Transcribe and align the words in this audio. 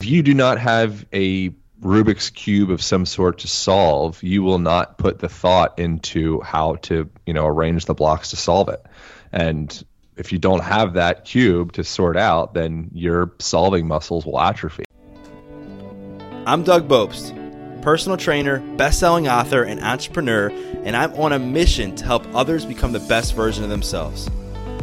if 0.00 0.06
you 0.06 0.22
do 0.22 0.32
not 0.32 0.60
have 0.60 1.04
a 1.12 1.50
Rubik's 1.80 2.30
cube 2.30 2.70
of 2.70 2.80
some 2.80 3.04
sort 3.04 3.38
to 3.38 3.48
solve, 3.48 4.22
you 4.22 4.44
will 4.44 4.60
not 4.60 4.96
put 4.96 5.18
the 5.18 5.28
thought 5.28 5.76
into 5.80 6.40
how 6.40 6.76
to, 6.82 7.10
you 7.26 7.34
know, 7.34 7.46
arrange 7.46 7.84
the 7.86 7.94
blocks 7.94 8.30
to 8.30 8.36
solve 8.36 8.68
it. 8.68 8.80
And 9.32 9.84
if 10.16 10.30
you 10.30 10.38
don't 10.38 10.62
have 10.62 10.94
that 10.94 11.24
cube 11.24 11.72
to 11.72 11.82
sort 11.82 12.16
out, 12.16 12.54
then 12.54 12.90
your 12.92 13.32
solving 13.40 13.88
muscles 13.88 14.24
will 14.24 14.38
atrophy. 14.38 14.84
I'm 16.46 16.62
Doug 16.62 16.88
Bopst, 16.88 17.82
personal 17.82 18.16
trainer, 18.16 18.60
best-selling 18.76 19.26
author, 19.26 19.64
and 19.64 19.80
entrepreneur, 19.80 20.48
and 20.84 20.94
I'm 20.96 21.12
on 21.14 21.32
a 21.32 21.40
mission 21.40 21.96
to 21.96 22.04
help 22.04 22.24
others 22.36 22.64
become 22.64 22.92
the 22.92 23.00
best 23.00 23.34
version 23.34 23.64
of 23.64 23.70
themselves. 23.70 24.30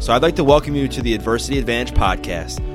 So 0.02 0.12
I'd 0.12 0.22
like 0.22 0.36
to 0.36 0.44
welcome 0.44 0.76
you 0.76 0.90
to 0.90 1.02
the 1.02 1.14
Adversity 1.14 1.58
Advantage 1.58 1.94
podcast 1.94 2.75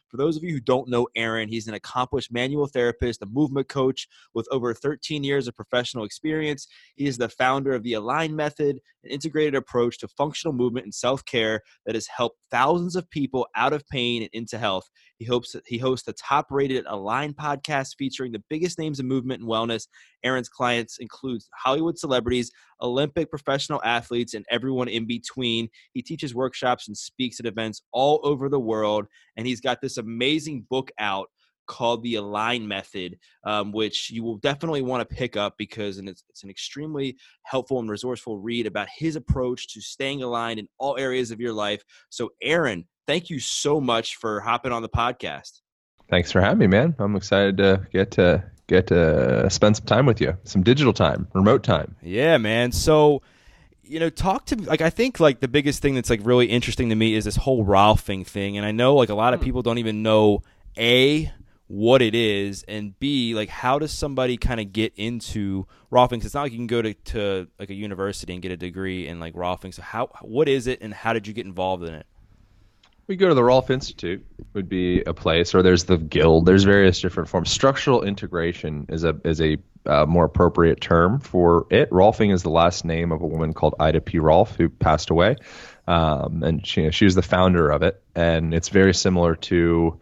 for 0.11 0.17
those 0.17 0.35
of 0.35 0.43
you 0.43 0.51
who 0.51 0.59
don't 0.59 0.89
know 0.89 1.07
Aaron, 1.15 1.47
he's 1.47 1.67
an 1.67 1.73
accomplished 1.73 2.31
manual 2.31 2.67
therapist, 2.67 3.21
a 3.21 3.25
movement 3.25 3.69
coach 3.69 4.07
with 4.33 4.45
over 4.51 4.73
13 4.73 5.23
years 5.23 5.47
of 5.47 5.55
professional 5.55 6.03
experience. 6.03 6.67
He 6.95 7.07
is 7.07 7.17
the 7.17 7.29
founder 7.29 7.73
of 7.73 7.83
the 7.83 7.93
Align 7.93 8.35
Method, 8.35 8.79
an 9.03 9.09
integrated 9.09 9.55
approach 9.55 9.97
to 9.99 10.09
functional 10.09 10.53
movement 10.53 10.85
and 10.85 10.93
self 10.93 11.23
care 11.23 11.61
that 11.85 11.95
has 11.95 12.07
helped 12.07 12.37
thousands 12.51 12.97
of 12.97 13.09
people 13.09 13.47
out 13.55 13.71
of 13.71 13.87
pain 13.87 14.23
and 14.23 14.29
into 14.33 14.57
health. 14.57 14.89
He 15.17 15.25
hopes 15.25 15.55
he 15.65 15.77
hosts 15.77 16.05
the 16.05 16.13
top 16.13 16.47
rated 16.49 16.85
Align 16.87 17.33
podcast 17.33 17.95
featuring 17.97 18.31
the 18.31 18.43
biggest 18.49 18.77
names 18.77 18.99
in 18.99 19.07
movement 19.07 19.41
and 19.41 19.49
wellness. 19.49 19.87
Aaron's 20.23 20.49
clients 20.49 20.97
include 20.99 21.41
Hollywood 21.63 21.97
celebrities, 21.97 22.51
Olympic 22.81 23.29
professional 23.29 23.81
athletes, 23.83 24.33
and 24.33 24.45
everyone 24.49 24.87
in 24.87 25.05
between. 25.05 25.69
He 25.93 26.01
teaches 26.01 26.35
workshops 26.35 26.87
and 26.87 26.97
speaks 26.97 27.39
at 27.39 27.45
events 27.45 27.81
all 27.91 28.19
over 28.23 28.49
the 28.49 28.59
world. 28.59 29.05
And 29.37 29.47
he's 29.47 29.61
got 29.61 29.81
this 29.81 29.97
amazing 30.01 30.65
book 30.69 30.91
out 30.99 31.29
called 31.71 32.03
the 32.03 32.15
Align 32.15 32.67
Method, 32.67 33.17
um, 33.45 33.71
which 33.71 34.09
you 34.11 34.23
will 34.23 34.37
definitely 34.37 34.81
want 34.81 35.07
to 35.07 35.15
pick 35.15 35.37
up 35.37 35.55
because 35.57 35.99
and 35.99 36.09
it's, 36.09 36.23
it's 36.29 36.43
an 36.43 36.49
extremely 36.49 37.15
helpful 37.43 37.79
and 37.79 37.89
resourceful 37.89 38.37
read 38.37 38.67
about 38.67 38.89
his 38.93 39.15
approach 39.15 39.73
to 39.73 39.79
staying 39.79 40.21
aligned 40.21 40.59
in 40.59 40.67
all 40.77 40.97
areas 40.97 41.31
of 41.31 41.39
your 41.39 41.53
life. 41.53 41.81
So, 42.09 42.31
Aaron, 42.41 42.85
thank 43.07 43.29
you 43.29 43.39
so 43.39 43.79
much 43.79 44.17
for 44.17 44.41
hopping 44.41 44.73
on 44.73 44.81
the 44.81 44.89
podcast. 44.89 45.61
Thanks 46.09 46.29
for 46.29 46.41
having 46.41 46.59
me, 46.59 46.67
man. 46.67 46.93
I'm 46.99 47.15
excited 47.15 47.55
to 47.57 47.87
get 47.93 48.11
to 48.11 48.43
get 48.67 48.87
to 48.87 49.49
spend 49.49 49.77
some 49.77 49.85
time 49.85 50.05
with 50.05 50.19
you, 50.19 50.37
some 50.43 50.63
digital 50.63 50.91
time, 50.93 51.27
remote 51.33 51.63
time. 51.63 51.95
Yeah, 52.01 52.37
man. 52.37 52.73
So, 52.73 53.21
you 53.91 53.99
know, 53.99 54.09
talk 54.09 54.45
to 54.45 54.55
like 54.55 54.79
I 54.79 54.89
think 54.89 55.19
like 55.19 55.41
the 55.41 55.49
biggest 55.49 55.81
thing 55.81 55.95
that's 55.95 56.09
like 56.09 56.21
really 56.23 56.45
interesting 56.45 56.89
to 56.89 56.95
me 56.95 57.13
is 57.13 57.25
this 57.25 57.35
whole 57.35 57.65
Rolfing 57.65 58.25
thing, 58.25 58.55
and 58.55 58.65
I 58.65 58.71
know 58.71 58.95
like 58.95 59.09
a 59.09 59.13
lot 59.13 59.33
of 59.33 59.41
hmm. 59.41 59.43
people 59.43 59.61
don't 59.61 59.79
even 59.79 60.01
know 60.01 60.43
a 60.77 61.31
what 61.67 62.01
it 62.01 62.13
is 62.13 62.65
and 62.67 62.99
b 62.99 63.33
like 63.33 63.47
how 63.47 63.79
does 63.79 63.93
somebody 63.93 64.35
kind 64.35 64.61
of 64.61 64.71
get 64.71 64.93
into 64.95 65.67
Rolfing? 65.91 66.19
Cause 66.19 66.25
it's 66.25 66.33
not 66.33 66.43
like 66.43 66.53
you 66.53 66.57
can 66.57 66.67
go 66.67 66.81
to, 66.81 66.93
to 66.93 67.47
like 67.59 67.69
a 67.69 67.73
university 67.73 68.31
and 68.31 68.41
get 68.41 68.53
a 68.53 68.57
degree 68.57 69.07
in 69.07 69.19
like 69.19 69.33
Rolfing. 69.33 69.73
So 69.73 69.81
how 69.81 70.07
what 70.21 70.47
is 70.47 70.67
it 70.67 70.79
and 70.81 70.93
how 70.93 71.11
did 71.11 71.27
you 71.27 71.33
get 71.33 71.45
involved 71.45 71.83
in 71.83 71.93
it? 71.93 72.05
We 73.07 73.17
go 73.17 73.27
to 73.27 73.35
the 73.35 73.43
Rolf 73.43 73.69
Institute 73.69 74.25
would 74.53 74.69
be 74.69 75.01
a 75.01 75.13
place, 75.13 75.53
or 75.53 75.61
there's 75.61 75.83
the 75.83 75.97
Guild. 75.97 76.45
There's 76.45 76.63
various 76.63 77.01
different 77.01 77.27
forms. 77.27 77.51
Structural 77.51 78.03
integration 78.03 78.85
is 78.87 79.03
a 79.03 79.19
is 79.25 79.41
a 79.41 79.57
uh, 79.85 80.05
more 80.05 80.25
appropriate 80.25 80.81
term 80.81 81.19
for 81.19 81.65
it. 81.69 81.89
Rolfing 81.89 82.33
is 82.33 82.43
the 82.43 82.49
last 82.49 82.85
name 82.85 83.11
of 83.11 83.21
a 83.21 83.27
woman 83.27 83.53
called 83.53 83.75
Ida 83.79 84.01
P. 84.01 84.19
Rolf 84.19 84.55
who 84.55 84.69
passed 84.69 85.09
away, 85.09 85.35
um, 85.87 86.43
and 86.43 86.65
she 86.65 86.91
she 86.91 87.05
was 87.05 87.15
the 87.15 87.21
founder 87.21 87.69
of 87.69 87.81
it. 87.83 88.01
And 88.15 88.53
it's 88.53 88.69
very 88.69 88.93
similar 88.93 89.35
to 89.35 89.99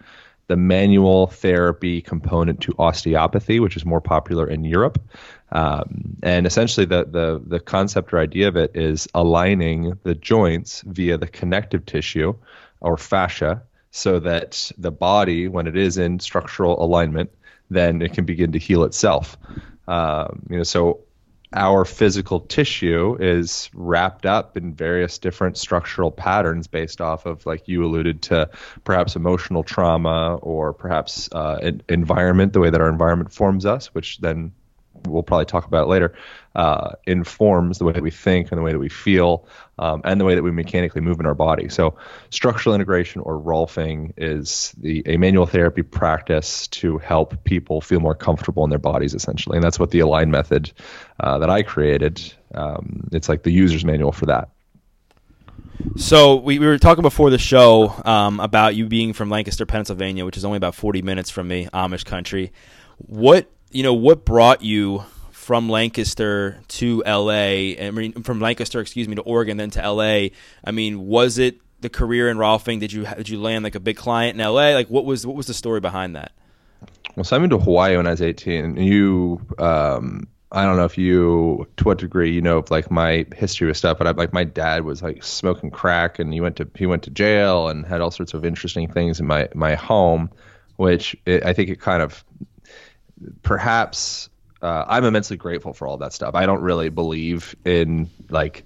the 0.47 0.57
manual 0.57 1.27
therapy 1.27 2.01
component 2.01 2.61
to 2.61 2.73
osteopathy, 2.79 3.59
which 3.59 3.77
is 3.77 3.85
more 3.85 4.01
popular 4.01 4.49
in 4.49 4.63
Europe. 4.63 4.99
Um, 5.51 6.17
and 6.23 6.45
essentially, 6.45 6.85
the, 6.85 7.05
the 7.05 7.41
the 7.45 7.59
concept 7.59 8.13
or 8.13 8.19
idea 8.19 8.47
of 8.47 8.55
it 8.55 8.75
is 8.75 9.07
aligning 9.13 9.97
the 10.03 10.15
joints 10.15 10.81
via 10.81 11.17
the 11.17 11.27
connective 11.27 11.85
tissue 11.85 12.35
or 12.81 12.97
fascia 12.97 13.63
so 13.91 14.19
that 14.19 14.71
the 14.77 14.91
body, 14.91 15.47
when 15.47 15.67
it 15.67 15.75
is 15.75 15.97
in 15.97 16.19
structural 16.19 16.83
alignment, 16.83 17.31
then 17.69 18.01
it 18.01 18.13
can 18.13 18.25
begin 18.25 18.51
to 18.53 18.59
heal 18.59 18.83
itself. 18.83 19.37
Um, 19.87 20.45
you 20.49 20.57
know, 20.57 20.63
so 20.63 21.01
our 21.53 21.83
physical 21.83 22.41
tissue 22.41 23.17
is 23.19 23.71
wrapped 23.73 24.25
up 24.25 24.55
in 24.55 24.73
various 24.75 25.17
different 25.17 25.57
structural 25.57 26.11
patterns 26.11 26.67
based 26.67 27.01
off 27.01 27.25
of, 27.25 27.45
like 27.45 27.67
you 27.67 27.83
alluded 27.83 28.21
to, 28.21 28.49
perhaps 28.83 29.15
emotional 29.15 29.63
trauma 29.63 30.35
or 30.35 30.73
perhaps 30.73 31.27
uh, 31.31 31.71
environment, 31.89 32.53
the 32.53 32.59
way 32.59 32.69
that 32.69 32.81
our 32.81 32.89
environment 32.89 33.33
forms 33.33 33.65
us, 33.65 33.87
which 33.95 34.19
then 34.19 34.51
we'll 35.05 35.23
probably 35.23 35.45
talk 35.45 35.65
about 35.65 35.83
it 35.83 35.89
later, 35.89 36.13
uh, 36.55 36.91
informs 37.05 37.77
the 37.77 37.85
way 37.85 37.93
that 37.93 38.03
we 38.03 38.11
think 38.11 38.51
and 38.51 38.57
the 38.57 38.63
way 38.63 38.71
that 38.71 38.79
we 38.79 38.89
feel 38.89 39.47
um, 39.77 40.01
and 40.03 40.19
the 40.19 40.25
way 40.25 40.35
that 40.35 40.43
we 40.43 40.51
mechanically 40.51 41.01
move 41.01 41.19
in 41.19 41.25
our 41.25 41.35
body. 41.35 41.69
So, 41.69 41.97
structural 42.29 42.75
integration 42.75 43.21
or 43.21 43.39
Rolfing 43.39 44.13
is 44.17 44.73
the 44.77 45.03
a 45.05 45.17
manual 45.17 45.45
therapy 45.45 45.83
practice 45.83 46.67
to 46.67 46.97
help 46.97 47.43
people 47.43 47.81
feel 47.81 47.99
more 47.99 48.15
comfortable 48.15 48.63
in 48.63 48.69
their 48.69 48.79
bodies, 48.79 49.13
essentially, 49.13 49.57
and 49.57 49.63
that's 49.63 49.79
what 49.79 49.91
the 49.91 49.99
Align 49.99 50.31
method 50.31 50.71
uh, 51.19 51.39
that 51.39 51.49
I 51.49 51.63
created. 51.63 52.33
Um, 52.53 53.07
it's 53.11 53.29
like 53.29 53.43
the 53.43 53.51
user's 53.51 53.85
manual 53.85 54.11
for 54.11 54.25
that. 54.27 54.49
So 55.95 56.35
we, 56.35 56.59
we 56.59 56.65
were 56.65 56.77
talking 56.77 57.01
before 57.01 57.29
the 57.29 57.37
show 57.37 57.93
um, 58.05 58.39
about 58.39 58.75
you 58.75 58.85
being 58.85 59.13
from 59.13 59.29
Lancaster, 59.29 59.65
Pennsylvania, 59.65 60.25
which 60.25 60.37
is 60.37 60.45
only 60.45 60.57
about 60.57 60.75
40 60.75 61.01
minutes 61.01 61.29
from 61.29 61.47
me, 61.47 61.67
Amish 61.73 62.05
country. 62.05 62.51
What 62.97 63.49
you 63.71 63.83
know, 63.83 63.93
what 63.93 64.25
brought 64.25 64.61
you 64.61 65.03
from 65.31 65.69
Lancaster 65.69 66.59
to 66.67 67.03
LA? 67.05 67.75
I 67.79 67.91
mean, 67.91 68.23
from 68.23 68.39
Lancaster, 68.39 68.79
excuse 68.79 69.07
me, 69.07 69.15
to 69.15 69.21
Oregon, 69.21 69.57
then 69.57 69.69
to 69.71 69.91
LA. 69.91 70.29
I 70.63 70.71
mean, 70.71 71.07
was 71.07 71.37
it 71.37 71.59
the 71.81 71.89
career 71.89 72.29
in 72.29 72.37
Rolfing? 72.37 72.79
Did 72.79 72.91
you 72.91 73.05
did 73.05 73.29
you 73.29 73.39
land 73.39 73.63
like 73.63 73.75
a 73.75 73.79
big 73.79 73.97
client 73.97 74.39
in 74.39 74.45
LA? 74.45 74.71
Like, 74.71 74.87
what 74.87 75.05
was 75.05 75.25
what 75.25 75.35
was 75.35 75.47
the 75.47 75.53
story 75.53 75.79
behind 75.79 76.15
that? 76.15 76.31
Well, 77.15 77.23
so 77.23 77.35
I 77.35 77.39
moved 77.39 77.51
to 77.51 77.59
Hawaii 77.59 77.97
when 77.97 78.07
I 78.07 78.11
was 78.11 78.21
18. 78.21 78.77
You, 78.77 79.41
um, 79.57 80.27
I 80.51 80.63
don't 80.63 80.77
know 80.77 80.85
if 80.85 80.97
you, 80.97 81.67
to 81.77 81.83
what 81.83 81.97
degree 81.97 82.31
you 82.31 82.41
know 82.41 82.63
like 82.69 82.89
my 82.89 83.25
history 83.35 83.67
with 83.67 83.77
stuff, 83.77 83.97
but 83.97 84.07
I, 84.07 84.11
like 84.11 84.33
my 84.33 84.43
dad 84.43 84.83
was 84.83 85.01
like 85.01 85.23
smoking 85.23 85.69
crack, 85.71 86.19
and 86.19 86.33
he 86.33 86.41
went 86.41 86.55
to 86.57 86.69
he 86.75 86.85
went 86.85 87.03
to 87.03 87.09
jail 87.09 87.67
and 87.67 87.85
had 87.85 88.01
all 88.01 88.11
sorts 88.11 88.33
of 88.33 88.45
interesting 88.45 88.91
things 88.91 89.19
in 89.19 89.27
my 89.27 89.49
my 89.53 89.75
home, 89.75 90.29
which 90.77 91.15
it, 91.25 91.45
I 91.45 91.53
think 91.53 91.69
it 91.69 91.79
kind 91.79 92.01
of 92.01 92.23
perhaps 93.41 94.29
uh, 94.61 94.85
I'm 94.87 95.05
immensely 95.05 95.37
grateful 95.37 95.73
for 95.73 95.87
all 95.87 95.97
that 95.97 96.13
stuff. 96.13 96.35
I 96.35 96.45
don't 96.45 96.61
really 96.61 96.89
believe 96.89 97.55
in 97.65 98.09
like 98.29 98.65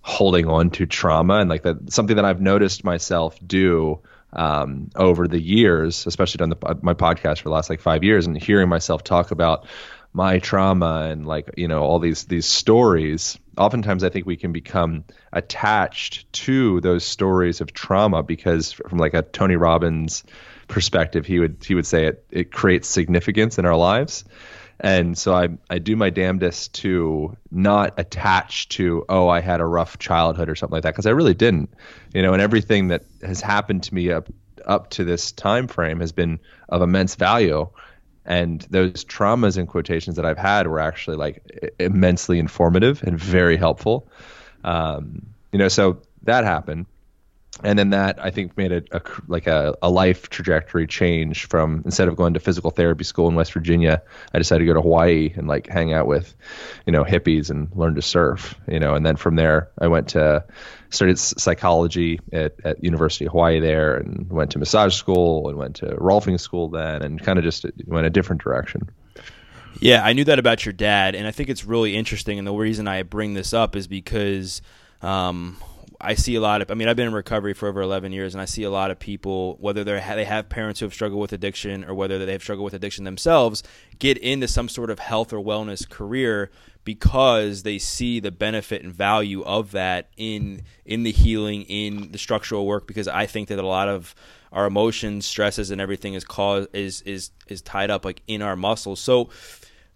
holding 0.00 0.46
on 0.46 0.70
to 0.70 0.86
trauma 0.86 1.38
and 1.38 1.50
like 1.50 1.62
that 1.64 1.92
something 1.92 2.16
that 2.16 2.24
I've 2.24 2.40
noticed 2.40 2.84
myself 2.84 3.38
do 3.44 4.00
um, 4.32 4.90
over 4.94 5.26
the 5.28 5.40
years, 5.40 6.06
especially 6.06 6.42
on 6.42 6.50
the, 6.50 6.78
my 6.82 6.94
podcast 6.94 7.38
for 7.38 7.44
the 7.44 7.54
last 7.54 7.70
like 7.70 7.80
five 7.80 8.04
years, 8.04 8.26
and 8.26 8.40
hearing 8.40 8.68
myself 8.68 9.02
talk 9.04 9.30
about 9.30 9.66
my 10.12 10.38
trauma 10.38 11.08
and 11.10 11.26
like 11.26 11.50
you 11.56 11.68
know 11.68 11.82
all 11.82 11.98
these 11.98 12.24
these 12.24 12.46
stories. 12.46 13.38
Oftentimes, 13.58 14.04
I 14.04 14.08
think 14.08 14.26
we 14.26 14.36
can 14.36 14.52
become 14.52 15.04
attached 15.32 16.30
to 16.32 16.80
those 16.80 17.04
stories 17.04 17.60
of 17.60 17.72
trauma 17.72 18.22
because 18.22 18.72
from 18.72 18.98
like 18.98 19.14
a 19.14 19.22
Tony 19.22 19.56
Robbins 19.56 20.24
perspective, 20.68 21.26
he 21.26 21.38
would 21.38 21.56
he 21.66 21.74
would 21.74 21.86
say 21.86 22.06
it 22.06 22.24
it 22.30 22.52
creates 22.52 22.88
significance 22.88 23.58
in 23.58 23.66
our 23.66 23.76
lives. 23.76 24.24
And 24.78 25.16
so 25.16 25.34
I 25.34 25.48
I 25.70 25.78
do 25.78 25.96
my 25.96 26.10
damnedest 26.10 26.74
to 26.74 27.36
not 27.50 27.94
attach 27.98 28.68
to 28.70 29.04
oh 29.08 29.28
I 29.28 29.40
had 29.40 29.60
a 29.60 29.64
rough 29.64 29.98
childhood 29.98 30.48
or 30.48 30.54
something 30.54 30.74
like 30.74 30.82
that 30.82 30.92
because 30.92 31.06
I 31.06 31.10
really 31.10 31.34
didn't, 31.34 31.70
you 32.12 32.22
know. 32.22 32.32
And 32.32 32.42
everything 32.42 32.88
that 32.88 33.04
has 33.22 33.40
happened 33.40 33.84
to 33.84 33.94
me 33.94 34.10
up 34.10 34.28
up 34.66 34.90
to 34.90 35.04
this 35.04 35.32
time 35.32 35.68
frame 35.68 36.00
has 36.00 36.12
been 36.12 36.40
of 36.68 36.82
immense 36.82 37.14
value, 37.14 37.68
and 38.26 38.60
those 38.68 39.04
traumas 39.04 39.56
and 39.56 39.66
quotations 39.68 40.16
that 40.16 40.26
I've 40.26 40.38
had 40.38 40.66
were 40.66 40.80
actually 40.80 41.16
like 41.16 41.74
immensely 41.78 42.38
informative 42.38 43.02
and 43.02 43.18
very 43.18 43.56
helpful. 43.56 44.08
Um, 44.62 45.26
you 45.52 45.58
know, 45.58 45.68
so 45.68 46.02
that 46.24 46.44
happened, 46.44 46.86
and 47.64 47.78
then 47.78 47.90
that 47.90 48.22
I 48.22 48.30
think 48.30 48.56
made 48.56 48.72
a, 48.72 48.82
a 48.92 49.00
like 49.28 49.46
a, 49.46 49.74
a, 49.80 49.90
life 49.90 50.28
trajectory 50.28 50.86
change 50.86 51.46
from 51.46 51.82
instead 51.84 52.08
of 52.08 52.16
going 52.16 52.34
to 52.34 52.40
physical 52.40 52.70
therapy 52.70 53.04
school 53.04 53.28
in 53.28 53.34
West 53.34 53.52
Virginia, 53.52 54.02
I 54.34 54.38
decided 54.38 54.60
to 54.60 54.66
go 54.66 54.74
to 54.74 54.82
Hawaii 54.82 55.32
and 55.36 55.48
like 55.48 55.66
hang 55.66 55.92
out 55.92 56.06
with, 56.06 56.34
you 56.84 56.92
know, 56.92 57.02
hippies 57.02 57.50
and 57.50 57.68
learn 57.74 57.94
to 57.94 58.02
surf, 58.02 58.54
you 58.68 58.78
know, 58.78 58.94
and 58.94 59.06
then 59.06 59.16
from 59.16 59.36
there 59.36 59.70
I 59.78 59.86
went 59.86 60.08
to 60.08 60.44
started 60.90 61.18
psychology 61.18 62.20
at, 62.32 62.54
at 62.64 62.84
University 62.84 63.24
of 63.26 63.32
Hawaii 63.32 63.58
there 63.60 63.96
and 63.96 64.30
went 64.30 64.50
to 64.52 64.58
massage 64.58 64.94
school 64.94 65.48
and 65.48 65.58
went 65.58 65.76
to 65.76 65.86
Rolfing 65.96 66.38
school 66.38 66.68
then 66.68 67.02
and 67.02 67.22
kind 67.22 67.38
of 67.38 67.44
just 67.44 67.64
went 67.86 68.06
a 68.06 68.10
different 68.10 68.42
direction. 68.42 68.88
Yeah, 69.80 70.04
I 70.04 70.12
knew 70.12 70.24
that 70.24 70.38
about 70.38 70.64
your 70.64 70.72
dad, 70.72 71.14
and 71.14 71.26
I 71.26 71.30
think 71.32 71.50
it's 71.50 71.64
really 71.64 71.96
interesting. 71.96 72.38
And 72.38 72.46
the 72.46 72.54
reason 72.54 72.88
I 72.88 73.02
bring 73.02 73.34
this 73.34 73.52
up 73.52 73.76
is 73.76 73.86
because 73.86 74.62
um, 75.02 75.58
I 76.00 76.14
see 76.14 76.34
a 76.34 76.40
lot 76.40 76.62
of. 76.62 76.70
I 76.70 76.74
mean, 76.74 76.88
I've 76.88 76.96
been 76.96 77.08
in 77.08 77.14
recovery 77.14 77.54
for 77.54 77.68
over 77.68 77.80
11 77.80 78.12
years, 78.12 78.34
and 78.34 78.40
I 78.40 78.44
see 78.44 78.62
a 78.62 78.70
lot 78.70 78.90
of 78.90 78.98
people, 78.98 79.56
whether 79.60 79.84
they 79.84 79.92
they 79.92 80.24
have 80.24 80.48
parents 80.48 80.80
who 80.80 80.86
have 80.86 80.94
struggled 80.94 81.20
with 81.20 81.32
addiction 81.32 81.84
or 81.84 81.94
whether 81.94 82.24
they 82.24 82.32
have 82.32 82.42
struggled 82.42 82.64
with 82.64 82.74
addiction 82.74 83.04
themselves, 83.04 83.62
get 83.98 84.18
into 84.18 84.48
some 84.48 84.68
sort 84.68 84.90
of 84.90 84.98
health 84.98 85.32
or 85.32 85.38
wellness 85.38 85.88
career 85.88 86.50
because 86.84 87.64
they 87.64 87.78
see 87.78 88.20
the 88.20 88.30
benefit 88.30 88.82
and 88.82 88.92
value 88.94 89.42
of 89.44 89.72
that 89.72 90.08
in 90.16 90.62
in 90.84 91.02
the 91.02 91.12
healing, 91.12 91.62
in 91.62 92.12
the 92.12 92.18
structural 92.18 92.66
work. 92.66 92.86
Because 92.86 93.08
I 93.08 93.26
think 93.26 93.48
that 93.48 93.58
a 93.58 93.66
lot 93.66 93.88
of 93.88 94.14
our 94.52 94.66
emotions, 94.66 95.26
stresses, 95.26 95.70
and 95.70 95.80
everything 95.80 96.14
is 96.14 96.24
caused 96.24 96.68
is 96.74 97.02
is 97.02 97.30
is 97.48 97.62
tied 97.62 97.90
up 97.90 98.04
like 98.04 98.22
in 98.26 98.42
our 98.42 98.56
muscles. 98.56 99.00
So, 99.00 99.30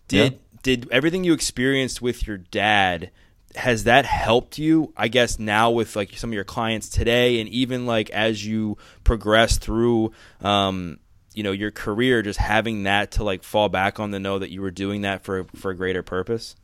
did 0.09 0.33
yeah. 0.33 0.39
did 0.63 0.89
everything 0.91 1.25
you 1.25 1.33
experienced 1.33 2.03
with 2.03 2.27
your 2.27 2.39
dad? 2.39 3.11
Has 3.57 3.85
that 3.85 4.05
helped 4.05 4.59
you 4.59 4.93
i 4.97 5.09
guess 5.09 5.39
now 5.39 5.71
with 5.71 5.97
like 5.97 6.17
some 6.17 6.31
of 6.31 6.35
your 6.35 6.45
clients 6.45 6.89
today? 6.89 7.41
And 7.41 7.49
even 7.49 7.87
like 7.87 8.11
as 8.11 8.45
you 8.45 8.79
progress 9.05 9.59
through 9.59 10.13
um, 10.41 10.99
you 11.35 11.43
know 11.43 11.53
your 11.53 11.71
career 11.71 12.23
just 12.23 12.39
having 12.39 12.85
that 12.85 13.13
to 13.13 13.25
like 13.25 13.43
fall 13.43 13.69
back 13.69 13.99
on 14.01 14.13
to 14.13 14.19
know 14.19 14.39
that 14.39 14.51
you 14.51 14.61
were 14.61 14.71
doing 14.71 15.03
that 15.03 15.25
for 15.25 15.45
for 15.57 15.71
a 15.73 15.77
greater 15.77 16.03
purpose? 16.03 16.57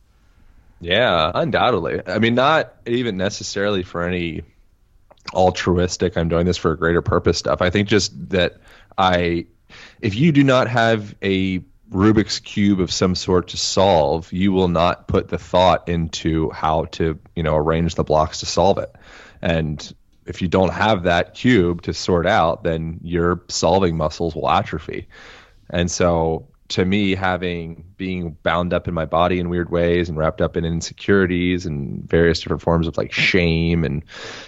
Yeah 0.79 1.31
undoubtedly. 1.33 2.01
I 2.05 2.19
mean 2.19 2.35
not 2.35 2.73
even 2.85 3.17
necessarily 3.17 3.83
for 3.83 4.03
any 4.03 4.43
altruistic 5.33 6.15
i'm 6.15 6.29
doing 6.29 6.45
this 6.45 6.55
for 6.55 6.71
a 6.71 6.77
greater 6.77 7.01
purpose 7.01 7.37
stuff. 7.37 7.61
I 7.61 7.69
think 7.69 7.89
just 7.89 8.29
that 8.29 8.57
i 8.97 9.45
if 9.99 10.15
you 10.15 10.31
do 10.31 10.43
not 10.43 10.69
have 10.69 11.15
a 11.21 11.59
Rubik's 11.91 12.39
cube 12.39 12.79
of 12.79 12.91
some 12.91 13.15
sort 13.15 13.49
to 13.49 13.57
solve, 13.57 14.31
you 14.33 14.51
will 14.51 14.67
not 14.67 15.07
put 15.07 15.29
the 15.29 15.37
thought 15.37 15.87
into 15.87 16.49
how 16.49 16.85
to, 16.85 17.19
you 17.35 17.43
know, 17.43 17.55
arrange 17.55 17.95
the 17.95 18.03
blocks 18.03 18.41
to 18.41 18.45
solve 18.45 18.77
it. 18.77 18.93
And 19.41 19.93
if 20.25 20.41
you 20.41 20.47
don't 20.47 20.73
have 20.73 21.03
that 21.03 21.33
cube 21.33 21.83
to 21.83 21.93
sort 21.93 22.27
out, 22.27 22.63
then 22.63 22.99
your 23.03 23.43
solving 23.47 23.95
muscles 23.95 24.35
will 24.35 24.49
atrophy. 24.49 25.07
And 25.69 25.89
so 25.89 26.49
to 26.69 26.83
me, 26.83 27.15
having 27.15 27.85
being 27.95 28.35
bound 28.43 28.73
up 28.73 28.89
in 28.89 28.93
my 28.93 29.05
body 29.05 29.39
in 29.39 29.49
weird 29.49 29.71
ways 29.71 30.09
and 30.09 30.17
wrapped 30.17 30.41
up 30.41 30.57
in 30.57 30.65
insecurities 30.65 31.65
and 31.65 32.07
various 32.09 32.41
different 32.41 32.61
forms 32.61 32.87
of 32.87 32.97
like 32.97 33.13
shame 33.13 33.85
and 33.85 34.03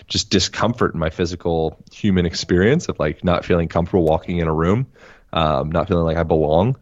just 0.07 0.29
discomfort 0.29 0.93
in 0.93 0.99
my 0.99 1.09
physical 1.09 1.81
human 1.93 2.25
experience 2.25 2.89
of 2.89 2.99
like 2.99 3.23
not 3.23 3.45
feeling 3.45 3.69
comfortable 3.69 4.03
walking 4.03 4.39
in 4.39 4.47
a 4.49 4.53
room, 4.53 4.87
um, 5.31 5.71
not 5.71 5.87
feeling 5.87 6.03
like 6.03 6.17
I 6.17 6.23
belong 6.23 6.75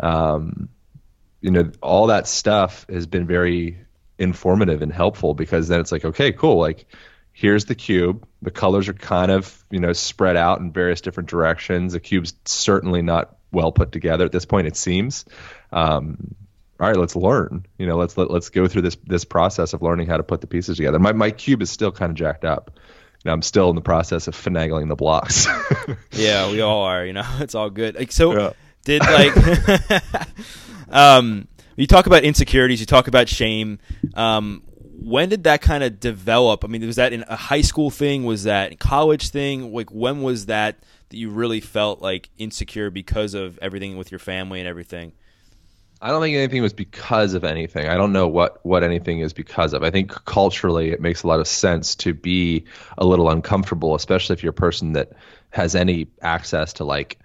um, 0.00 0.68
you 1.40 1.50
know, 1.50 1.70
all 1.82 2.08
that 2.08 2.26
stuff 2.26 2.86
has 2.88 3.06
been 3.06 3.26
very 3.26 3.78
informative 4.18 4.82
and 4.82 4.92
helpful 4.92 5.34
because 5.34 5.68
then 5.68 5.80
it's 5.80 5.92
like, 5.92 6.04
okay, 6.04 6.32
cool. 6.32 6.58
Like, 6.58 6.86
here's 7.32 7.64
the 7.64 7.74
cube. 7.74 8.26
The 8.42 8.50
colors 8.50 8.88
are 8.88 8.94
kind 8.94 9.30
of, 9.30 9.64
you 9.70 9.80
know, 9.80 9.92
spread 9.92 10.36
out 10.36 10.60
in 10.60 10.72
various 10.72 11.00
different 11.00 11.28
directions. 11.28 11.92
The 11.92 12.00
cube's 12.00 12.34
certainly 12.44 13.02
not 13.02 13.36
well 13.52 13.72
put 13.72 13.92
together 13.92 14.24
at 14.24 14.32
this 14.32 14.44
point, 14.44 14.66
it 14.66 14.76
seems. 14.76 15.24
Um, 15.72 16.34
all 16.78 16.86
right, 16.86 16.96
let's 16.96 17.16
learn. 17.16 17.66
You 17.78 17.86
know, 17.86 17.96
let's 17.96 18.16
let, 18.16 18.30
let's 18.30 18.48
go 18.48 18.66
through 18.66 18.82
this 18.82 18.96
this 19.06 19.26
process 19.26 19.74
of 19.74 19.82
learning 19.82 20.06
how 20.06 20.16
to 20.16 20.22
put 20.22 20.40
the 20.40 20.46
pieces 20.46 20.78
together. 20.78 20.98
My 20.98 21.12
my 21.12 21.30
cube 21.30 21.60
is 21.60 21.70
still 21.70 21.92
kind 21.92 22.08
of 22.08 22.16
jacked 22.16 22.46
up. 22.46 22.70
You 23.22 23.28
know, 23.28 23.34
I'm 23.34 23.42
still 23.42 23.68
in 23.68 23.76
the 23.76 23.82
process 23.82 24.28
of 24.28 24.34
finagling 24.34 24.88
the 24.88 24.96
blocks. 24.96 25.46
yeah, 26.12 26.50
we 26.50 26.62
all 26.62 26.84
are. 26.84 27.04
You 27.04 27.12
know, 27.12 27.26
it's 27.40 27.54
all 27.54 27.68
good. 27.68 27.96
Like 27.96 28.12
so. 28.12 28.32
Yeah 28.32 28.52
did 28.84 29.02
like 29.02 29.34
um, 30.90 31.48
you 31.76 31.86
talk 31.86 32.06
about 32.06 32.24
insecurities, 32.24 32.80
you 32.80 32.86
talk 32.86 33.08
about 33.08 33.28
shame. 33.28 33.78
Um, 34.14 34.62
when 35.00 35.30
did 35.30 35.44
that 35.44 35.62
kind 35.62 35.82
of 35.82 35.98
develop? 35.98 36.64
I 36.64 36.68
mean, 36.68 36.86
was 36.86 36.96
that 36.96 37.12
in 37.12 37.24
a 37.26 37.36
high 37.36 37.62
school 37.62 37.90
thing? 37.90 38.24
Was 38.24 38.44
that 38.44 38.72
a 38.72 38.76
college 38.76 39.30
thing? 39.30 39.72
Like, 39.72 39.90
when 39.90 40.22
was 40.22 40.46
that 40.46 40.76
that 41.08 41.16
you 41.16 41.30
really 41.30 41.60
felt 41.60 42.02
like 42.02 42.28
insecure 42.38 42.90
because 42.90 43.34
of 43.34 43.58
everything 43.62 43.96
with 43.96 44.12
your 44.12 44.18
family 44.18 44.60
and 44.60 44.68
everything? 44.68 45.12
I 46.02 46.08
don't 46.08 46.22
think 46.22 46.36
anything 46.36 46.62
was 46.62 46.72
because 46.72 47.34
of 47.34 47.44
anything. 47.44 47.86
I 47.86 47.96
don't 47.96 48.12
know 48.12 48.26
what 48.26 48.64
what 48.64 48.82
anything 48.82 49.20
is 49.20 49.32
because 49.32 49.74
of. 49.74 49.82
I 49.82 49.90
think 49.90 50.10
culturally 50.24 50.90
it 50.90 51.00
makes 51.00 51.22
a 51.22 51.26
lot 51.26 51.40
of 51.40 51.48
sense 51.48 51.94
to 51.96 52.14
be 52.14 52.64
a 52.96 53.04
little 53.04 53.28
uncomfortable, 53.28 53.94
especially 53.94 54.34
if 54.34 54.42
you're 54.42 54.50
a 54.50 54.54
person 54.54 54.92
that 54.94 55.12
has 55.50 55.74
any 55.74 56.08
access 56.22 56.74
to 56.74 56.84
like 56.84 57.18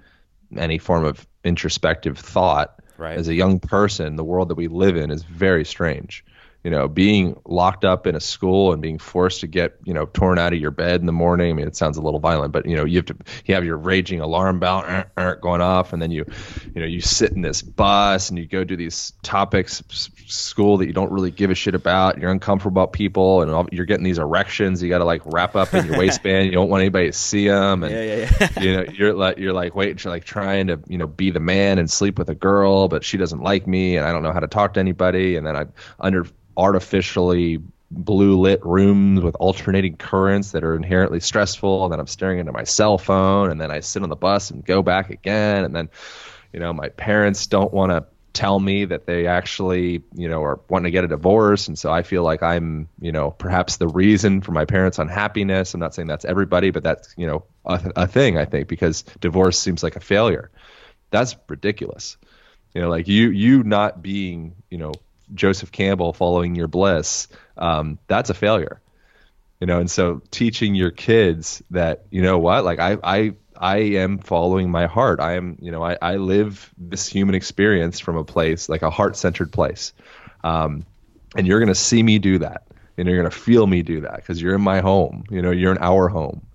any 0.58 0.78
form 0.78 1.06
of 1.06 1.28
introspective 1.44 2.18
thought 2.18 2.80
right. 2.98 3.18
as 3.18 3.28
a 3.28 3.34
young 3.34 3.60
person 3.60 4.16
the 4.16 4.24
world 4.24 4.50
that 4.50 4.56
we 4.56 4.68
live 4.68 4.96
in 4.98 5.12
is 5.12 5.24
very 5.24 5.66
strange 5.66 6.24
you 6.66 6.72
know, 6.72 6.88
being 6.88 7.40
locked 7.46 7.86
up 7.86 8.08
in 8.08 8.16
a 8.16 8.20
school 8.20 8.74
and 8.74 8.82
being 8.82 8.98
forced 8.98 9.42
to 9.42 9.48
get, 9.48 9.78
you 9.84 9.94
know, 9.94 10.08
torn 10.08 10.40
out 10.40 10.52
of 10.52 10.60
your 10.60 10.72
bed 10.72 11.00
in 11.00 11.06
the 11.06 11.12
morning. 11.12 11.52
I 11.52 11.54
mean, 11.54 11.68
it 11.68 11.76
sounds 11.76 11.96
a 11.96 12.02
little 12.02 12.20
violent, 12.20 12.54
but 12.54 12.66
you 12.66 12.76
know, 12.76 12.86
you 12.86 12.98
have 12.98 13.06
to, 13.06 13.16
you 13.46 13.54
have 13.54 13.64
your 13.64 13.78
raging 13.78 14.20
alarm 14.20 14.60
bell 14.60 14.84
uh, 14.84 15.04
uh, 15.16 15.36
going 15.36 15.62
off, 15.62 15.94
and 15.94 16.02
then 16.02 16.10
you, 16.10 16.26
you 16.74 16.82
know, 16.82 16.88
you 16.88 17.02
sit 17.02 17.34
in 17.34 17.44
this 17.44 17.62
bus 17.62 18.30
and 18.30 18.40
you 18.40 18.48
go 18.48 18.64
do 18.64 18.76
these 18.76 19.14
topics 19.22 19.84
school 20.26 20.78
that 20.78 20.88
you 20.88 20.94
don't 20.94 21.12
really 21.12 21.30
give 21.30 21.52
a 21.52 21.54
shit 21.56 21.76
about. 21.76 22.18
You're 22.18 22.32
uncomfortable 22.32 22.82
about 22.82 22.94
people, 22.94 23.44
and 23.44 23.52
all, 23.52 23.68
you're 23.72 23.86
getting 23.86 24.04
these 24.04 24.18
erections. 24.18 24.82
You 24.82 24.90
got 24.90 24.98
to 24.98 25.06
like 25.06 25.22
wrap 25.24 25.56
up 25.56 25.72
in 25.76 25.86
your 25.86 25.98
waistband. 26.00 26.48
You 26.48 26.52
don't 26.52 26.70
want 26.70 26.82
anybody 26.82 27.12
to 27.12 27.14
see 27.14 27.48
them, 27.48 27.84
and 27.84 27.94
yeah, 27.94 28.02
yeah, 28.02 28.38
yeah. 28.40 28.60
you 28.60 28.76
know, 28.76 28.86
you're 28.92 29.14
like, 29.14 29.38
you're 29.38 29.54
like, 29.54 29.76
wait, 29.76 30.04
you're 30.04 30.12
like 30.12 30.26
trying 30.26 30.66
to, 30.66 30.80
you 30.88 30.98
know, 30.98 31.06
be 31.06 31.30
the 31.30 31.40
man 31.40 31.78
and 31.78 31.92
sleep 31.92 32.18
with 32.18 32.30
a 32.30 32.36
girl, 32.36 32.88
but 32.88 33.04
she 33.04 33.18
doesn't 33.18 33.44
like 33.44 33.68
me, 33.68 33.98
and 33.98 34.08
I 34.08 34.12
don't 34.12 34.24
know 34.24 34.34
how 34.34 34.40
to 34.40 34.48
talk 34.48 34.74
to 34.74 34.80
anybody, 34.80 35.36
and 35.36 35.46
then 35.46 35.56
I 35.56 35.66
under 36.00 36.26
artificially 36.58 37.60
blue 37.92 38.40
lit 38.40 38.66
rooms 38.66 39.22
with 39.22 39.36
alternating 39.40 39.96
currents 39.96 40.52
that 40.52 40.64
are 40.64 40.76
inherently 40.76 41.20
stressful 41.20 41.84
and 41.84 41.94
then 41.94 42.00
I'm 42.00 42.08
staring 42.08 42.40
into 42.40 42.52
my 42.52 42.64
cell 42.64 42.98
phone 42.98 43.52
and 43.52 43.62
then 43.62 43.72
I 43.72 43.80
sit 43.80 44.04
on 44.04 44.10
the 44.10 44.16
bus 44.16 44.52
and 44.52 44.66
go 44.66 44.82
back 44.82 45.12
again 45.12 45.64
and 45.64 45.76
then 45.76 45.90
you 46.52 46.60
know 46.60 46.74
my 46.74 46.90
parents 46.90 47.48
don't 47.48 47.74
want 47.74 47.92
to 47.92 48.06
tell 48.34 48.60
me 48.60 48.84
that 48.84 49.06
they 49.06 49.28
actually 49.28 50.04
you 50.14 50.28
know 50.28 50.44
are 50.44 50.60
wanting 50.68 50.86
to 50.86 50.92
get 50.92 51.06
a 51.06 51.08
divorce 51.08 51.68
and 51.68 51.80
so 51.80 51.92
I 51.92 52.04
feel 52.04 52.24
like 52.24 52.44
I'm 52.44 52.90
you 53.00 53.12
know 53.12 53.32
perhaps 53.32 53.78
the 53.78 53.88
reason 53.88 54.42
for 54.42 54.52
my 54.52 54.66
parents 54.66 55.00
unhappiness. 55.00 55.74
I'm 55.74 55.80
not 55.80 55.96
saying 55.96 56.08
that's 56.08 56.26
everybody 56.26 56.72
but 56.72 56.84
that's 56.84 57.14
you 57.16 57.28
know 57.28 57.46
a, 57.66 57.92
a 57.96 58.08
thing 58.08 58.38
I 58.38 58.46
think 58.46 58.68
because 58.68 59.04
divorce 59.22 59.58
seems 59.58 59.84
like 59.84 59.96
a 59.96 60.02
failure. 60.02 60.52
That's 61.12 61.36
ridiculous. 61.48 62.18
You 62.74 62.82
know 62.82 62.90
like 62.90 63.08
you 63.08 63.30
you 63.30 63.64
not 63.64 64.02
being 64.02 64.56
you 64.70 64.80
know 64.80 64.92
Joseph 65.34 65.72
Campbell 65.72 66.14
following 66.14 66.56
your 66.56 66.68
bliss, 66.68 67.28
um, 67.58 68.00
that's 68.08 68.30
a 68.30 68.34
failure. 68.34 68.82
You 69.60 69.68
know, 69.68 69.80
and 69.80 69.90
so 69.90 70.22
teaching 70.32 70.76
your 70.76 70.92
kids 70.92 71.64
that, 71.72 72.04
you 72.12 72.22
know 72.22 72.38
what, 72.38 72.66
like 72.66 72.80
I, 72.80 72.98
I, 73.04 73.34
I 73.58 73.78
am 73.78 74.20
following 74.20 74.70
my 74.70 74.86
heart. 74.86 75.20
I 75.20 75.34
am, 75.36 75.58
you 75.62 75.72
know, 75.72 75.84
I, 75.84 75.98
I 76.02 76.16
live 76.18 76.74
this 76.78 77.08
human 77.08 77.36
experience 77.36 78.00
from 78.00 78.18
a 78.18 78.24
place 78.24 78.68
like 78.68 78.82
a 78.82 78.90
heart 78.90 79.16
centered 79.16 79.52
place. 79.52 79.94
Um, 80.44 80.86
and 81.36 81.48
you're 81.48 81.60
going 81.60 81.70
to 81.70 81.76
see 81.76 82.04
me 82.04 82.20
do 82.20 82.40
that. 82.40 82.64
And 82.98 83.08
you're 83.08 83.18
going 83.18 83.30
to 83.30 83.38
feel 83.38 83.68
me 83.68 83.82
do 83.82 84.02
that 84.02 84.18
because 84.18 84.42
you're 84.42 84.56
in 84.56 84.62
my 84.62 84.80
home. 84.80 85.24
You 85.30 85.42
know, 85.42 85.52
you're 85.52 85.72
in 85.72 85.80
our 85.80 86.08
home. 86.08 86.46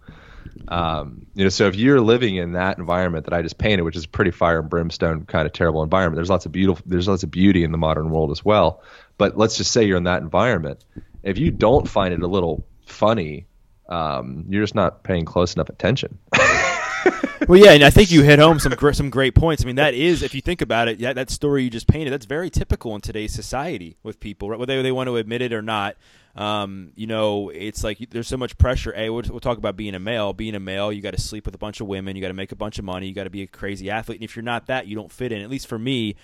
Um, 0.68 1.26
you 1.34 1.44
know, 1.44 1.48
so 1.48 1.66
if 1.66 1.76
you're 1.76 2.00
living 2.00 2.36
in 2.36 2.52
that 2.52 2.78
environment 2.78 3.24
that 3.24 3.34
I 3.34 3.42
just 3.42 3.58
painted, 3.58 3.82
which 3.82 3.96
is 3.96 4.04
a 4.04 4.08
pretty 4.08 4.30
fire 4.30 4.60
and 4.60 4.70
brimstone 4.70 5.24
kind 5.24 5.46
of 5.46 5.52
terrible 5.52 5.82
environment, 5.82 6.16
there's 6.16 6.30
lots 6.30 6.46
of 6.46 6.52
beautiful, 6.52 6.84
there's 6.86 7.08
lots 7.08 7.22
of 7.22 7.30
beauty 7.30 7.64
in 7.64 7.72
the 7.72 7.78
modern 7.78 8.10
world 8.10 8.30
as 8.30 8.44
well. 8.44 8.82
But 9.18 9.36
let's 9.36 9.56
just 9.56 9.72
say 9.72 9.84
you're 9.84 9.96
in 9.96 10.04
that 10.04 10.22
environment. 10.22 10.84
If 11.22 11.38
you 11.38 11.50
don't 11.50 11.88
find 11.88 12.14
it 12.14 12.22
a 12.22 12.26
little 12.26 12.64
funny, 12.86 13.46
um, 13.88 14.44
you're 14.48 14.62
just 14.62 14.74
not 14.74 15.02
paying 15.02 15.24
close 15.24 15.54
enough 15.54 15.68
attention. 15.68 16.18
well, 17.48 17.58
yeah, 17.58 17.72
and 17.72 17.82
I 17.82 17.90
think 17.90 18.10
you 18.10 18.22
hit 18.22 18.38
home 18.38 18.58
some 18.58 18.72
gr- 18.72 18.92
some 18.92 19.10
great 19.10 19.34
points. 19.34 19.62
I 19.62 19.66
mean, 19.66 19.76
that 19.76 19.94
is, 19.94 20.22
if 20.22 20.34
you 20.34 20.40
think 20.40 20.62
about 20.62 20.88
it, 20.88 21.00
yeah, 21.00 21.12
that 21.12 21.30
story 21.30 21.64
you 21.64 21.70
just 21.70 21.86
painted, 21.86 22.12
that's 22.12 22.26
very 22.26 22.50
typical 22.50 22.94
in 22.94 23.00
today's 23.00 23.32
society 23.32 23.96
with 24.02 24.20
people, 24.20 24.48
right? 24.48 24.58
whether 24.58 24.82
they 24.82 24.92
want 24.92 25.08
to 25.08 25.16
admit 25.16 25.42
it 25.42 25.52
or 25.52 25.62
not. 25.62 25.96
Um, 26.36 26.92
you 26.94 27.06
know, 27.06 27.50
it's 27.50 27.82
like 27.82 27.98
there's 28.10 28.28
so 28.28 28.36
much 28.36 28.56
pressure. 28.56 28.92
Hey, 28.92 29.10
we'll, 29.10 29.24
we'll 29.28 29.40
talk 29.40 29.58
about 29.58 29.76
being 29.76 29.94
a 29.94 29.98
male. 29.98 30.32
Being 30.32 30.54
a 30.54 30.60
male, 30.60 30.92
you 30.92 31.02
got 31.02 31.14
to 31.14 31.20
sleep 31.20 31.46
with 31.46 31.54
a 31.54 31.58
bunch 31.58 31.80
of 31.80 31.86
women. 31.86 32.16
You 32.16 32.22
got 32.22 32.28
to 32.28 32.34
make 32.34 32.52
a 32.52 32.56
bunch 32.56 32.78
of 32.78 32.84
money. 32.84 33.08
You 33.08 33.14
got 33.14 33.24
to 33.24 33.30
be 33.30 33.42
a 33.42 33.46
crazy 33.46 33.90
athlete. 33.90 34.18
And 34.18 34.24
if 34.24 34.36
you're 34.36 34.42
not 34.42 34.66
that, 34.66 34.86
you 34.86 34.94
don't 34.94 35.10
fit 35.10 35.32
in. 35.32 35.42
At 35.42 35.50
least 35.50 35.66
for 35.66 35.78
me, 35.78 36.16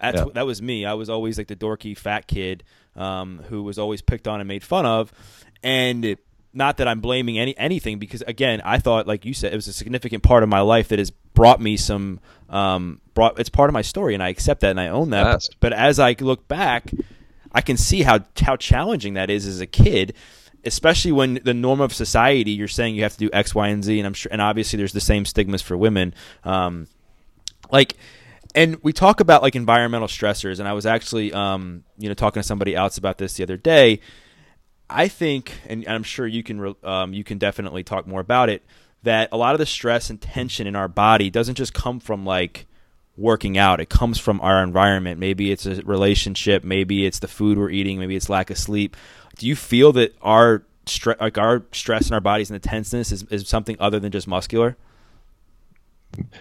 that's, 0.00 0.18
yeah. 0.18 0.26
that 0.34 0.46
was 0.46 0.60
me. 0.60 0.84
I 0.84 0.94
was 0.94 1.08
always 1.08 1.38
like 1.38 1.48
the 1.48 1.56
dorky 1.56 1.96
fat 1.96 2.26
kid 2.26 2.64
um, 2.94 3.42
who 3.48 3.62
was 3.62 3.78
always 3.78 4.02
picked 4.02 4.28
on 4.28 4.40
and 4.40 4.48
made 4.48 4.62
fun 4.62 4.84
of. 4.84 5.12
And 5.62 6.16
not 6.52 6.78
that 6.78 6.88
I'm 6.88 7.00
blaming 7.00 7.38
any 7.38 7.56
anything 7.58 7.98
because 7.98 8.22
again, 8.22 8.62
I 8.64 8.78
thought 8.78 9.06
like 9.06 9.24
you 9.24 9.34
said 9.34 9.52
it 9.52 9.56
was 9.56 9.68
a 9.68 9.72
significant 9.72 10.22
part 10.22 10.42
of 10.42 10.48
my 10.48 10.60
life 10.60 10.88
that 10.88 10.98
has 10.98 11.10
brought 11.10 11.60
me 11.60 11.76
some 11.76 12.18
um 12.48 13.00
brought 13.14 13.38
it's 13.38 13.50
part 13.50 13.68
of 13.68 13.74
my 13.74 13.82
story 13.82 14.14
and 14.14 14.22
I 14.22 14.30
accept 14.30 14.62
that 14.62 14.70
and 14.70 14.80
I 14.80 14.88
own 14.88 15.10
that. 15.10 15.24
But, 15.24 15.48
but 15.60 15.72
as 15.74 15.98
I 15.98 16.16
look 16.18 16.48
back, 16.48 16.90
I 17.56 17.62
can 17.62 17.76
see 17.76 18.02
how 18.02 18.20
how 18.40 18.56
challenging 18.56 19.14
that 19.14 19.30
is 19.30 19.46
as 19.46 19.60
a 19.60 19.66
kid 19.66 20.14
especially 20.66 21.12
when 21.12 21.40
the 21.44 21.54
norm 21.54 21.80
of 21.80 21.94
society 21.94 22.50
you're 22.50 22.66
saying 22.68 22.96
you 22.96 23.04
have 23.04 23.12
to 23.12 23.18
do 23.18 23.30
X, 23.32 23.54
Y, 23.54 23.68
and 23.68 23.84
Z, 23.84 23.98
and 23.98 24.06
I'm 24.06 24.14
sure, 24.14 24.30
and 24.32 24.42
obviously 24.42 24.76
there's 24.76 24.92
the 24.92 25.00
same 25.00 25.24
stigmas 25.24 25.62
for 25.62 25.76
women. 25.76 26.12
Um, 26.42 26.88
like, 27.70 27.94
and 28.54 28.82
we 28.82 28.92
talk 28.92 29.20
about 29.20 29.42
like 29.42 29.54
environmental 29.54 30.08
stressors, 30.08 30.58
and 30.58 30.68
I 30.68 30.72
was 30.72 30.84
actually, 30.84 31.32
um, 31.32 31.84
you 31.98 32.08
know, 32.08 32.14
talking 32.14 32.42
to 32.42 32.46
somebody 32.46 32.74
else 32.74 32.98
about 32.98 33.18
this 33.18 33.34
the 33.34 33.44
other 33.44 33.56
day. 33.56 34.00
I 34.90 35.08
think, 35.08 35.52
and 35.68 35.86
I'm 35.86 36.02
sure 36.02 36.26
you 36.26 36.42
can, 36.42 36.74
um, 36.82 37.12
you 37.12 37.24
can 37.24 37.38
definitely 37.38 37.82
talk 37.84 38.06
more 38.06 38.20
about 38.20 38.48
it. 38.48 38.64
That 39.02 39.28
a 39.30 39.36
lot 39.36 39.54
of 39.54 39.58
the 39.60 39.66
stress 39.66 40.10
and 40.10 40.20
tension 40.20 40.66
in 40.66 40.74
our 40.74 40.88
body 40.88 41.30
doesn't 41.30 41.54
just 41.54 41.74
come 41.74 42.00
from 42.00 42.24
like 42.24 42.66
working 43.16 43.56
out. 43.56 43.80
It 43.80 43.88
comes 43.88 44.18
from 44.18 44.40
our 44.40 44.62
environment. 44.62 45.18
Maybe 45.18 45.50
it's 45.50 45.66
a 45.66 45.82
relationship. 45.82 46.64
Maybe 46.64 47.06
it's 47.06 47.18
the 47.18 47.28
food 47.28 47.58
we're 47.58 47.70
eating. 47.70 47.98
Maybe 47.98 48.16
it's 48.16 48.28
lack 48.28 48.50
of 48.50 48.58
sleep. 48.58 48.96
Do 49.38 49.46
you 49.46 49.56
feel 49.56 49.92
that 49.92 50.14
our 50.22 50.64
stre- 50.86 51.20
like 51.20 51.38
our 51.38 51.64
stress 51.72 52.08
in 52.08 52.14
our 52.14 52.20
bodies 52.20 52.50
and 52.50 52.60
the 52.60 52.66
tenseness 52.66 53.12
is, 53.12 53.24
is 53.24 53.48
something 53.48 53.76
other 53.80 54.00
than 54.00 54.12
just 54.12 54.26
muscular? 54.26 54.76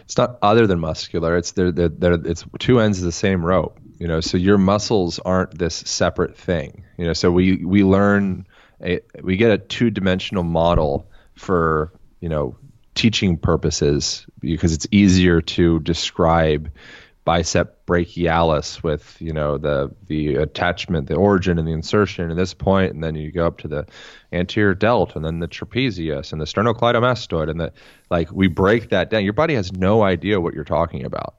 It's 0.02 0.18
not 0.18 0.38
other 0.42 0.68
than 0.68 0.80
muscular. 0.80 1.38
It's 1.38 1.52
they're, 1.52 1.72
they're, 1.72 1.90
they're, 1.90 2.14
it's 2.14 2.46
two 2.60 2.80
ends 2.80 3.00
of 3.00 3.06
the 3.06 3.12
same 3.12 3.46
rope. 3.46 3.80
You 3.98 4.08
know, 4.08 4.20
so 4.22 4.38
your 4.38 4.58
muscles 4.58 5.20
aren't 5.20 5.58
this 5.58 5.76
separate 5.76 6.38
thing. 6.38 6.84
You 6.98 7.06
know, 7.06 7.14
so 7.14 7.32
we 7.32 7.64
we 7.66 7.84
learn 7.84 8.46
a 8.84 9.02
we 9.22 9.38
get 9.38 9.52
a 9.52 9.58
two 9.58 9.90
dimensional 9.90 10.44
model 10.44 11.10
for 11.34 11.94
you 12.20 12.30
know 12.30 12.58
teaching 12.96 13.38
purposes 13.38 14.26
because 14.40 14.74
it's 14.74 14.88
easier 14.92 15.42
to 15.42 15.80
describe 15.82 16.72
bicep 17.26 17.86
brachialis 17.88 18.84
with 18.84 19.20
you 19.20 19.34
know 19.34 19.58
the 19.58 19.92
the 20.06 20.36
attachment 20.36 21.08
the 21.08 21.16
origin 21.16 21.58
and 21.58 21.68
the 21.68 21.72
insertion 21.72 22.30
at 22.30 22.38
this 22.38 22.54
point 22.54 22.94
and 22.94 23.04
then 23.04 23.16
you 23.16 23.32
go 23.32 23.48
up 23.48 23.58
to 23.58 23.68
the 23.68 23.86
anterior 24.32 24.76
delt 24.76 25.16
and 25.16 25.26
then 25.26 25.40
the 25.40 25.48
trapezius 25.48 26.32
and 26.32 26.40
the 26.40 26.46
sternocleidomastoid 26.46 27.50
and 27.50 27.60
the 27.60 27.72
like 28.10 28.32
we 28.32 28.48
break 28.48 28.90
that 28.90 29.10
down. 29.10 29.24
Your 29.24 29.34
body 29.34 29.56
has 29.56 29.74
no 29.74 30.04
idea 30.04 30.40
what 30.40 30.54
you're 30.54 30.64
talking 30.64 31.04
about 31.04 31.36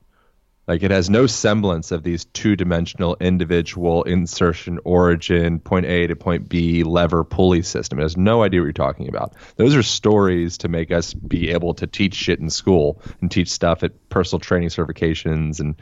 like 0.66 0.82
it 0.82 0.90
has 0.90 1.08
no 1.08 1.26
semblance 1.26 1.92
of 1.92 2.02
these 2.02 2.24
two-dimensional 2.24 3.16
individual 3.20 4.02
insertion 4.02 4.80
origin 4.84 5.60
point 5.60 5.86
A 5.86 6.06
to 6.08 6.16
point 6.16 6.48
B 6.48 6.82
lever 6.82 7.24
pulley 7.24 7.62
system. 7.62 7.98
It 7.98 8.02
has 8.02 8.16
no 8.16 8.42
idea 8.42 8.60
what 8.60 8.66
you're 8.66 8.72
talking 8.72 9.08
about. 9.08 9.34
Those 9.56 9.76
are 9.76 9.82
stories 9.82 10.58
to 10.58 10.68
make 10.68 10.90
us 10.90 11.14
be 11.14 11.50
able 11.50 11.74
to 11.74 11.86
teach 11.86 12.14
shit 12.14 12.40
in 12.40 12.50
school 12.50 13.00
and 13.20 13.30
teach 13.30 13.50
stuff 13.50 13.82
at 13.82 14.08
personal 14.08 14.40
training 14.40 14.70
certifications 14.70 15.60
and 15.60 15.76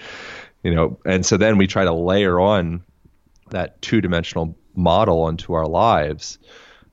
you 0.63 0.75
know 0.75 0.99
and 1.05 1.25
so 1.25 1.37
then 1.37 1.59
we 1.59 1.67
try 1.67 1.85
to 1.85 1.93
layer 1.93 2.39
on 2.39 2.83
that 3.51 3.81
two-dimensional 3.83 4.57
model 4.75 5.29
into 5.29 5.55
our 5.55 5.67
lives. 5.67 6.39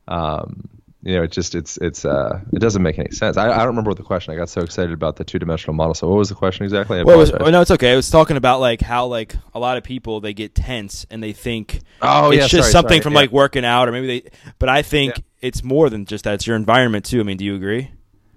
Um, 0.07 0.80
you 1.03 1.15
know, 1.15 1.23
it 1.23 1.31
just 1.31 1.55
it's 1.55 1.77
it's 1.77 2.05
uh 2.05 2.39
it 2.53 2.59
doesn't 2.59 2.81
make 2.81 2.99
any 2.99 3.11
sense. 3.11 3.37
I, 3.37 3.49
I 3.51 3.57
don't 3.59 3.67
remember 3.67 3.89
what 3.89 3.97
the 3.97 4.03
question. 4.03 4.33
I 4.33 4.37
got 4.37 4.49
so 4.49 4.61
excited 4.61 4.93
about 4.93 5.15
the 5.15 5.23
two 5.23 5.39
dimensional 5.39 5.73
model. 5.73 5.93
So 5.93 6.07
what 6.07 6.17
was 6.17 6.29
the 6.29 6.35
question 6.35 6.63
exactly? 6.63 6.99
I 6.99 7.03
well, 7.03 7.17
was, 7.17 7.31
oh, 7.31 7.49
no, 7.49 7.61
it's 7.61 7.71
okay. 7.71 7.93
I 7.93 7.95
was 7.95 8.09
talking 8.09 8.37
about 8.37 8.59
like 8.59 8.81
how 8.81 9.07
like 9.07 9.35
a 9.53 9.59
lot 9.59 9.77
of 9.77 9.83
people 9.83 10.19
they 10.21 10.33
get 10.33 10.53
tense 10.53 11.05
and 11.09 11.23
they 11.23 11.33
think 11.33 11.81
oh 12.01 12.31
it's 12.31 12.37
yeah, 12.37 12.47
just 12.47 12.53
sorry, 12.53 12.71
something 12.71 12.89
sorry, 12.89 13.01
from 13.01 13.13
yeah. 13.13 13.19
like 13.19 13.31
working 13.31 13.65
out 13.65 13.89
or 13.89 13.91
maybe 13.91 14.07
they. 14.21 14.29
But 14.59 14.69
I 14.69 14.81
think 14.83 15.17
Yeah. 15.17 15.23
it's 15.41 15.63
more 15.63 15.89
than 15.89 16.05
just 16.05 16.23
that. 16.25 16.35
It's 16.35 16.47
your 16.47 16.55
environment 16.55 17.05
too. 17.05 17.19
I 17.19 17.23
mean, 17.23 17.37
do 17.37 17.45
you 17.45 17.55
agree? 17.55 17.91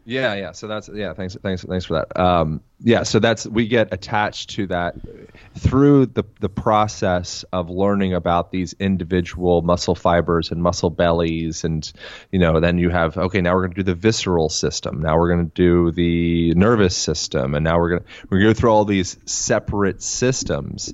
Yeah, 0.07 0.35
yeah. 0.35 0.53
So 0.53 0.67
that's 0.67 0.91
yeah. 0.93 1.15
Thanks, 1.15 1.37
thanks, 1.43 1.65
thanks 1.65 1.87
for 1.87 1.95
that. 1.95 2.21
Um, 2.21 2.61
yeah. 2.81 3.05
So 3.05 3.19
that's 3.19 3.47
we 3.47 3.67
get 3.67 3.93
attached 3.93 4.51
to 4.51 4.67
that 4.67 4.97
through 5.57 6.07
the 6.07 6.25
the 6.41 6.51
process 6.51 7.43
of 7.53 7.71
learning 7.71 8.13
about 8.13 8.51
these 8.51 8.75
individual 8.79 9.63
muscle 9.63 9.95
fibers 9.95 10.51
and 10.51 10.63
muscle 10.63 10.91
bellies, 10.91 11.65
and 11.65 11.91
you 12.31 12.39
know, 12.39 12.61
then 12.61 12.79
you 12.79 12.91
have 12.91 13.17
okay. 13.17 13.41
Now 13.41 13.55
we're 13.55 13.63
going 13.63 13.75
to 13.75 13.83
do 13.83 13.83
the 13.83 13.95
visceral 13.95 14.51
system. 14.51 15.01
Now 15.01 15.17
we're 15.17 15.35
going 15.35 15.51
to 15.51 15.55
do 15.55 15.91
the 15.91 16.55
nervous 16.55 16.97
system, 16.97 17.55
and 17.55 17.65
now 17.65 17.79
we're 17.79 17.91
going 17.91 18.03
to 18.03 18.07
we're 18.29 18.41
going 18.41 18.49
to 18.49 18.55
go 18.55 18.61
through 18.61 18.71
all 18.71 18.85
these 18.85 19.17
separate 19.25 20.03
systems. 20.03 20.93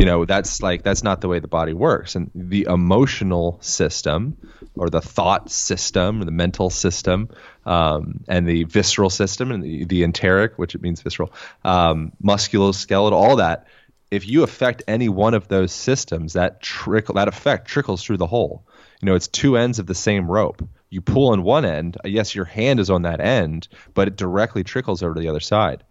You 0.00 0.06
know, 0.06 0.24
that's 0.24 0.62
like 0.62 0.82
that's 0.82 1.02
not 1.02 1.20
the 1.20 1.28
way 1.28 1.40
the 1.40 1.46
body 1.46 1.74
works, 1.74 2.14
and 2.14 2.30
the 2.34 2.62
emotional 2.62 3.58
system 3.60 4.34
or 4.74 4.88
the 4.88 5.02
thought 5.02 5.50
system 5.50 6.22
or 6.22 6.24
the 6.24 6.30
mental 6.30 6.70
system 6.70 7.28
um, 7.66 8.24
and 8.26 8.48
the 8.48 8.64
visceral 8.64 9.10
system 9.10 9.52
and 9.52 9.62
the, 9.62 9.84
the 9.84 10.02
enteric, 10.02 10.58
which 10.58 10.74
it 10.74 10.80
means 10.80 11.02
visceral, 11.02 11.34
um, 11.64 12.12
musculoskeletal, 12.24 13.12
all 13.12 13.36
that. 13.36 13.66
If 14.10 14.26
you 14.26 14.42
affect 14.42 14.82
any 14.88 15.10
one 15.10 15.34
of 15.34 15.48
those 15.48 15.70
systems, 15.70 16.32
that 16.32 16.62
trickle 16.62 17.16
that 17.16 17.28
effect 17.28 17.68
trickles 17.68 18.02
through 18.02 18.16
the 18.16 18.26
whole. 18.26 18.64
You 19.02 19.06
know, 19.06 19.14
it's 19.14 19.28
two 19.28 19.58
ends 19.58 19.78
of 19.78 19.86
the 19.86 19.94
same 19.94 20.30
rope. 20.30 20.66
You 20.88 21.02
pull 21.02 21.28
on 21.28 21.42
one 21.42 21.66
end, 21.66 21.98
uh, 22.02 22.08
yes, 22.08 22.34
your 22.34 22.46
hand 22.46 22.80
is 22.80 22.88
on 22.88 23.02
that 23.02 23.20
end, 23.20 23.68
but 23.92 24.08
it 24.08 24.16
directly 24.16 24.64
trickles 24.64 25.02
over 25.02 25.12
to 25.12 25.20
the 25.20 25.28
other 25.28 25.40
side. 25.40 25.84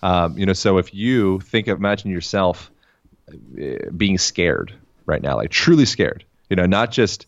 Um, 0.00 0.38
you 0.38 0.46
know, 0.46 0.52
so 0.52 0.78
if 0.78 0.94
you 0.94 1.40
think 1.40 1.66
of 1.66 1.78
imagine 1.78 2.12
yourself 2.12 2.70
being 3.96 4.18
scared 4.18 4.74
right 5.06 5.22
now, 5.22 5.36
like 5.36 5.50
truly 5.50 5.84
scared. 5.84 6.24
You 6.50 6.56
know, 6.56 6.66
not 6.66 6.90
just 6.90 7.26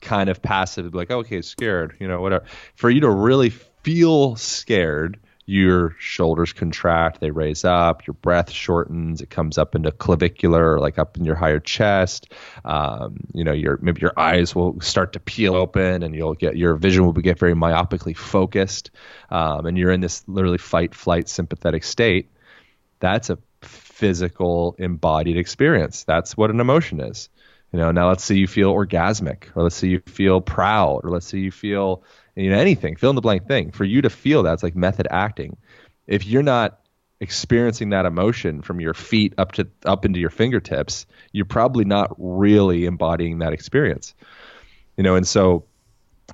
kind 0.00 0.28
of 0.28 0.42
passive, 0.42 0.94
like 0.94 1.10
okay, 1.10 1.42
scared. 1.42 1.96
You 1.98 2.08
know, 2.08 2.20
whatever. 2.20 2.44
For 2.74 2.90
you 2.90 3.00
to 3.00 3.10
really 3.10 3.50
feel 3.50 4.36
scared, 4.36 5.18
your 5.44 5.96
shoulders 5.98 6.52
contract, 6.52 7.20
they 7.20 7.30
raise 7.30 7.64
up, 7.64 8.06
your 8.06 8.14
breath 8.14 8.50
shortens, 8.50 9.20
it 9.20 9.28
comes 9.28 9.58
up 9.58 9.74
into 9.74 9.90
clavicular, 9.90 10.78
like 10.78 10.98
up 10.98 11.16
in 11.16 11.24
your 11.24 11.34
higher 11.34 11.58
chest. 11.58 12.32
Um, 12.64 13.18
you 13.34 13.42
know, 13.42 13.52
your 13.52 13.78
maybe 13.82 14.00
your 14.00 14.12
eyes 14.16 14.54
will 14.54 14.80
start 14.80 15.14
to 15.14 15.20
peel 15.20 15.54
open, 15.54 16.02
and 16.02 16.14
you'll 16.14 16.34
get 16.34 16.56
your 16.56 16.76
vision 16.76 17.04
will 17.04 17.12
get 17.12 17.38
very 17.38 17.54
myopically 17.54 18.16
focused, 18.16 18.90
um, 19.30 19.66
and 19.66 19.76
you're 19.76 19.90
in 19.90 20.00
this 20.00 20.22
literally 20.28 20.58
fight, 20.58 20.94
flight, 20.94 21.28
sympathetic 21.28 21.82
state. 21.84 22.30
That's 23.00 23.30
a 23.30 23.38
physical 23.64 24.74
embodied 24.78 25.36
experience. 25.36 26.04
That's 26.04 26.36
what 26.36 26.50
an 26.50 26.60
emotion 26.60 27.00
is. 27.00 27.28
You 27.72 27.78
know, 27.78 27.90
now 27.90 28.08
let's 28.08 28.24
say 28.24 28.34
you 28.34 28.46
feel 28.46 28.72
orgasmic, 28.74 29.44
or 29.56 29.62
let's 29.62 29.76
say 29.76 29.88
you 29.88 30.00
feel 30.06 30.40
proud, 30.40 31.00
or 31.04 31.10
let's 31.10 31.26
say 31.26 31.38
you 31.38 31.50
feel 31.50 32.02
you 32.36 32.50
know 32.50 32.58
anything, 32.58 32.96
fill 32.96 33.10
in 33.10 33.16
the 33.16 33.22
blank 33.22 33.46
thing. 33.46 33.70
For 33.70 33.84
you 33.84 34.02
to 34.02 34.10
feel 34.10 34.42
that's 34.42 34.62
like 34.62 34.76
method 34.76 35.08
acting. 35.10 35.56
If 36.06 36.26
you're 36.26 36.42
not 36.42 36.80
experiencing 37.20 37.90
that 37.90 38.04
emotion 38.04 38.62
from 38.62 38.80
your 38.80 38.94
feet 38.94 39.34
up 39.38 39.52
to 39.52 39.68
up 39.86 40.04
into 40.04 40.20
your 40.20 40.30
fingertips, 40.30 41.06
you're 41.30 41.46
probably 41.46 41.84
not 41.84 42.14
really 42.18 42.84
embodying 42.84 43.38
that 43.38 43.52
experience. 43.52 44.14
You 44.96 45.04
know, 45.04 45.14
and 45.14 45.26
so 45.26 45.64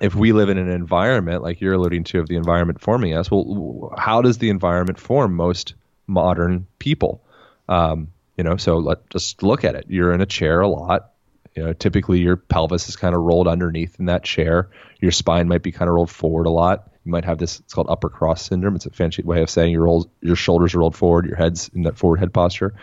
if 0.01 0.15
we 0.15 0.31
live 0.31 0.49
in 0.49 0.57
an 0.57 0.69
environment 0.69 1.43
like 1.43 1.61
you're 1.61 1.73
alluding 1.73 2.03
to 2.05 2.19
of 2.19 2.27
the 2.27 2.35
environment 2.35 2.81
forming 2.81 3.13
us, 3.13 3.29
well, 3.31 3.93
how 3.97 4.21
does 4.21 4.37
the 4.37 4.49
environment 4.49 4.99
form 4.99 5.35
most 5.35 5.75
modern 6.09 6.67
people? 6.79 7.23
Um, 7.69 8.11
you 8.35 8.43
know, 8.43 8.57
so 8.57 8.77
let 8.77 9.09
just 9.09 9.43
look 9.43 9.63
at 9.63 9.75
it. 9.75 9.85
You're 9.87 10.13
in 10.13 10.21
a 10.21 10.25
chair 10.25 10.61
a 10.61 10.67
lot. 10.67 11.11
You 11.55 11.63
know, 11.63 11.73
typically 11.73 12.19
your 12.19 12.37
pelvis 12.37 12.89
is 12.89 12.95
kind 12.95 13.15
of 13.15 13.21
rolled 13.21 13.47
underneath 13.47 13.99
in 13.99 14.05
that 14.05 14.23
chair. 14.23 14.69
Your 14.99 15.11
spine 15.11 15.47
might 15.47 15.63
be 15.63 15.71
kind 15.71 15.89
of 15.89 15.95
rolled 15.95 16.09
forward 16.09 16.45
a 16.45 16.49
lot. 16.49 16.89
You 17.05 17.11
might 17.11 17.25
have 17.25 17.37
this. 17.37 17.59
It's 17.59 17.73
called 17.73 17.87
upper 17.89 18.09
cross 18.09 18.43
syndrome. 18.43 18.75
It's 18.75 18.85
a 18.85 18.91
fancy 18.91 19.23
way 19.23 19.41
of 19.41 19.49
saying 19.49 19.71
your 19.71 19.83
roll, 19.83 20.11
your 20.21 20.35
shoulders 20.35 20.73
are 20.75 20.79
rolled 20.79 20.95
forward, 20.95 21.25
your 21.25 21.35
head's 21.35 21.69
in 21.73 21.83
that 21.83 21.97
forward 21.97 22.19
head 22.19 22.33
posture. 22.33 22.75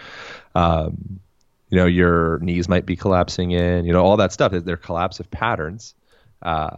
Um, 0.54 1.20
you 1.68 1.78
know, 1.78 1.86
your 1.86 2.38
knees 2.40 2.68
might 2.68 2.86
be 2.86 2.96
collapsing 2.96 3.50
in. 3.50 3.86
You 3.86 3.92
know, 3.92 4.04
all 4.04 4.18
that 4.18 4.32
stuff. 4.32 4.52
They're 4.52 4.76
collapsive 4.76 5.30
patterns. 5.30 5.94
Uh, 6.42 6.70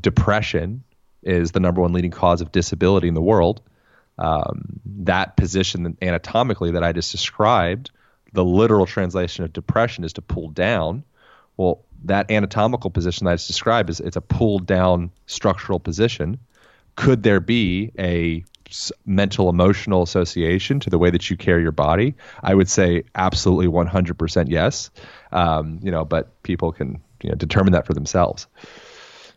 depression 0.00 0.84
is 1.22 1.52
the 1.52 1.60
number 1.60 1.80
one 1.80 1.92
leading 1.92 2.12
cause 2.12 2.40
of 2.40 2.52
disability 2.52 3.08
in 3.08 3.14
the 3.14 3.22
world. 3.22 3.62
Um, 4.18 4.80
that 5.02 5.36
position 5.36 5.96
anatomically 6.00 6.72
that 6.72 6.82
I 6.82 6.92
just 6.92 7.12
described, 7.12 7.90
the 8.32 8.44
literal 8.44 8.86
translation 8.86 9.44
of 9.44 9.52
depression 9.52 10.04
is 10.04 10.14
to 10.14 10.22
pull 10.22 10.48
down. 10.48 11.04
Well, 11.56 11.84
that 12.04 12.30
anatomical 12.30 12.90
position 12.90 13.24
that 13.24 13.32
I 13.32 13.34
just 13.34 13.46
described 13.46 13.90
is 13.90 14.00
it's 14.00 14.16
a 14.16 14.20
pulled 14.20 14.66
down 14.66 15.10
structural 15.26 15.80
position. 15.80 16.38
Could 16.96 17.22
there 17.22 17.40
be 17.40 17.92
a 17.98 18.44
mental 19.04 19.48
emotional 19.48 20.02
association 20.02 20.80
to 20.80 20.90
the 20.90 20.98
way 20.98 21.10
that 21.10 21.30
you 21.30 21.36
carry 21.36 21.62
your 21.62 21.72
body? 21.72 22.14
I 22.42 22.54
would 22.54 22.68
say 22.68 23.04
absolutely 23.14 23.68
100% 23.68 24.48
yes. 24.48 24.90
Um, 25.32 25.80
you 25.82 25.90
know, 25.90 26.04
but 26.04 26.42
people 26.42 26.72
can 26.72 27.02
you 27.22 27.30
know 27.30 27.36
determine 27.36 27.72
that 27.72 27.86
for 27.86 27.94
themselves. 27.94 28.46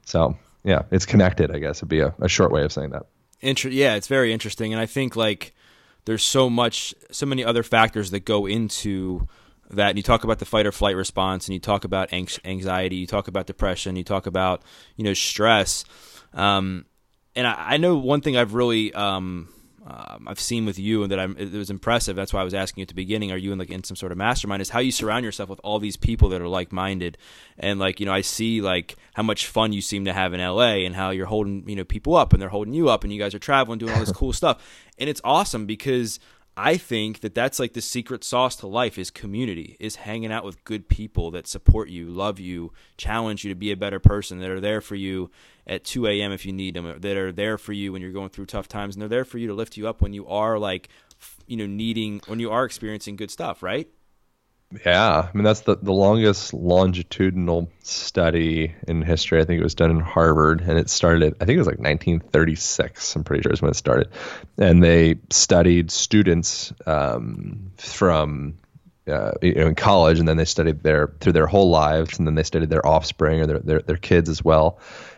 So 0.05 0.37
yeah, 0.63 0.83
it's 0.91 1.05
connected. 1.05 1.51
I 1.51 1.59
guess 1.59 1.81
would 1.81 1.89
be 1.89 2.01
a, 2.01 2.13
a 2.19 2.27
short 2.29 2.51
way 2.51 2.63
of 2.63 2.71
saying 2.71 2.91
that. 2.91 3.05
Inter- 3.41 3.69
yeah, 3.69 3.95
it's 3.95 4.07
very 4.07 4.33
interesting, 4.33 4.73
and 4.73 4.81
I 4.81 4.85
think 4.85 5.15
like 5.15 5.53
there's 6.05 6.23
so 6.23 6.49
much, 6.49 6.93
so 7.11 7.25
many 7.25 7.43
other 7.43 7.63
factors 7.63 8.11
that 8.11 8.25
go 8.25 8.45
into 8.45 9.27
that. 9.69 9.89
And 9.89 9.97
you 9.97 10.03
talk 10.03 10.23
about 10.23 10.39
the 10.39 10.45
fight 10.45 10.65
or 10.65 10.71
flight 10.71 10.95
response 10.95 11.47
and 11.47 11.53
you 11.53 11.59
talk 11.59 11.83
about 11.83 12.11
anxiety 12.11 12.95
you 12.95 13.05
talk 13.05 13.27
about 13.27 13.45
depression 13.45 13.95
you 13.95 14.03
talk 14.03 14.25
about 14.25 14.63
you 14.95 15.03
know 15.03 15.13
stress. 15.13 15.85
Um, 16.33 16.85
and 17.35 17.45
I, 17.45 17.73
I, 17.73 17.77
know 17.77 17.97
one 17.97 18.21
thing 18.21 18.37
i've 18.37 18.53
really 18.53 18.93
um, 18.93 19.49
um, 19.89 20.27
I've 20.27 20.39
seen 20.39 20.65
with 20.65 20.77
you 20.77 21.01
and 21.01 21.11
that 21.11 21.19
I'm, 21.19 21.35
it 21.37 21.51
was 21.51 21.71
impressive. 21.71 22.15
That's 22.15 22.31
why 22.31 22.41
I 22.41 22.43
was 22.43 22.53
asking 22.53 22.81
you 22.81 22.83
at 22.83 22.89
the 22.89 22.93
beginning, 22.93 23.31
are 23.31 23.37
you 23.37 23.51
in 23.51 23.57
like 23.57 23.71
in 23.71 23.83
some 23.83 23.95
sort 23.95 24.11
of 24.11 24.17
mastermind 24.17 24.61
is 24.61 24.69
how 24.69 24.79
you 24.79 24.91
surround 24.91 25.25
yourself 25.25 25.49
with 25.49 25.59
all 25.63 25.79
these 25.79 25.97
people 25.97 26.29
that 26.29 26.41
are 26.41 26.47
like-minded. 26.47 27.17
And 27.57 27.79
like, 27.79 27.99
you 27.99 28.05
know, 28.05 28.13
I 28.13 28.21
see 28.21 28.61
like 28.61 28.97
how 29.13 29.23
much 29.23 29.47
fun 29.47 29.73
you 29.73 29.81
seem 29.81 30.05
to 30.05 30.13
have 30.13 30.33
in 30.33 30.39
LA 30.39 30.85
and 30.85 30.95
how 30.95 31.09
you're 31.09 31.25
holding, 31.25 31.67
you 31.67 31.75
know, 31.75 31.83
people 31.83 32.15
up 32.15 32.33
and 32.33 32.41
they're 32.41 32.49
holding 32.49 32.73
you 32.73 32.89
up 32.89 33.03
and 33.03 33.11
you 33.11 33.19
guys 33.19 33.33
are 33.33 33.39
traveling, 33.39 33.79
doing 33.79 33.93
all 33.93 33.99
this 33.99 34.11
cool 34.15 34.33
stuff. 34.33 34.61
And 34.99 35.09
it's 35.09 35.21
awesome 35.23 35.65
because 35.65 36.19
I 36.61 36.75
think 36.75 37.21
that 37.21 37.33
that's 37.33 37.57
like 37.57 37.71
the 37.71 37.81
secret 37.81 38.21
sauce 38.21 38.57
to 38.57 38.67
life 38.67 38.97
is 38.97 39.09
community, 39.09 39.77
is 39.79 39.95
hanging 39.95 40.29
out 40.29 40.43
with 40.43 40.61
good 40.65 40.89
people 40.89 41.31
that 41.31 41.47
support 41.47 41.87
you, 41.87 42.09
love 42.09 42.37
you, 42.37 42.73
challenge 42.97 43.45
you 43.45 43.49
to 43.49 43.55
be 43.55 43.71
a 43.71 43.77
better 43.77 43.99
person, 43.99 44.39
that 44.39 44.49
are 44.49 44.59
there 44.59 44.81
for 44.81 44.95
you 44.95 45.31
at 45.65 45.85
2 45.85 46.05
a.m. 46.07 46.33
if 46.33 46.45
you 46.45 46.51
need 46.51 46.73
them, 46.73 46.99
that 46.99 47.15
are 47.15 47.31
there 47.31 47.57
for 47.57 47.71
you 47.71 47.93
when 47.93 48.01
you're 48.01 48.11
going 48.11 48.27
through 48.27 48.45
tough 48.45 48.67
times, 48.67 48.93
and 48.93 49.01
they're 49.01 49.07
there 49.07 49.23
for 49.23 49.37
you 49.37 49.47
to 49.47 49.53
lift 49.53 49.77
you 49.77 49.87
up 49.87 50.01
when 50.01 50.11
you 50.11 50.27
are 50.27 50.59
like, 50.59 50.89
you 51.47 51.55
know, 51.55 51.65
needing, 51.65 52.19
when 52.27 52.41
you 52.41 52.51
are 52.51 52.65
experiencing 52.65 53.15
good 53.15 53.31
stuff, 53.31 53.63
right? 53.63 53.87
Yeah, 54.85 55.27
I 55.27 55.35
mean 55.35 55.43
that's 55.43 55.61
the 55.61 55.77
the 55.77 55.91
longest 55.93 56.53
longitudinal 56.53 57.71
study 57.81 58.75
in 58.87 59.01
history. 59.01 59.41
I 59.41 59.45
think 59.45 59.59
it 59.59 59.63
was 59.63 59.73
done 59.73 59.89
in 59.89 59.99
Harvard, 59.99 60.61
and 60.61 60.77
it 60.77 60.91
started. 60.91 61.35
I 61.41 61.45
think 61.45 61.55
it 61.55 61.59
was 61.59 61.67
like 61.67 61.79
1936. 61.79 63.15
I'm 63.15 63.23
pretty 63.23 63.41
sure 63.41 63.51
is 63.51 63.63
when 63.63 63.71
it 63.71 63.75
started, 63.75 64.09
and 64.59 64.83
they 64.83 65.15
studied 65.31 65.89
students 65.89 66.71
um, 66.85 67.71
from 67.77 68.59
uh, 69.07 69.31
you 69.41 69.55
know, 69.55 69.65
in 69.67 69.73
college, 69.75 70.19
and 70.19 70.27
then 70.27 70.37
they 70.37 70.45
studied 70.45 70.83
their 70.83 71.15
through 71.19 71.33
their 71.33 71.47
whole 71.47 71.71
lives, 71.71 72.19
and 72.19 72.27
then 72.27 72.35
they 72.35 72.43
studied 72.43 72.69
their 72.69 72.85
offspring 72.85 73.41
or 73.41 73.47
their 73.47 73.59
their, 73.59 73.79
their 73.79 73.97
kids 73.97 74.29
as 74.29 74.43
well, 74.43 74.77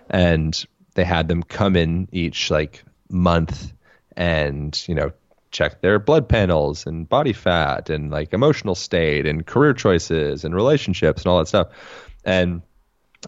and 0.10 0.65
they 0.96 1.03
had 1.03 1.27
them 1.27 1.43
come 1.43 1.75
in 1.75 2.08
each 2.13 2.50
like 2.50 2.86
month 3.10 3.74
and 4.15 4.84
you 4.88 4.96
know 4.96 5.12
check 5.51 5.81
their 5.81 6.00
blood 6.00 6.27
panels 6.27 6.86
and 6.86 7.08
body 7.08 7.34
fat 7.34 7.89
and 7.89 8.10
like 8.10 8.34
emotional 8.34 8.75
state 8.75 9.25
and 9.25 9.46
career 9.46 9.74
choices 9.74 10.43
and 10.43 10.55
relationships 10.55 11.24
and 11.24 11.31
all 11.31 11.39
that 11.39 11.48
stuff. 11.48 11.67
And 12.24 12.62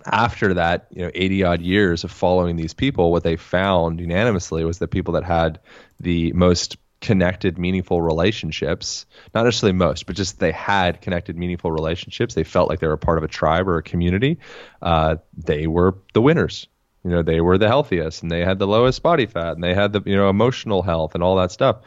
after 0.06 0.56
that, 0.56 0.88
you 0.92 1.04
know, 1.04 1.12
80 1.14 1.44
odd 1.44 1.62
years 1.62 2.04
of 2.04 2.12
following 2.12 2.56
these 2.56 2.74
people, 2.74 3.12
what 3.12 3.24
they 3.24 3.36
found 3.36 4.00
unanimously 4.00 4.64
was 4.64 4.80
that 4.80 4.88
people 4.88 5.14
that 5.14 5.24
had 5.24 5.60
the 6.00 6.32
most 6.34 6.78
connected, 7.02 7.58
meaningful 7.58 8.02
relationships, 8.02 9.06
not 9.36 9.44
necessarily 9.44 9.78
most, 9.78 10.06
but 10.06 10.16
just 10.16 10.40
they 10.40 10.54
had 10.54 11.02
connected, 11.02 11.38
meaningful 11.38 11.72
relationships, 11.72 12.34
they 12.34 12.46
felt 12.46 12.70
like 12.70 12.80
they 12.80 12.88
were 12.88 12.98
part 12.98 13.18
of 13.18 13.24
a 13.24 13.28
tribe 13.28 13.68
or 13.68 13.78
a 13.78 13.84
community, 13.84 14.40
uh, 14.82 15.18
they 15.38 15.68
were 15.68 15.98
the 16.14 16.22
winners. 16.22 16.68
You 17.04 17.12
know, 17.12 17.22
they 17.22 17.42
were 17.42 17.58
the 17.58 17.68
healthiest 17.68 18.24
and 18.24 18.32
they 18.32 18.46
had 18.46 18.60
the 18.60 18.68
lowest 18.68 19.04
body 19.04 19.26
fat 19.26 19.52
and 19.52 19.64
they 19.64 19.74
had 19.74 19.92
the, 19.92 20.02
you 20.06 20.16
know, 20.16 20.30
emotional 20.30 20.82
health 20.82 21.16
and 21.16 21.24
all 21.24 21.36
that 21.36 21.52
stuff 21.52 21.82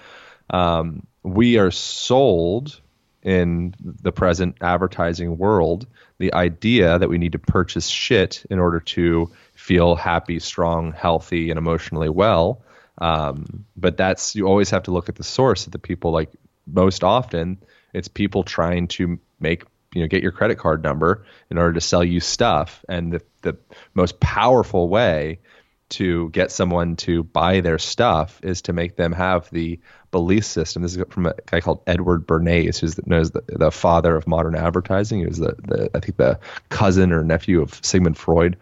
um, 0.51 1.07
we 1.23 1.59
are 1.59 1.71
sold 1.71 2.81
in 3.23 3.75
the 3.81 4.13
present 4.13 4.57
advertising 4.61 5.37
world 5.37 5.87
the 6.19 6.33
idea 6.33 6.99
that 6.99 7.09
we 7.09 7.19
need 7.19 7.33
to 7.33 7.39
purchase 7.39 7.89
shit 7.89 8.45
in 8.51 8.59
order 8.59 8.81
to 8.81 9.31
feel 9.55 9.97
happy, 9.97 10.39
strong, 10.39 10.93
healthy, 10.93 11.51
and 11.51 11.59
emotionally 11.59 12.09
well. 12.09 12.63
Um, 12.99 13.67
but 13.77 13.97
that's 13.97 14.35
you 14.35 14.47
always 14.47 14.71
have 14.71 14.85
to 14.85 14.93
look 14.93 15.09
at 15.09 15.17
the 15.17 15.25
source 15.25 15.67
of 15.67 15.73
the 15.73 15.79
people. 15.79 16.13
Like 16.13 16.31
most 16.67 17.05
often, 17.05 17.59
it's 17.93 18.09
people 18.09 18.45
trying 18.45 18.89
to 18.89 19.19
make 19.41 19.65
you 19.95 20.01
know 20.01 20.09
get 20.09 20.23
your 20.23 20.33
credit 20.33 20.57
card 20.59 20.83
number 20.83 21.27
in 21.51 21.59
order 21.59 21.75
to 21.75 21.81
sell 21.81 22.03
you 22.03 22.21
stuff, 22.21 22.85
and 22.89 23.13
the 23.13 23.23
the 23.43 23.57
most 23.95 24.19
powerful 24.21 24.89
way 24.89 25.41
to 25.89 26.31
get 26.31 26.51
someone 26.51 26.97
to 26.97 27.23
buy 27.23 27.61
their 27.61 27.79
stuff 27.79 28.41
is 28.43 28.63
to 28.63 28.73
make 28.73 28.97
them 28.97 29.13
have 29.13 29.49
the 29.51 29.79
belief 30.11 30.45
system. 30.45 30.83
This 30.83 30.97
is 30.97 31.05
from 31.11 31.27
a 31.27 31.35
guy 31.47 31.61
called 31.61 31.83
Edward 31.87 32.27
Bernays, 32.27 32.79
who's 32.79 32.97
the, 32.97 33.03
knows 33.07 33.31
the, 33.31 33.43
the 33.47 33.71
father 33.71 34.17
of 34.17 34.27
modern 34.27 34.57
advertising. 34.57 35.21
He 35.21 35.27
was 35.27 35.39
the, 35.39 35.55
the, 35.63 35.91
I 35.95 36.01
think 36.01 36.17
the 36.17 36.41
cousin 36.71 37.13
or 37.13 37.23
nephew 37.23 37.63
of 37.63 37.79
Sigmund 37.85 38.19
Freud. 38.19 38.57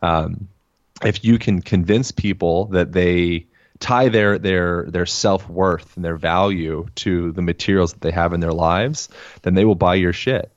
Um, 0.00 0.48
if 1.04 1.24
you 1.24 1.38
can 1.38 1.60
convince 1.60 2.10
people 2.10 2.66
that 2.66 2.92
they 2.92 3.46
tie 3.80 4.08
their 4.08 4.38
their 4.38 4.84
their 4.88 5.06
self 5.06 5.48
worth 5.48 5.96
and 5.96 6.04
their 6.04 6.16
value 6.16 6.86
to 6.94 7.32
the 7.32 7.42
materials 7.42 7.92
that 7.92 8.00
they 8.00 8.12
have 8.12 8.32
in 8.32 8.40
their 8.40 8.52
lives, 8.52 9.08
then 9.42 9.54
they 9.54 9.64
will 9.64 9.74
buy 9.74 9.96
your 9.96 10.12
shit. 10.12 10.52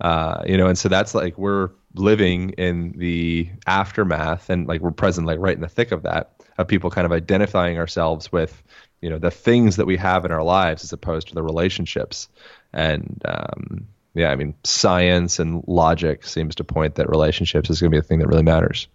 Uh, 0.00 0.42
you 0.46 0.56
know, 0.56 0.68
and 0.68 0.78
so 0.78 0.88
that's 0.88 1.14
like 1.14 1.36
we're 1.36 1.70
living 1.94 2.50
in 2.50 2.92
the 2.96 3.48
aftermath 3.66 4.48
and 4.50 4.66
like 4.66 4.80
we're 4.80 4.90
present 4.90 5.26
like 5.26 5.38
right 5.38 5.54
in 5.54 5.60
the 5.60 5.68
thick 5.68 5.92
of 5.92 6.02
that 6.04 6.32
of 6.58 6.68
people 6.68 6.90
kind 6.90 7.04
of 7.04 7.12
identifying 7.12 7.78
ourselves 7.78 8.30
with 8.32 8.62
you 9.00 9.10
know 9.10 9.18
the 9.18 9.30
things 9.30 9.76
that 9.76 9.86
we 9.86 9.96
have 9.96 10.24
in 10.24 10.32
our 10.32 10.42
lives 10.42 10.84
as 10.84 10.92
opposed 10.92 11.28
to 11.28 11.34
the 11.34 11.42
relationships. 11.42 12.28
And 12.72 13.20
um, 13.24 13.86
yeah 14.14 14.30
i 14.30 14.36
mean 14.36 14.54
science 14.64 15.38
and 15.38 15.64
logic 15.66 16.26
seems 16.26 16.54
to 16.56 16.64
point 16.64 16.96
that 16.96 17.08
relationships 17.08 17.70
is 17.70 17.80
going 17.80 17.90
to 17.90 17.96
be 17.96 18.00
the 18.00 18.06
thing 18.06 18.18
that 18.18 18.28
really 18.28 18.42
matters. 18.42 18.88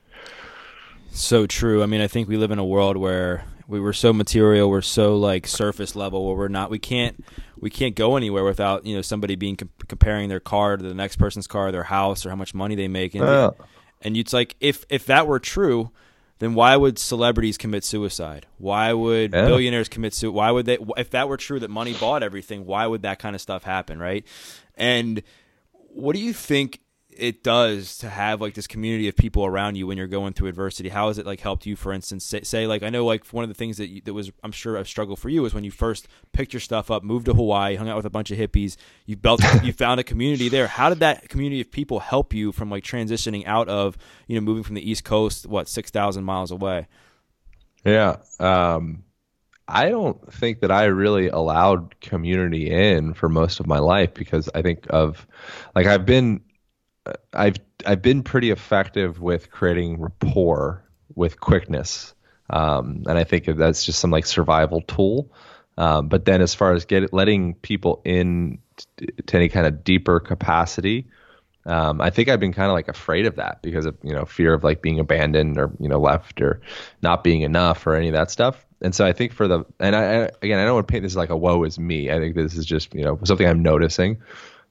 So 1.11 1.47
true. 1.47 1.83
I 1.83 1.85
mean 1.85 2.01
i 2.01 2.07
think 2.07 2.27
we 2.27 2.37
live 2.37 2.51
in 2.51 2.59
a 2.59 2.65
world 2.65 2.97
where 2.97 3.45
we 3.67 3.79
were 3.79 3.93
so 3.93 4.13
material 4.13 4.69
we're 4.69 4.81
so 4.81 5.15
like 5.15 5.45
surface 5.45 5.95
level 5.95 6.25
where 6.25 6.35
we're 6.35 6.47
not 6.47 6.69
we 6.69 6.79
can't 6.79 7.23
we 7.59 7.69
can't 7.69 7.95
go 7.95 8.15
anywhere 8.15 8.43
without 8.43 8.85
you 8.85 8.95
know 8.95 9.01
somebody 9.01 9.35
being 9.35 9.57
comparing 9.87 10.29
their 10.29 10.39
car 10.39 10.77
to 10.77 10.83
the 10.83 10.93
next 10.93 11.17
person's 11.17 11.47
car 11.47 11.71
their 11.71 11.83
house 11.83 12.25
or 12.25 12.29
how 12.29 12.35
much 12.35 12.53
money 12.53 12.75
they 12.75 12.87
make 12.87 13.13
and, 13.13 13.23
uh. 13.23 13.51
and 14.01 14.15
it's 14.17 14.33
like 14.33 14.55
if 14.59 14.85
if 14.89 15.05
that 15.05 15.27
were 15.27 15.39
true 15.39 15.91
then 16.39 16.53
why 16.53 16.75
would 16.75 16.97
celebrities 16.97 17.57
commit 17.57 17.83
suicide 17.83 18.45
why 18.57 18.93
would 18.93 19.33
yeah. 19.33 19.45
billionaires 19.45 19.89
commit 19.89 20.13
suicide 20.13 20.35
why 20.35 20.51
would 20.51 20.65
they 20.65 20.77
if 20.97 21.09
that 21.11 21.27
were 21.27 21.37
true 21.37 21.59
that 21.59 21.69
money 21.69 21.93
bought 21.93 22.23
everything 22.23 22.65
why 22.65 22.87
would 22.87 23.01
that 23.01 23.19
kind 23.19 23.35
of 23.35 23.41
stuff 23.41 23.63
happen 23.63 23.99
right 23.99 24.25
and 24.75 25.21
what 25.89 26.15
do 26.15 26.21
you 26.21 26.33
think 26.33 26.79
it 27.19 27.43
does 27.43 27.97
to 27.99 28.09
have 28.09 28.41
like 28.41 28.53
this 28.53 28.67
community 28.67 29.07
of 29.07 29.15
people 29.15 29.45
around 29.45 29.75
you 29.75 29.87
when 29.87 29.97
you're 29.97 30.07
going 30.07 30.33
through 30.33 30.49
adversity? 30.49 30.89
How 30.89 31.07
has 31.07 31.17
it 31.17 31.25
like 31.25 31.39
helped 31.39 31.65
you 31.65 31.75
for 31.75 31.93
instance 31.93 32.23
say, 32.23 32.41
say 32.43 32.67
like 32.67 32.83
i 32.83 32.89
know 32.89 33.05
like 33.05 33.25
one 33.27 33.43
of 33.43 33.49
the 33.49 33.53
things 33.53 33.77
that 33.77 33.87
you, 33.87 34.01
that 34.01 34.13
was 34.13 34.31
i'm 34.43 34.51
sure 34.51 34.77
a 34.77 34.85
struggle 34.85 35.15
for 35.15 35.29
you 35.29 35.41
was 35.41 35.53
when 35.53 35.63
you 35.63 35.71
first 35.71 36.07
picked 36.31 36.53
your 36.53 36.59
stuff 36.59 36.89
up 36.89 37.03
moved 37.03 37.25
to 37.25 37.33
hawaii 37.33 37.75
hung 37.75 37.89
out 37.89 37.95
with 37.97 38.05
a 38.05 38.09
bunch 38.09 38.31
of 38.31 38.37
hippies 38.37 38.77
you 39.05 39.15
built 39.15 39.41
you 39.63 39.73
found 39.73 39.99
a 39.99 40.03
community 40.03 40.49
there. 40.49 40.67
How 40.67 40.89
did 40.89 40.99
that 40.99 41.29
community 41.29 41.61
of 41.61 41.71
people 41.71 41.99
help 41.99 42.33
you 42.33 42.51
from 42.51 42.69
like 42.69 42.83
transitioning 42.83 43.45
out 43.45 43.67
of 43.69 43.97
you 44.27 44.35
know 44.35 44.41
moving 44.41 44.63
from 44.63 44.75
the 44.75 44.89
east 44.89 45.03
coast 45.03 45.45
what 45.45 45.67
6000 45.67 46.23
miles 46.23 46.51
away? 46.51 46.87
Yeah 47.85 48.17
um 48.39 49.03
I 49.69 49.89
don't 49.89 50.33
think 50.33 50.61
that 50.61 50.71
I 50.71 50.85
really 50.85 51.27
allowed 51.27 51.99
community 51.99 52.71
in 52.71 53.13
for 53.13 53.27
most 53.27 53.59
of 53.59 53.67
my 53.67 53.79
life 53.79 54.13
because 54.13 54.49
I 54.55 54.61
think 54.61 54.87
of 54.89 55.27
like 55.75 55.87
I've 55.87 56.05
been 56.05 56.41
I've 57.33 57.57
I've 57.85 58.01
been 58.01 58.23
pretty 58.23 58.51
effective 58.51 59.21
with 59.21 59.51
creating 59.51 59.99
rapport 59.99 60.83
with 61.15 61.39
quickness, 61.39 62.13
um, 62.49 63.03
and 63.07 63.17
I 63.17 63.23
think 63.23 63.45
that's 63.45 63.85
just 63.85 63.99
some 63.99 64.11
like 64.11 64.25
survival 64.25 64.81
tool. 64.81 65.31
Um, 65.77 66.07
but 66.07 66.25
then, 66.25 66.41
as 66.41 66.55
far 66.55 66.73
as 66.73 66.85
get 66.85 67.13
letting 67.13 67.53
people 67.55 68.01
in 68.03 68.59
t- 68.97 69.07
to 69.27 69.37
any 69.37 69.49
kind 69.49 69.67
of 69.67 69.83
deeper 69.83 70.19
capacity, 70.19 71.07
um, 71.67 72.01
I 72.01 72.09
think 72.09 72.29
I've 72.29 72.39
been 72.39 72.53
kind 72.53 72.69
of 72.69 72.73
like 72.73 72.87
afraid 72.87 73.25
of 73.25 73.35
that 73.35 73.61
because 73.61 73.85
of 73.85 73.95
you 74.01 74.13
know 74.13 74.25
fear 74.25 74.53
of 74.53 74.63
like 74.63 74.81
being 74.81 74.99
abandoned 74.99 75.57
or 75.57 75.71
you 75.79 75.89
know 75.89 75.99
left 75.99 76.41
or 76.41 76.61
not 77.01 77.23
being 77.23 77.41
enough 77.41 77.85
or 77.85 77.93
any 77.93 78.07
of 78.07 78.13
that 78.13 78.31
stuff. 78.31 78.65
And 78.81 78.95
so 78.95 79.05
I 79.05 79.13
think 79.13 79.33
for 79.33 79.47
the 79.47 79.65
and 79.79 79.95
I, 79.95 80.23
I 80.23 80.29
again 80.41 80.59
I 80.59 80.65
don't 80.65 80.75
want 80.75 80.87
to 80.87 80.91
paint 80.91 81.03
this 81.03 81.15
like 81.15 81.29
a 81.29 81.37
woe 81.37 81.63
is 81.63 81.77
me. 81.77 82.09
I 82.09 82.19
think 82.19 82.35
this 82.35 82.55
is 82.55 82.65
just 82.65 82.93
you 82.95 83.03
know 83.03 83.19
something 83.23 83.45
I'm 83.45 83.61
noticing. 83.61 84.17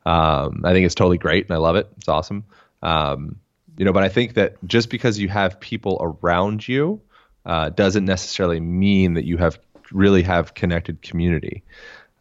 Um, 0.07 0.63
I 0.65 0.73
think 0.73 0.87
it's 0.87 0.95
totally 0.95 1.19
great 1.19 1.47
and 1.47 1.55
I 1.55 1.59
love 1.59 1.77
it. 1.77 1.89
It's 1.99 2.09
awesome. 2.09 2.45
Um, 2.81 3.41
you 3.77 3.85
know, 3.85 3.93
but 3.93 4.05
I 4.05 4.09
think 4.09 4.35
that 4.35 4.57
just 4.65 4.89
because 4.89 5.19
you 5.19 5.29
have 5.29 5.59
people 5.61 5.99
around 6.01 6.67
you 6.67 7.01
uh, 7.45 7.71
doesn't 7.71 8.05
necessarily 8.05 8.61
mean 8.61 9.15
that 9.15 9.25
you 9.25 9.37
have 9.37 9.59
really 9.91 10.23
have 10.23 10.55
connected 10.55 11.03
community. 11.03 11.65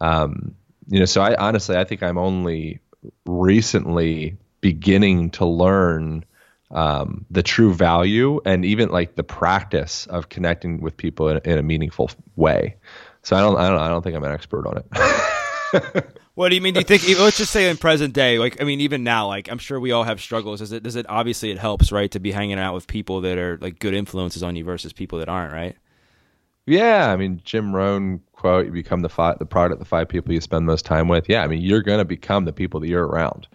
Um, 0.02 0.56
you 0.88 1.00
know, 1.00 1.06
so 1.06 1.21
I 1.21 1.36
honestly 1.36 1.78
I 1.78 1.84
think 1.84 2.04
I'm 2.04 2.17
only 2.17 2.80
recently 3.26 4.38
beginning 4.62 5.30
to 5.32 5.45
learn 5.45 6.26
um, 6.71 7.26
the 7.30 7.43
true 7.43 7.74
value 7.74 8.41
and 8.45 8.65
even 8.65 8.89
like 8.89 9.15
the 9.15 9.24
practice 9.24 10.08
of 10.08 10.30
connecting 10.30 10.82
with 10.82 10.98
people 10.98 11.30
in, 11.30 11.38
in 11.45 11.60
a 11.60 11.63
meaningful 11.63 12.10
way. 12.36 12.76
So 13.21 13.36
I 13.36 13.41
don't, 13.41 13.58
I 13.58 13.69
don't, 13.69 13.80
I 13.80 13.88
don't 13.88 14.02
think 14.02 14.15
I'm 14.15 14.24
an 14.24 14.32
expert 14.32 14.67
on 14.67 14.78
it. 14.78 16.06
What 16.36 16.50
do 16.50 16.56
you 16.56 16.62
mean? 16.62 16.74
Do 16.74 16.82
you 16.82 16.86
think? 16.86 17.19
Let's 17.19 17.38
just 17.38 17.52
say 17.52 17.69
in 17.69 17.78
present 17.78 18.13
day, 18.13 18.38
like 18.38 18.62
I 18.62 18.65
mean, 18.65 18.82
even 18.82 19.04
now, 19.04 19.28
like 19.28 19.50
I'm 19.50 19.58
sure 19.58 19.80
we 19.80 19.93
all 19.93 20.04
have 20.04 20.19
struggles. 20.19 20.60
Does 20.60 20.74
it? 20.74 20.84
Does 20.84 20.98
it? 20.98 21.06
Obviously, 21.08 21.50
it 21.50 21.58
helps, 21.58 21.93
right, 21.93 22.12
to 22.12 22.19
be 22.19 22.32
hanging 22.32 22.60
out 22.60 22.74
with 22.74 22.88
people 22.88 23.21
that 23.21 23.38
are 23.38 23.58
like 23.62 23.80
good 23.80 23.93
influences 23.93 24.43
on 24.43 24.56
you 24.58 24.65
versus 24.65 24.91
people 24.91 25.19
that 25.19 25.30
aren't, 25.30 25.54
right? 25.54 25.78
Yeah, 26.65 27.12
I 27.12 27.15
mean 27.15 27.41
Jim 27.45 27.74
Rohn 27.74 28.21
quote: 28.34 28.65
"You 28.65 28.71
become 28.71 29.02
the 29.02 29.10
five, 29.10 29.39
the 29.39 29.45
product, 29.45 29.74
of 29.74 29.80
the 29.80 29.86
five 29.86 30.10
people 30.10 30.34
you 30.34 30.41
spend 30.41 30.65
most 30.65 30.86
time 30.86 31.08
with." 31.08 31.30
Yeah, 31.30 31.43
I 31.43 31.48
mean 31.48 31.62
you're 31.62 31.84
to 31.84 32.06
become 32.06 32.45
the 32.45 32.54
people 32.54 32.82
that 32.82 32.88
you're 32.88 33.06
around. 33.06 33.48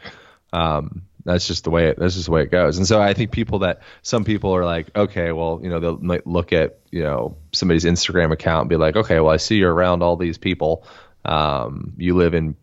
Um, 0.53 1.03
that's 1.25 1.47
just 1.47 1.65
the 1.65 1.71
way 1.71 1.89
it, 1.89 1.99
that's 1.99 2.15
just 2.15 2.27
the 2.27 2.33
way 2.33 2.43
it 2.43 2.51
goes. 2.51 2.79
And 2.79 2.87
so 2.87 3.01
I 3.01 3.13
think 3.13 3.31
people 3.31 3.61
that 3.61 3.83
some 4.03 4.25
people 4.25 4.55
are 4.57 4.65
like, 4.65 4.97
okay, 4.97 5.33
well, 5.33 5.61
you 5.63 5.69
know, 5.69 5.81
they'll 5.81 5.99
might 5.99 6.27
look 6.27 6.53
at 6.53 6.79
you 6.91 7.03
know 7.03 7.37
somebody's 7.53 7.85
Instagram 7.85 8.33
account 8.33 8.63
and 8.63 8.71
be 8.71 8.77
like, 8.77 8.97
okay, 8.97 9.21
well, 9.21 9.33
I 9.33 9.37
see 9.37 9.57
you're 9.57 9.75
around 9.75 10.03
all 10.03 10.17
these 10.17 10.39
people. 10.39 10.87
Um, 11.25 11.95
you 11.99 12.17
live 12.17 12.33
in 12.33 12.57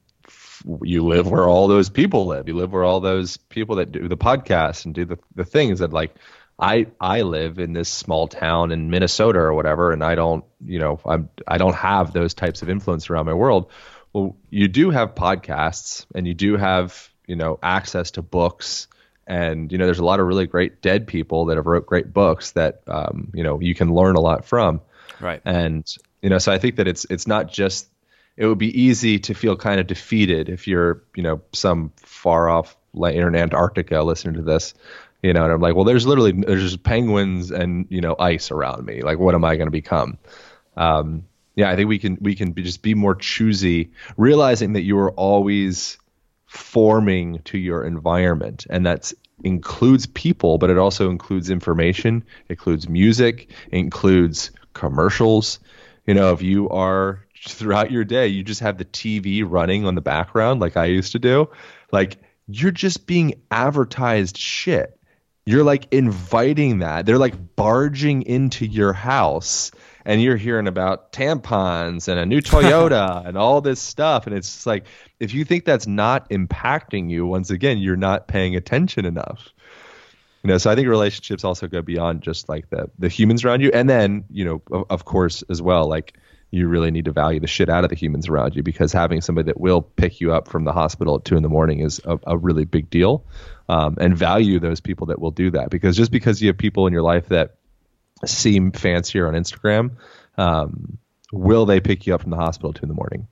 you 0.82 1.06
live 1.06 1.30
where 1.30 1.48
all 1.48 1.68
those 1.68 1.90
people 1.90 2.26
live. 2.26 2.48
You 2.48 2.56
live 2.56 2.72
where 2.72 2.84
all 2.84 3.00
those 3.00 3.38
people 3.38 3.78
that 3.78 3.92
do 3.92 4.08
the 4.08 4.18
podcast 4.18 4.86
and 4.86 4.94
do 4.94 5.06
the 5.06 5.18
the 5.36 5.46
things 5.46 5.80
that 5.80 5.94
like 5.94 6.16
I 6.60 6.88
I 7.00 7.22
live 7.22 7.60
in 7.60 7.74
this 7.74 7.90
small 7.90 8.28
town 8.28 8.72
in 8.72 8.90
Minnesota 8.90 9.40
or 9.40 9.54
whatever, 9.54 9.92
and 9.92 10.04
I 10.04 10.16
don't 10.16 10.44
you 10.66 10.80
know 10.80 11.00
I'm 11.06 11.30
I 11.48 11.58
don't 11.58 11.76
have 11.76 12.14
those 12.14 12.34
types 12.34 12.62
of 12.62 12.70
influence 12.70 13.10
around 13.10 13.26
my 13.26 13.34
world. 13.34 13.72
Well, 14.14 14.38
you 14.50 14.68
do 14.68 14.90
have 14.90 15.16
podcasts, 15.16 16.06
and 16.16 16.28
you 16.28 16.34
do 16.34 16.58
have 16.58 17.10
you 17.28 17.36
know 17.36 17.60
access 17.62 18.12
to 18.12 18.22
books 18.22 18.88
and 19.28 19.72
you 19.72 19.78
know 19.78 19.86
there's 19.86 20.00
a 20.00 20.06
lot 20.06 20.20
of 20.20 20.26
really 20.26 20.48
great 20.48 20.82
dead 20.82 21.06
people 21.06 21.46
that 21.46 21.58
have 21.58 21.68
wrote 21.68 21.86
great 21.86 22.14
books 22.14 22.52
that 22.52 22.82
um, 22.88 23.30
you 23.34 23.44
know 23.44 23.60
you 23.60 23.76
can 23.76 23.94
learn 23.94 24.16
a 24.16 24.22
lot 24.22 24.46
from 24.46 24.82
right 25.20 25.42
and 25.46 25.96
you 26.22 26.30
know 26.30 26.38
so 26.38 26.52
i 26.52 26.58
think 26.58 26.78
that 26.78 26.88
it's 26.88 27.06
it's 27.10 27.28
not 27.28 27.52
just 27.52 27.88
it 28.38 28.46
would 28.46 28.58
be 28.58 28.80
easy 28.80 29.20
to 29.20 29.34
feel 29.34 29.56
kind 29.56 29.80
of 29.80 29.88
defeated 29.88 30.48
if 30.48 30.68
you're 30.68 31.04
you 31.16 31.24
know 31.24 31.42
some 31.54 31.92
far 31.98 32.48
off 32.48 32.78
in 32.94 33.36
antarctica 33.36 34.02
listening 34.02 34.36
to 34.36 34.42
this 34.42 34.74
you 35.22 35.34
know 35.34 35.44
and 35.44 35.54
i'm 35.54 35.62
like 35.62 35.76
well 35.76 35.84
there's 35.84 36.08
literally 36.08 36.32
there's 36.32 36.78
penguins 36.78 37.52
and 37.52 37.86
you 37.90 38.02
know 38.02 38.16
ice 38.20 38.52
around 38.52 38.86
me. 38.86 39.02
Like 39.02 39.20
what 39.20 39.36
am 39.36 39.44
i 39.44 39.56
going 39.56 39.68
to 39.68 39.72
become? 39.72 40.18
Um, 40.76 41.26
yeah 41.56 41.70
i 41.70 41.76
think 41.76 41.90
we 41.90 42.00
can 42.00 42.18
we 42.22 42.36
can 42.36 42.52
be, 42.52 42.64
just 42.64 42.82
be 42.82 42.94
more 42.94 43.16
choosy 43.16 43.92
realizing 44.16 44.74
that 44.74 44.84
you 44.84 44.98
are 45.00 45.12
always 45.12 45.98
forming 46.46 47.40
to 47.40 47.58
your 47.58 47.84
environment 47.84 48.66
and 48.70 48.86
that 48.86 49.12
includes 49.44 50.06
people 50.06 50.58
but 50.58 50.70
it 50.70 50.78
also 50.78 51.10
includes 51.10 51.50
information 51.50 52.24
includes 52.50 52.88
music 52.88 53.52
includes 53.72 54.52
commercials. 54.74 55.60
You 56.06 56.14
know 56.14 56.32
if 56.32 56.42
you 56.42 56.70
are 56.70 57.27
throughout 57.48 57.92
your 57.92 58.04
day 58.04 58.28
you 58.28 58.44
just 58.44 58.62
have 58.62 58.78
the 58.78 58.86
tv 58.86 59.44
running 59.46 59.86
on 59.86 59.96
the 59.96 60.02
background 60.02 60.60
like 60.62 60.78
i 60.78 60.86
used 60.86 61.12
to 61.12 61.20
do 61.20 61.50
like 61.92 62.18
you're 62.48 62.72
just 62.72 63.06
being 63.06 63.42
advertised 63.52 64.38
shit 64.38 65.00
you're 65.46 65.64
like 65.64 65.88
inviting 65.92 66.80
that 66.80 67.06
they're 67.06 67.18
like 67.18 67.56
barging 67.56 68.22
into 68.24 68.66
your 68.66 68.94
house 68.94 69.72
and 70.08 70.22
you're 70.22 70.38
hearing 70.38 70.68
about 70.68 71.12
tampons 71.12 72.08
and 72.08 72.18
a 72.18 72.26
new 72.26 72.42
Toyota 72.42 73.26
and 73.28 73.38
all 73.38 73.60
this 73.60 73.80
stuff. 73.80 74.26
And 74.26 74.36
it's 74.36 74.66
like, 74.66 74.86
if 75.20 75.34
you 75.34 75.44
think 75.44 75.66
that's 75.66 75.86
not 75.86 76.30
impacting 76.30 77.10
you, 77.10 77.26
once 77.28 77.50
again, 77.50 77.78
you're 77.78 77.98
not 77.98 78.28
paying 78.28 78.56
attention 78.56 79.04
enough. 79.04 79.50
You 80.44 80.48
know, 80.48 80.58
so 80.60 80.72
I 80.72 80.76
think 80.76 80.88
relationships 80.88 81.44
also 81.44 81.68
go 81.68 81.82
beyond 81.82 82.22
just 82.22 82.48
like 82.48 82.70
the 82.70 82.90
the 82.98 83.10
humans 83.10 83.44
around 83.44 83.60
you, 83.62 83.70
and 83.74 83.90
then 83.90 84.24
you 84.30 84.46
know, 84.46 84.62
of, 84.72 84.86
of 84.90 85.04
course, 85.04 85.44
as 85.50 85.62
well, 85.62 85.90
like 85.90 86.18
you 86.52 86.68
really 86.68 86.92
need 86.92 87.06
to 87.06 87.12
value 87.12 87.40
the 87.40 87.48
shit 87.48 87.70
out 87.70 87.84
of 87.84 87.90
the 87.90 87.96
humans 87.96 88.30
around 88.30 88.56
you 88.56 88.64
because 88.64 88.94
having 88.94 89.22
somebody 89.22 89.48
that 89.48 89.60
will 89.60 89.82
pick 89.82 90.22
you 90.22 90.34
up 90.34 90.48
from 90.48 90.64
the 90.64 90.72
hospital 90.72 91.16
at 91.16 91.26
two 91.26 91.36
in 91.36 91.44
the 91.44 91.50
morning 91.50 91.80
is 91.82 92.00
a, 92.06 92.18
a 92.26 92.38
really 92.38 92.66
big 92.66 92.90
deal. 92.90 93.26
Um, 93.70 93.98
and 94.00 94.18
value 94.18 94.60
those 94.60 94.80
people 94.80 95.08
that 95.08 95.20
will 95.20 95.32
do 95.32 95.52
that 95.52 95.70
because 95.70 95.98
just 95.98 96.10
because 96.10 96.42
you 96.42 96.48
have 96.48 96.58
people 96.58 96.88
in 96.88 96.94
your 96.94 97.02
life 97.02 97.28
that 97.28 97.56
seem 98.26 98.72
fancier 98.72 99.28
on 99.28 99.34
Instagram, 99.34 99.92
um, 100.38 100.98
will 101.34 101.66
they 101.66 101.82
pick 101.82 102.08
you 102.08 102.16
up 102.16 102.22
from 102.22 102.32
the 102.32 102.38
hospital 102.38 102.72
two 102.72 102.84
in 102.84 102.90
the 102.90 102.96
morning? 102.96 103.28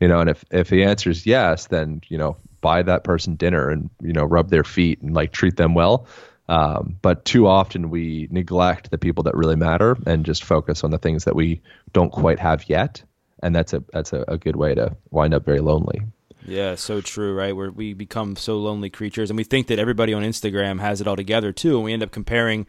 You 0.00 0.08
know, 0.08 0.20
and 0.20 0.30
if 0.30 0.44
if 0.50 0.70
the 0.70 0.84
answer 0.84 1.10
is 1.10 1.26
yes, 1.26 1.66
then 1.66 2.00
you 2.08 2.18
know 2.18 2.36
buy 2.60 2.82
that 2.82 3.04
person 3.04 3.36
dinner 3.36 3.68
and 3.68 3.90
you 4.02 4.12
know 4.12 4.24
rub 4.24 4.48
their 4.48 4.64
feet 4.64 5.02
and 5.02 5.14
like 5.14 5.32
treat 5.32 5.56
them 5.56 5.74
well. 5.74 6.06
Um, 6.48 6.98
but 7.00 7.24
too 7.24 7.46
often 7.46 7.90
we 7.90 8.28
neglect 8.30 8.90
the 8.90 8.98
people 8.98 9.24
that 9.24 9.34
really 9.34 9.56
matter 9.56 9.96
and 10.06 10.26
just 10.26 10.44
focus 10.44 10.84
on 10.84 10.90
the 10.90 10.98
things 10.98 11.24
that 11.24 11.34
we 11.34 11.62
don't 11.92 12.12
quite 12.12 12.38
have 12.38 12.68
yet, 12.68 13.02
and 13.42 13.54
that's 13.54 13.72
a 13.72 13.82
that's 13.92 14.12
a, 14.12 14.24
a 14.28 14.36
good 14.36 14.56
way 14.56 14.74
to 14.74 14.94
wind 15.10 15.32
up 15.32 15.44
very 15.44 15.60
lonely. 15.60 16.02
Yeah, 16.46 16.74
so 16.74 17.00
true, 17.00 17.34
right? 17.34 17.56
Where 17.56 17.70
we 17.70 17.94
become 17.94 18.36
so 18.36 18.58
lonely 18.58 18.90
creatures, 18.90 19.30
and 19.30 19.38
we 19.38 19.44
think 19.44 19.68
that 19.68 19.78
everybody 19.78 20.12
on 20.12 20.22
Instagram 20.22 20.80
has 20.80 21.00
it 21.00 21.08
all 21.08 21.16
together 21.16 21.52
too, 21.52 21.76
and 21.76 21.84
we 21.84 21.94
end 21.94 22.02
up 22.02 22.10
comparing 22.10 22.66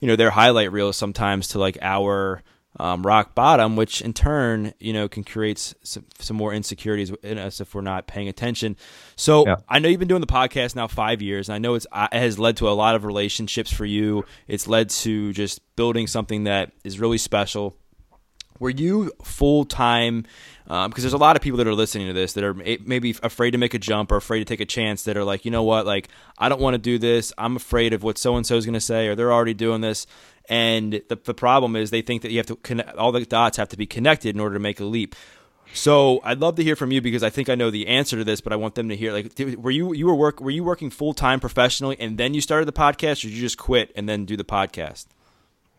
you 0.00 0.08
know 0.08 0.16
their 0.16 0.30
highlight 0.30 0.72
reels 0.72 0.96
sometimes 0.96 1.48
to 1.48 1.58
like 1.58 1.78
our 1.80 2.42
um, 2.78 3.02
rock 3.06 3.34
bottom, 3.34 3.76
which 3.76 4.02
in 4.02 4.12
turn, 4.12 4.74
you 4.78 4.92
know, 4.92 5.08
can 5.08 5.24
create 5.24 5.74
some, 5.82 6.04
some, 6.18 6.36
more 6.36 6.52
insecurities 6.52 7.10
in 7.22 7.38
us 7.38 7.60
if 7.60 7.74
we're 7.74 7.80
not 7.80 8.06
paying 8.06 8.28
attention. 8.28 8.76
So 9.16 9.46
yeah. 9.46 9.56
I 9.68 9.78
know 9.78 9.88
you've 9.88 9.98
been 9.98 10.08
doing 10.08 10.20
the 10.20 10.26
podcast 10.26 10.76
now 10.76 10.86
five 10.86 11.22
years, 11.22 11.48
and 11.48 11.54
I 11.54 11.58
know 11.58 11.74
it's 11.74 11.86
it 11.94 12.12
has 12.12 12.38
led 12.38 12.58
to 12.58 12.68
a 12.68 12.72
lot 12.72 12.94
of 12.94 13.04
relationships 13.04 13.72
for 13.72 13.86
you. 13.86 14.24
It's 14.46 14.66
led 14.66 14.90
to 14.90 15.32
just 15.32 15.60
building 15.76 16.06
something 16.06 16.44
that 16.44 16.72
is 16.84 17.00
really 17.00 17.18
special. 17.18 17.76
Were 18.58 18.70
you 18.70 19.12
full 19.22 19.64
time? 19.64 20.24
Um, 20.68 20.90
because 20.90 21.04
there's 21.04 21.12
a 21.12 21.18
lot 21.18 21.36
of 21.36 21.42
people 21.42 21.58
that 21.58 21.66
are 21.68 21.74
listening 21.74 22.08
to 22.08 22.12
this 22.12 22.32
that 22.32 22.42
are 22.42 22.54
maybe 22.54 23.14
afraid 23.22 23.52
to 23.52 23.58
make 23.58 23.74
a 23.74 23.78
jump 23.78 24.10
or 24.10 24.16
afraid 24.16 24.40
to 24.40 24.44
take 24.44 24.60
a 24.60 24.64
chance 24.64 25.04
that 25.04 25.16
are 25.16 25.22
like, 25.22 25.44
you 25.44 25.50
know 25.50 25.62
what, 25.62 25.86
like 25.86 26.08
I 26.38 26.48
don't 26.48 26.60
want 26.60 26.74
to 26.74 26.78
do 26.78 26.98
this. 26.98 27.32
I'm 27.38 27.54
afraid 27.54 27.92
of 27.92 28.02
what 28.02 28.18
so 28.18 28.36
and 28.36 28.44
so 28.44 28.56
is 28.56 28.66
going 28.66 28.74
to 28.74 28.80
say, 28.80 29.06
or 29.06 29.14
they're 29.14 29.32
already 29.32 29.54
doing 29.54 29.80
this. 29.80 30.06
And 30.48 31.02
the, 31.08 31.18
the 31.22 31.34
problem 31.34 31.76
is 31.76 31.90
they 31.90 32.02
think 32.02 32.22
that 32.22 32.30
you 32.30 32.38
have 32.38 32.46
to 32.46 32.56
connect, 32.56 32.96
all 32.96 33.12
the 33.12 33.24
dots 33.24 33.56
have 33.56 33.68
to 33.70 33.76
be 33.76 33.86
connected 33.86 34.34
in 34.34 34.40
order 34.40 34.54
to 34.54 34.60
make 34.60 34.80
a 34.80 34.84
leap. 34.84 35.14
So 35.72 36.20
I'd 36.24 36.40
love 36.40 36.56
to 36.56 36.64
hear 36.64 36.76
from 36.76 36.92
you 36.92 37.00
because 37.00 37.22
I 37.22 37.30
think 37.30 37.48
I 37.48 37.54
know 37.54 37.70
the 37.70 37.88
answer 37.88 38.16
to 38.16 38.24
this, 38.24 38.40
but 38.40 38.52
I 38.52 38.56
want 38.56 38.76
them 38.76 38.88
to 38.88 38.96
hear. 38.96 39.12
Like, 39.12 39.32
were 39.58 39.70
you 39.70 39.92
you 39.92 40.06
were 40.06 40.14
work 40.14 40.40
were 40.40 40.50
you 40.50 40.64
working 40.64 40.90
full 40.90 41.12
time 41.12 41.40
professionally 41.40 41.96
and 41.98 42.16
then 42.16 42.34
you 42.34 42.40
started 42.40 42.66
the 42.66 42.72
podcast, 42.72 43.24
or 43.24 43.28
did 43.28 43.32
you 43.32 43.40
just 43.40 43.58
quit 43.58 43.92
and 43.96 44.08
then 44.08 44.24
do 44.24 44.36
the 44.36 44.44
podcast? 44.44 45.06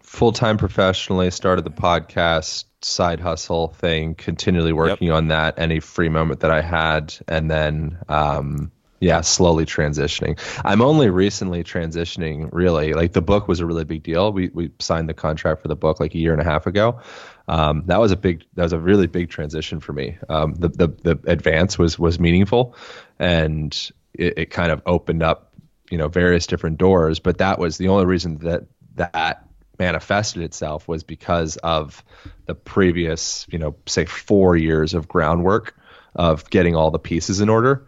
Full 0.01 0.31
time 0.31 0.57
professionally, 0.57 1.31
started 1.31 1.65
the 1.65 1.71
podcast 1.71 2.65
side 2.81 3.19
hustle 3.19 3.69
thing, 3.69 4.15
continually 4.15 4.73
working 4.73 5.07
yep. 5.07 5.17
on 5.17 5.27
that 5.29 5.57
any 5.57 5.79
free 5.79 6.09
moment 6.09 6.41
that 6.41 6.51
I 6.51 6.61
had, 6.61 7.15
and 7.27 7.49
then 7.49 7.97
um, 8.07 8.71
yeah, 8.99 9.21
slowly 9.21 9.65
transitioning. 9.65 10.39
I'm 10.65 10.81
only 10.81 11.09
recently 11.09 11.63
transitioning. 11.63 12.49
Really, 12.51 12.93
like 12.93 13.13
the 13.13 13.21
book 13.21 13.47
was 13.47 13.59
a 13.59 13.65
really 13.65 13.83
big 13.83 14.03
deal. 14.03 14.31
We 14.31 14.49
we 14.49 14.71
signed 14.79 15.07
the 15.07 15.13
contract 15.13 15.61
for 15.61 15.67
the 15.67 15.75
book 15.75 15.99
like 15.99 16.15
a 16.15 16.17
year 16.17 16.33
and 16.33 16.41
a 16.41 16.45
half 16.45 16.65
ago. 16.67 16.99
Um, 17.47 17.83
that 17.85 17.99
was 17.99 18.11
a 18.11 18.17
big 18.17 18.43
that 18.55 18.63
was 18.63 18.73
a 18.73 18.79
really 18.79 19.07
big 19.07 19.29
transition 19.29 19.79
for 19.79 19.93
me. 19.93 20.17
Um, 20.29 20.55
the 20.55 20.69
the 20.69 20.87
the 20.87 21.19
advance 21.27 21.77
was 21.77 21.99
was 21.99 22.19
meaningful, 22.19 22.75
and 23.19 23.73
it, 24.13 24.37
it 24.37 24.45
kind 24.47 24.71
of 24.71 24.81
opened 24.85 25.23
up 25.23 25.53
you 25.91 25.97
know 25.97 26.07
various 26.07 26.47
different 26.47 26.77
doors. 26.77 27.19
But 27.19 27.37
that 27.37 27.59
was 27.59 27.77
the 27.77 27.89
only 27.89 28.05
reason 28.05 28.39
that 28.39 28.65
that 28.95 29.47
manifested 29.79 30.41
itself 30.43 30.87
was 30.87 31.03
because 31.03 31.57
of 31.57 32.03
the 32.45 32.55
previous, 32.55 33.45
you 33.49 33.59
know, 33.59 33.75
say 33.85 34.05
four 34.05 34.55
years 34.55 34.93
of 34.93 35.07
groundwork 35.07 35.75
of 36.15 36.49
getting 36.49 36.75
all 36.75 36.91
the 36.91 36.99
pieces 36.99 37.41
in 37.41 37.49
order. 37.49 37.85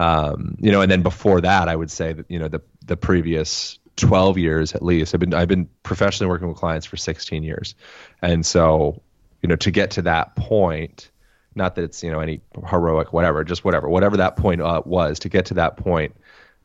Um, 0.00 0.56
you 0.60 0.72
know, 0.72 0.80
and 0.80 0.90
then 0.90 1.02
before 1.02 1.40
that, 1.42 1.68
I 1.68 1.76
would 1.76 1.90
say 1.90 2.12
that 2.12 2.30
you 2.30 2.38
know 2.38 2.48
the 2.48 2.62
the 2.86 2.96
previous 2.96 3.78
12 3.96 4.38
years 4.38 4.74
at 4.74 4.82
least. 4.82 5.14
I've 5.14 5.20
been 5.20 5.34
I've 5.34 5.48
been 5.48 5.68
professionally 5.82 6.30
working 6.30 6.48
with 6.48 6.56
clients 6.56 6.86
for 6.86 6.96
16 6.96 7.42
years, 7.42 7.74
and 8.22 8.44
so 8.44 9.02
you 9.42 9.48
know 9.48 9.56
to 9.56 9.70
get 9.70 9.92
to 9.92 10.02
that 10.02 10.36
point, 10.36 11.10
not 11.54 11.74
that 11.74 11.84
it's 11.84 12.02
you 12.02 12.10
know 12.10 12.20
any 12.20 12.40
heroic 12.68 13.12
whatever, 13.12 13.44
just 13.44 13.64
whatever 13.64 13.88
whatever 13.88 14.16
that 14.18 14.36
point 14.36 14.60
uh, 14.60 14.82
was 14.84 15.20
to 15.20 15.28
get 15.28 15.46
to 15.46 15.54
that 15.54 15.76
point, 15.76 16.16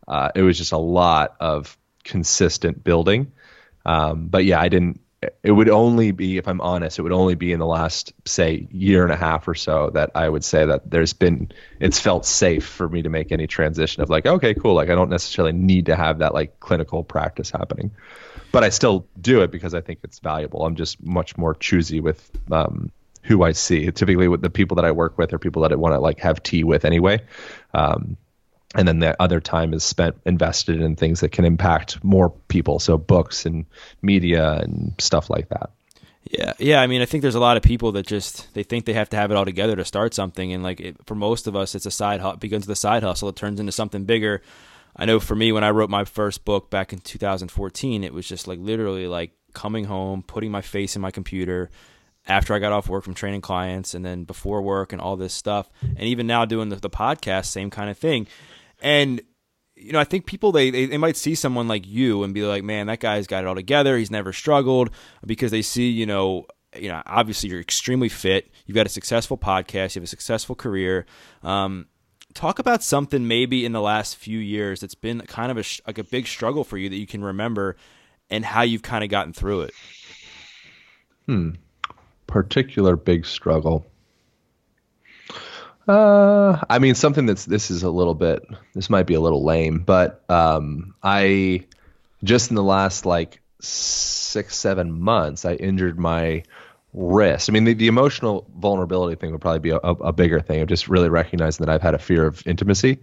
uh, 0.08 0.32
it 0.36 0.42
was 0.42 0.58
just 0.58 0.72
a 0.72 0.78
lot 0.78 1.36
of 1.40 1.78
consistent 2.04 2.84
building 2.84 3.32
um, 3.86 4.28
but 4.28 4.46
yeah, 4.46 4.60
I 4.60 4.68
didn't. 4.68 5.00
It 5.44 5.52
would 5.52 5.70
only 5.70 6.12
be, 6.12 6.38
if 6.38 6.48
I'm 6.48 6.62
honest, 6.62 7.00
it 7.00 7.02
would 7.02 7.12
only 7.12 7.36
be 7.36 7.52
in 7.52 7.60
the 7.60 7.66
last, 7.66 8.14
say, 8.26 8.68
year 8.70 9.04
and 9.04 9.12
a 9.12 9.16
half 9.16 9.48
or 9.48 9.56
so 9.56 9.90
that 9.94 10.12
I 10.14 10.30
would 10.30 10.44
say 10.44 10.66
that 10.66 10.92
there's 10.92 11.14
been, 11.14 11.52
it's 11.80 12.00
felt 12.00 12.26
safe 12.26 12.66
for 12.66 12.88
me 12.88 13.02
to 13.02 13.10
make 13.10 13.32
any 13.32 13.48
transition 13.48 14.04
of 14.04 14.10
like, 14.10 14.26
okay, 14.26 14.54
cool. 14.54 14.76
Like 14.76 14.90
I 14.90 14.96
don't 14.96 15.10
necessarily 15.10 15.54
need 15.54 15.88
to 15.88 15.96
have 15.96 16.20
that 16.20 16.34
like 16.34 16.60
clinical 16.60 17.04
practice 17.04 17.50
happening, 17.50 17.92
but 18.52 18.64
I 18.64 18.70
still 18.70 19.08
do 19.20 19.42
it 19.42 19.52
because 19.52 19.74
I 19.74 19.82
think 19.82 20.00
it's 20.04 20.20
valuable. 20.20 20.66
I'm 20.66 20.76
just 20.76 21.02
much 21.04 21.38
more 21.38 21.56
choosy 21.56 22.02
with 22.02 22.30
um, 22.52 22.92
who 23.24 23.44
I 23.44 23.54
see. 23.54 23.90
Typically, 23.92 24.28
with 24.28 24.42
the 24.42 24.50
people 24.50 24.76
that 24.76 24.86
I 24.86 24.92
work 24.92 25.18
with 25.18 25.34
are 25.34 25.40
people 25.40 25.62
that 25.64 25.72
I 25.72 25.76
want 25.76 25.94
to 25.94 26.00
like 26.00 26.20
have 26.20 26.44
tea 26.44 26.64
with 26.64 26.86
anyway. 26.86 27.22
Um, 27.74 28.18
and 28.76 28.88
then 28.88 29.00
the 29.00 29.20
other 29.22 29.40
time 29.40 29.74
is 29.74 29.84
spent 29.84 30.16
invested 30.26 30.82
in 30.82 30.96
things 30.96 31.22
that 31.22 31.32
can 31.32 31.46
impact 31.46 32.04
more 32.04 32.30
people. 32.48 32.80
So 32.80 32.98
books 32.98 33.46
and 33.46 33.66
media 34.02 34.60
and 34.60 34.94
stuff 35.00 35.30
like 35.30 35.50
that. 35.50 35.72
Yeah 36.32 36.54
yeah 36.58 36.82
i 36.82 36.88
mean 36.88 37.04
i 37.04 37.06
think 37.06 37.22
there's 37.22 37.36
a 37.36 37.40
lot 37.40 37.56
of 37.56 37.62
people 37.62 37.92
that 37.92 38.08
just 38.08 38.52
they 38.56 38.64
think 38.64 38.86
they 38.86 38.94
have 38.94 39.12
to 39.12 39.16
have 39.16 39.30
it 39.30 39.38
all 39.38 39.46
together 39.46 39.76
to 39.76 39.86
start 39.86 40.16
something. 40.16 40.52
And 40.54 40.64
like 40.64 40.80
it, 40.80 40.98
for 41.06 41.14
most 41.14 41.46
of 41.46 41.56
us 41.56 41.76
it's 41.76 41.86
a 41.86 41.92
side 41.92 42.20
hustle 42.20 42.38
begins 42.38 42.68
a 42.68 42.76
side 42.76 43.04
hustle. 43.04 43.30
It 43.30 43.36
turns 43.36 43.60
into 43.60 43.72
something 43.72 44.06
bigger. 44.06 44.42
I 44.96 45.06
know 45.06 45.20
for 45.20 45.36
me 45.36 45.52
when 45.52 45.64
i 45.64 45.70
wrote 45.70 45.92
my 45.92 46.04
first 46.04 46.44
book 46.44 46.72
back 46.72 46.94
in 46.94 47.00
2014 47.00 48.04
it 48.04 48.12
was 48.12 48.28
just 48.28 48.48
like 48.48 48.58
literally 48.60 49.06
like 49.06 49.34
coming 49.54 49.86
home 49.86 50.24
putting 50.24 50.50
my 50.50 50.62
face 50.62 50.96
in 50.96 51.02
my 51.02 51.12
computer 51.12 51.70
after 52.28 52.54
I 52.54 52.60
got 52.60 52.72
off 52.72 52.90
work 52.90 53.04
from 53.04 53.14
training 53.14 53.42
clients 53.42 53.94
and 53.94 54.04
then 54.04 54.24
before 54.24 54.62
work 54.62 54.94
and 54.94 55.02
all 55.02 55.16
this 55.16 55.34
stuff. 55.34 55.70
And 55.82 56.02
even 56.02 56.28
now 56.28 56.46
doing 56.46 56.70
the, 56.70 56.78
the 56.78 56.90
podcast, 56.90 57.46
same 57.46 57.70
kind 57.70 57.90
of 57.90 57.98
thing. 57.98 58.28
And, 58.86 59.20
you 59.76 59.92
know, 59.92 60.00
I 60.00 60.04
think 60.04 60.28
people, 60.28 60.52
they, 60.52 60.70
they, 60.70 60.86
they 60.86 60.98
might 61.00 61.18
see 61.18 61.34
someone 61.34 61.68
like 61.68 61.88
you 61.88 62.24
and 62.24 62.36
be 62.36 62.44
like, 62.44 62.64
man, 62.64 62.86
that 62.86 63.00
guy's 63.00 63.26
got 63.26 63.44
it 63.44 63.48
all 63.48 63.56
together. 63.56 63.98
He's 63.98 64.12
never 64.12 64.32
struggled 64.32 64.92
because 65.26 65.50
they 65.50 65.64
see, 65.64 65.90
you 65.90 66.06
know, 66.06 66.46
you 66.78 66.90
know, 66.90 67.02
obviously 67.08 67.50
you're 67.50 67.60
extremely 67.60 68.10
fit. 68.10 68.52
You've 68.68 68.76
got 68.76 68.86
a 68.86 68.90
successful 68.90 69.40
podcast. 69.40 69.96
You 69.96 70.02
have 70.02 70.06
a 70.06 70.08
successful 70.08 70.54
career. 70.54 71.08
Um, 71.42 71.88
talk 72.36 72.60
about 72.60 72.84
something 72.84 73.28
maybe 73.28 73.66
in 73.66 73.72
the 73.72 73.82
last 73.82 74.18
few 74.18 74.38
years 74.38 74.82
that's 74.82 74.94
been 74.94 75.22
kind 75.22 75.52
of 75.52 75.58
a 75.58 75.64
like 75.88 75.98
a 75.98 76.04
big 76.04 76.28
struggle 76.28 76.64
for 76.64 76.78
you 76.78 76.88
that 76.90 76.98
you 76.98 77.08
can 77.08 77.24
remember, 77.24 77.76
and 78.30 78.46
how 78.46 78.62
you've 78.62 78.84
kind 78.84 79.04
of 79.04 79.10
gotten 79.10 79.34
through 79.34 79.62
it. 79.62 79.74
Hmm. 81.26 81.52
Particular 82.28 82.96
big 82.96 83.26
struggle. 83.26 83.86
Uh, 85.88 86.64
I 86.70 86.80
mean, 86.80 86.96
something 86.96 87.26
that's 87.26 87.46
this 87.46 87.70
is 87.70 87.84
a 87.84 87.90
little 87.90 88.16
bit. 88.16 88.44
This 88.74 88.90
might 88.90 89.06
be 89.06 89.14
a 89.14 89.22
little 89.22 89.44
lame, 89.44 89.80
but 89.80 90.24
um, 90.30 90.96
I 91.04 91.66
just 92.24 92.50
in 92.50 92.56
the 92.56 92.64
last 92.64 93.06
like 93.06 93.40
six 93.62 94.56
seven 94.56 95.00
months, 95.00 95.46
I 95.46 95.54
injured 95.54 96.00
my 96.00 96.44
wrist. 96.94 97.50
I 97.50 97.54
mean, 97.54 97.66
the, 97.66 97.74
the 97.74 97.88
emotional 97.88 98.48
vulnerability 98.58 99.20
thing 99.20 99.32
would 99.32 99.42
probably 99.42 99.60
be 99.60 99.72
a, 99.72 99.78
a, 99.78 100.14
bigger 100.14 100.40
thing 100.40 100.62
of 100.62 100.70
just 100.70 100.88
really 100.88 101.10
recognizing 101.10 101.66
that 101.66 101.72
I've 101.72 101.82
had 101.82 101.94
a 101.94 102.00
fear 102.00 102.26
of 102.26 102.46
intimacy 102.48 103.00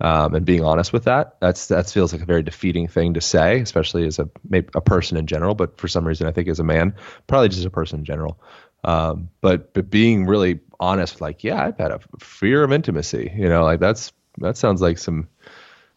um, 0.00 0.34
and 0.34 0.46
being 0.46 0.64
honest 0.64 0.92
with 0.92 1.04
that. 1.04 1.36
That's 1.40 1.66
that 1.66 1.90
feels 1.90 2.12
like 2.12 2.22
a 2.22 2.26
very 2.26 2.42
defeating 2.42 2.88
thing 2.88 3.14
to 3.14 3.20
say, 3.20 3.60
especially 3.60 4.06
as 4.06 4.18
a 4.18 4.28
a 4.52 4.80
person 4.80 5.16
in 5.16 5.26
general. 5.26 5.54
But 5.54 5.78
for 5.78 5.88
some 5.88 6.06
reason, 6.06 6.26
I 6.26 6.32
think 6.32 6.48
as 6.48 6.60
a 6.60 6.64
man, 6.64 6.94
probably 7.26 7.48
just 7.48 7.66
a 7.66 7.70
person 7.70 8.00
in 8.00 8.04
general. 8.04 8.38
Um, 8.84 9.28
but 9.40 9.74
but 9.74 9.90
being 9.90 10.26
really 10.26 10.60
honest, 10.82 11.20
like 11.20 11.44
yeah, 11.44 11.64
I've 11.64 11.78
had 11.78 11.92
a 11.92 12.00
fear 12.18 12.64
of 12.64 12.72
intimacy. 12.72 13.32
You 13.34 13.48
know, 13.48 13.64
like 13.64 13.80
that's 13.80 14.12
that 14.38 14.56
sounds 14.56 14.82
like 14.82 14.98
some 14.98 15.28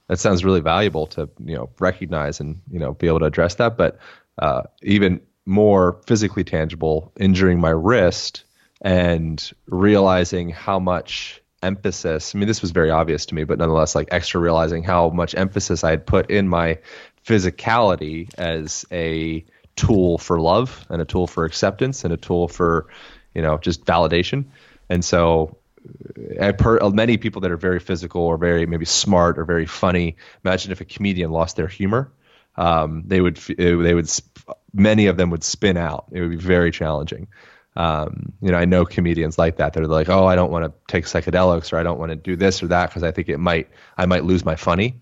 that 0.07 0.19
sounds 0.19 0.45
really 0.45 0.61
valuable 0.61 1.07
to 1.07 1.27
you 1.43 1.55
know 1.55 1.69
recognize 1.79 2.39
and 2.39 2.61
you 2.71 2.79
know 2.79 2.93
be 2.93 3.07
able 3.07 3.19
to 3.19 3.25
address 3.25 3.55
that. 3.55 3.77
But 3.77 3.97
uh, 4.37 4.63
even 4.83 5.21
more 5.45 5.99
physically 6.07 6.43
tangible, 6.43 7.11
injuring 7.19 7.59
my 7.59 7.69
wrist 7.69 8.45
and 8.81 9.51
realizing 9.67 10.49
how 10.49 10.79
much 10.79 11.41
emphasis. 11.63 12.35
I 12.35 12.37
mean, 12.37 12.47
this 12.47 12.61
was 12.61 12.71
very 12.71 12.91
obvious 12.91 13.25
to 13.27 13.35
me, 13.35 13.43
but 13.43 13.57
nonetheless, 13.57 13.95
like 13.95 14.09
extra 14.11 14.39
realizing 14.39 14.83
how 14.83 15.09
much 15.09 15.35
emphasis 15.35 15.83
I 15.83 15.91
had 15.91 16.05
put 16.05 16.29
in 16.29 16.47
my 16.47 16.79
physicality 17.25 18.31
as 18.37 18.85
a 18.91 19.43
tool 19.75 20.17
for 20.17 20.39
love 20.39 20.85
and 20.89 21.01
a 21.01 21.05
tool 21.05 21.27
for 21.27 21.45
acceptance 21.45 22.03
and 22.03 22.13
a 22.13 22.17
tool 22.17 22.47
for, 22.47 22.87
you 23.33 23.41
know, 23.41 23.57
just 23.57 23.85
validation. 23.85 24.45
And 24.89 25.03
so 25.03 25.57
I've 26.39 26.59
heard 26.59 26.81
many 26.93 27.17
people 27.17 27.41
that 27.41 27.51
are 27.51 27.57
very 27.57 27.79
physical 27.79 28.21
or 28.21 28.37
very 28.37 28.65
maybe 28.65 28.85
smart 28.85 29.37
or 29.37 29.45
very 29.45 29.65
funny. 29.65 30.17
Imagine 30.43 30.71
if 30.71 30.81
a 30.81 30.85
comedian 30.85 31.31
lost 31.31 31.55
their 31.55 31.67
humor. 31.67 32.11
Um, 32.57 33.03
they 33.05 33.21
would 33.21 33.35
they 33.35 33.93
would 33.93 34.09
many 34.73 35.07
of 35.07 35.17
them 35.17 35.29
would 35.29 35.43
spin 35.43 35.77
out. 35.77 36.05
It 36.11 36.21
would 36.21 36.31
be 36.31 36.37
very 36.37 36.71
challenging. 36.71 37.27
Um, 37.75 38.31
you 38.41 38.51
know, 38.51 38.57
I 38.57 38.65
know 38.65 38.85
comedians 38.85 39.37
like 39.37 39.57
that. 39.57 39.73
They're 39.73 39.85
like, 39.85 40.09
oh, 40.09 40.25
I 40.25 40.35
don't 40.35 40.51
want 40.51 40.65
to 40.65 40.73
take 40.87 41.05
psychedelics 41.05 41.73
or 41.73 41.77
I 41.77 41.83
don't 41.83 41.99
want 41.99 42.11
to 42.11 42.15
do 42.15 42.35
this 42.37 42.63
or 42.63 42.67
that 42.67 42.89
because 42.89 43.03
I 43.03 43.11
think 43.11 43.27
it 43.27 43.37
might, 43.37 43.69
I 43.97 44.05
might 44.05 44.23
lose 44.23 44.45
my 44.45 44.55
funny. 44.55 45.01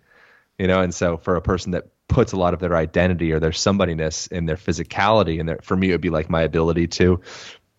You 0.58 0.68
know, 0.68 0.82
and 0.82 0.94
so 0.94 1.18
for 1.18 1.36
a 1.36 1.42
person 1.42 1.72
that 1.72 1.90
puts 2.08 2.32
a 2.32 2.38
lot 2.38 2.54
of 2.54 2.60
their 2.60 2.76
identity 2.76 3.32
or 3.32 3.40
their 3.40 3.52
somebodyness 3.52 4.32
in 4.32 4.46
their 4.46 4.56
physicality, 4.56 5.40
and 5.40 5.50
their, 5.50 5.60
for 5.62 5.76
me, 5.76 5.90
it 5.90 5.94
would 5.94 6.02
be 6.02 6.10
like 6.10 6.30
my 6.30 6.42
ability 6.42 6.88
to 6.88 7.22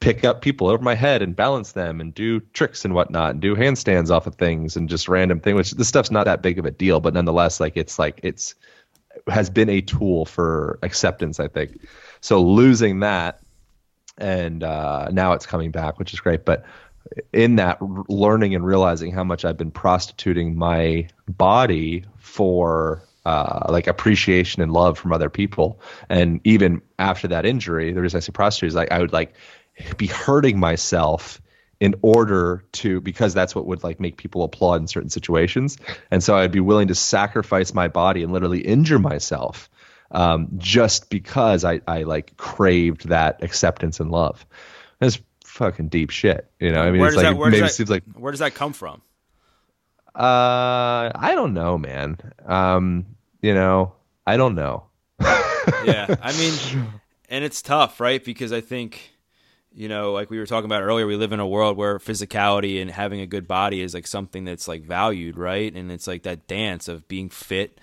pick 0.04 0.22
up 0.22 0.42
people 0.42 0.68
over 0.68 0.82
my 0.82 0.94
head 0.94 1.22
and 1.22 1.34
balance 1.34 1.72
them 1.72 1.98
and 1.98 2.14
do 2.14 2.38
tricks 2.52 2.84
and 2.84 2.92
whatnot 2.94 3.30
and 3.30 3.40
do 3.40 3.56
handstands 3.56 4.10
off 4.10 4.26
of 4.26 4.34
things 4.34 4.76
and 4.76 4.86
just 4.86 5.08
random 5.08 5.40
thing. 5.40 5.54
Which 5.54 5.70
this 5.72 5.88
stuff's 5.88 6.10
not 6.10 6.26
that 6.26 6.42
big 6.42 6.58
of 6.58 6.66
a 6.66 6.70
deal, 6.70 7.00
but 7.00 7.14
nonetheless, 7.14 7.58
like 7.58 7.74
it's 7.74 7.98
like 7.98 8.20
it's 8.22 8.54
has 9.28 9.48
been 9.48 9.70
a 9.70 9.80
tool 9.80 10.26
for 10.26 10.78
acceptance, 10.82 11.40
I 11.40 11.48
think. 11.48 11.80
So 12.20 12.42
losing 12.42 13.00
that, 13.00 13.40
and 14.18 14.62
uh, 14.62 15.08
now 15.10 15.32
it's 15.32 15.46
coming 15.46 15.70
back, 15.70 15.98
which 15.98 16.12
is 16.12 16.20
great. 16.20 16.44
But 16.44 16.66
in 17.32 17.56
that, 17.56 17.78
learning 18.10 18.54
and 18.54 18.66
realizing 18.66 19.10
how 19.10 19.24
much 19.24 19.46
I've 19.46 19.56
been 19.56 19.70
prostituting 19.70 20.54
my 20.54 21.08
body 21.28 22.04
for 22.18 23.02
uh, 23.24 23.66
like 23.70 23.86
appreciation 23.86 24.60
and 24.60 24.70
love 24.70 24.98
from 24.98 25.14
other 25.14 25.30
people, 25.30 25.80
and 26.10 26.42
even 26.44 26.82
after 26.98 27.26
that 27.28 27.46
injury, 27.46 27.94
the 27.94 28.02
reason 28.02 28.18
I 28.18 28.20
say 28.20 28.32
prostitute 28.32 28.68
is 28.68 28.74
like 28.74 28.92
I 28.92 28.98
would 28.98 29.14
like 29.14 29.34
be 29.96 30.06
hurting 30.06 30.58
myself 30.58 31.40
in 31.80 31.94
order 32.02 32.64
to 32.72 33.00
because 33.00 33.34
that's 33.34 33.54
what 33.54 33.66
would 33.66 33.82
like 33.82 34.00
make 34.00 34.16
people 34.16 34.42
applaud 34.42 34.80
in 34.80 34.86
certain 34.86 35.10
situations. 35.10 35.76
And 36.10 36.22
so 36.22 36.36
i'd 36.36 36.52
be 36.52 36.60
willing 36.60 36.88
to 36.88 36.94
sacrifice 36.94 37.74
my 37.74 37.88
body 37.88 38.22
and 38.22 38.32
literally 38.32 38.60
injure 38.60 38.98
myself 38.98 39.68
um, 40.10 40.48
just 40.58 41.10
because 41.10 41.64
I, 41.64 41.80
I 41.88 42.04
like 42.04 42.36
craved 42.36 43.08
that 43.08 43.42
acceptance 43.42 43.98
and 44.00 44.10
love. 44.10 44.46
It's 45.00 45.20
fucking 45.44 45.88
deep 45.88 46.10
shit 46.10 46.50
you 46.58 46.72
know? 46.72 46.82
I 46.82 46.90
mean 46.90 47.00
where 47.00 47.08
it's 47.08 47.16
does 47.16 47.24
like 47.24 47.34
that, 47.34 47.38
where 47.38 47.50
maybe 47.50 47.66
it 47.66 47.70
seems 47.70 47.90
like 47.90 48.02
where 48.14 48.32
does 48.32 48.40
that 48.40 48.54
come 48.54 48.72
from? 48.72 49.02
Uh 50.14 51.10
i 51.14 51.32
don't 51.34 51.54
know 51.54 51.76
man. 51.76 52.18
Um 52.46 53.06
you 53.42 53.54
know 53.54 53.94
i 54.26 54.36
don't 54.36 54.54
know. 54.54 54.86
Yeah 55.84 56.16
i 56.20 56.32
mean 56.36 56.86
and 57.28 57.42
it's 57.44 57.62
tough 57.62 57.98
right? 58.00 58.24
Because 58.24 58.52
i 58.52 58.60
think 58.60 59.13
you 59.74 59.88
know, 59.88 60.12
like 60.12 60.30
we 60.30 60.38
were 60.38 60.46
talking 60.46 60.66
about 60.66 60.82
earlier, 60.82 61.06
we 61.06 61.16
live 61.16 61.32
in 61.32 61.40
a 61.40 61.46
world 61.46 61.76
where 61.76 61.98
physicality 61.98 62.80
and 62.80 62.90
having 62.90 63.20
a 63.20 63.26
good 63.26 63.48
body 63.48 63.80
is 63.80 63.92
like 63.92 64.06
something 64.06 64.44
that's 64.44 64.68
like 64.68 64.84
valued, 64.84 65.36
right? 65.36 65.74
And 65.74 65.90
it's 65.90 66.06
like 66.06 66.22
that 66.22 66.46
dance 66.46 66.86
of 66.86 67.08
being 67.08 67.28
fit 67.28 67.80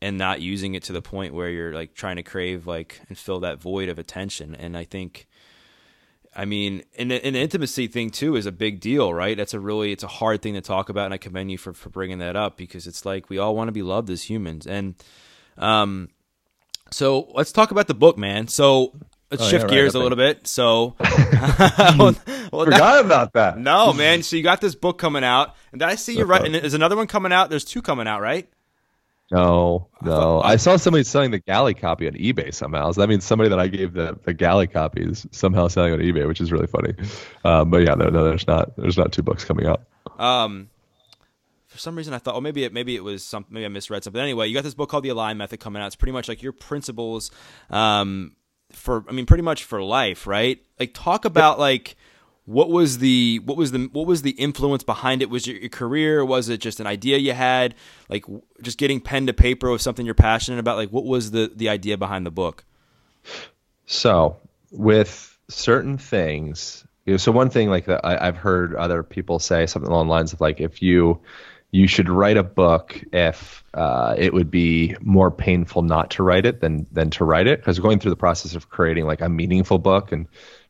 and 0.00 0.16
not 0.16 0.40
using 0.40 0.74
it 0.74 0.84
to 0.84 0.92
the 0.92 1.02
point 1.02 1.34
where 1.34 1.50
you're 1.50 1.74
like 1.74 1.94
trying 1.94 2.16
to 2.16 2.22
crave 2.22 2.66
like 2.66 3.00
and 3.08 3.18
fill 3.18 3.40
that 3.40 3.60
void 3.60 3.90
of 3.90 3.98
attention. 3.98 4.54
And 4.54 4.74
I 4.74 4.84
think, 4.84 5.28
I 6.34 6.46
mean, 6.46 6.84
an, 6.96 7.12
an 7.12 7.36
intimacy 7.36 7.88
thing 7.88 8.08
too 8.10 8.34
is 8.34 8.46
a 8.46 8.52
big 8.52 8.80
deal, 8.80 9.12
right? 9.12 9.36
That's 9.36 9.54
a 9.54 9.60
really, 9.60 9.92
it's 9.92 10.04
a 10.04 10.08
hard 10.08 10.40
thing 10.40 10.54
to 10.54 10.62
talk 10.62 10.88
about. 10.88 11.06
And 11.06 11.14
I 11.14 11.18
commend 11.18 11.50
you 11.50 11.58
for, 11.58 11.74
for 11.74 11.90
bringing 11.90 12.18
that 12.18 12.36
up 12.36 12.56
because 12.56 12.86
it's 12.86 13.04
like 13.04 13.28
we 13.28 13.36
all 13.36 13.54
want 13.54 13.68
to 13.68 13.72
be 13.72 13.82
loved 13.82 14.08
as 14.08 14.22
humans. 14.22 14.66
And, 14.66 14.94
um, 15.58 16.08
so 16.90 17.30
let's 17.34 17.52
talk 17.52 17.70
about 17.70 17.86
the 17.86 17.92
book, 17.92 18.16
man. 18.16 18.48
So 18.48 18.94
let's 19.30 19.42
oh, 19.42 19.48
shift 19.48 19.64
yeah, 19.64 19.70
gears 19.70 19.94
a 19.94 19.98
little 19.98 20.16
bit. 20.16 20.46
So, 20.46 20.94
well, 21.98 22.14
well, 22.52 22.64
forgot 22.64 23.04
about 23.04 23.32
that. 23.34 23.58
No, 23.58 23.92
man. 23.92 24.22
So 24.22 24.36
you 24.36 24.42
got 24.42 24.60
this 24.60 24.74
book 24.74 24.98
coming 24.98 25.24
out, 25.24 25.54
and 25.72 25.82
I 25.82 25.94
see 25.94 26.16
you 26.16 26.24
right. 26.24 26.44
And 26.44 26.54
there's 26.54 26.74
another 26.74 26.96
one 26.96 27.06
coming 27.06 27.32
out. 27.32 27.50
There's 27.50 27.64
two 27.64 27.82
coming 27.82 28.06
out, 28.06 28.20
right? 28.20 28.48
No, 29.30 29.88
no. 30.00 30.40
I, 30.40 30.52
I, 30.52 30.56
saw 30.56 30.76
somebody 30.78 31.04
selling 31.04 31.32
the 31.32 31.38
galley 31.38 31.74
copy 31.74 32.06
on 32.06 32.14
eBay 32.14 32.54
somehow. 32.54 32.92
So 32.92 33.02
that 33.02 33.08
means 33.08 33.26
somebody 33.26 33.50
that 33.50 33.58
I 33.58 33.68
gave 33.68 33.92
the, 33.92 34.18
the 34.22 34.32
galley 34.32 34.66
copy 34.66 35.02
is 35.02 35.26
somehow 35.32 35.68
selling 35.68 35.92
on 35.92 35.98
eBay, 35.98 36.26
which 36.26 36.40
is 36.40 36.50
really 36.50 36.66
funny. 36.66 36.94
Um, 37.44 37.70
but 37.70 37.82
yeah, 37.82 37.94
no, 37.94 38.08
no, 38.08 38.24
there's 38.24 38.46
not. 38.46 38.74
There's 38.76 38.96
not 38.96 39.12
two 39.12 39.22
books 39.22 39.44
coming 39.44 39.66
out. 39.66 39.82
Um, 40.18 40.70
for 41.66 41.76
some 41.76 41.94
reason 41.94 42.14
I 42.14 42.18
thought, 42.18 42.34
oh, 42.34 42.40
maybe 42.40 42.64
it 42.64 42.72
maybe 42.72 42.96
it 42.96 43.04
was 43.04 43.22
some 43.22 43.44
maybe 43.50 43.66
I 43.66 43.68
misread 43.68 44.02
something. 44.02 44.20
Anyway, 44.20 44.48
you 44.48 44.54
got 44.54 44.64
this 44.64 44.74
book 44.74 44.88
called 44.88 45.04
The 45.04 45.10
Align 45.10 45.36
Method 45.36 45.60
coming 45.60 45.82
out. 45.82 45.88
It's 45.88 45.96
pretty 45.96 46.12
much 46.12 46.26
like 46.26 46.42
your 46.42 46.52
principles, 46.52 47.30
um, 47.68 48.34
for 48.72 49.04
I 49.08 49.12
mean 49.12 49.26
pretty 49.26 49.42
much 49.42 49.64
for 49.64 49.82
life, 49.82 50.26
right? 50.26 50.62
Like 50.78 50.92
talk 50.94 51.24
about 51.24 51.58
like 51.58 51.96
what 52.44 52.70
was 52.70 52.98
the 52.98 53.40
what 53.44 53.56
was 53.56 53.72
the 53.72 53.88
what 53.92 54.06
was 54.06 54.22
the 54.22 54.30
influence 54.30 54.82
behind 54.82 55.20
it? 55.20 55.28
Was 55.28 55.46
it 55.46 55.60
your 55.60 55.68
career? 55.68 56.24
Was 56.24 56.48
it 56.48 56.60
just 56.60 56.80
an 56.80 56.86
idea 56.86 57.18
you 57.18 57.34
had? 57.34 57.74
Like 58.08 58.24
just 58.62 58.78
getting 58.78 59.00
pen 59.00 59.26
to 59.26 59.34
paper 59.34 59.70
with 59.70 59.82
something 59.82 60.06
you're 60.06 60.14
passionate 60.14 60.58
about? 60.58 60.78
Like 60.78 60.90
what 60.90 61.04
was 61.04 61.30
the 61.30 61.52
the 61.54 61.68
idea 61.68 61.98
behind 61.98 62.24
the 62.24 62.30
book? 62.30 62.64
So 63.84 64.38
with 64.70 65.36
certain 65.48 65.98
things, 65.98 66.86
you 67.04 67.12
know, 67.12 67.16
so 67.18 67.32
one 67.32 67.50
thing 67.50 67.68
like 67.68 67.86
that 67.86 68.00
I, 68.04 68.28
I've 68.28 68.36
heard 68.36 68.74
other 68.74 69.02
people 69.02 69.38
say 69.38 69.66
something 69.66 69.90
along 69.90 70.06
the 70.06 70.12
lines 70.12 70.32
of 70.32 70.40
like 70.40 70.60
if 70.60 70.80
you 70.82 71.20
you 71.70 71.86
should 71.86 72.08
write 72.08 72.36
a 72.36 72.42
book 72.42 73.02
if 73.12 73.62
uh, 73.74 74.14
it 74.16 74.32
would 74.32 74.50
be 74.50 74.96
more 75.00 75.30
painful 75.30 75.82
not 75.82 76.10
to 76.12 76.22
write 76.22 76.46
it 76.46 76.60
than 76.60 76.86
than 76.92 77.10
to 77.10 77.24
write 77.24 77.46
it. 77.46 77.60
Because 77.60 77.78
going 77.78 77.98
through 77.98 78.10
the 78.10 78.16
process 78.16 78.54
of 78.54 78.70
creating 78.70 79.06
like 79.06 79.20
a 79.20 79.28
meaningful 79.28 79.78
book 79.78 80.12
and 80.12 80.26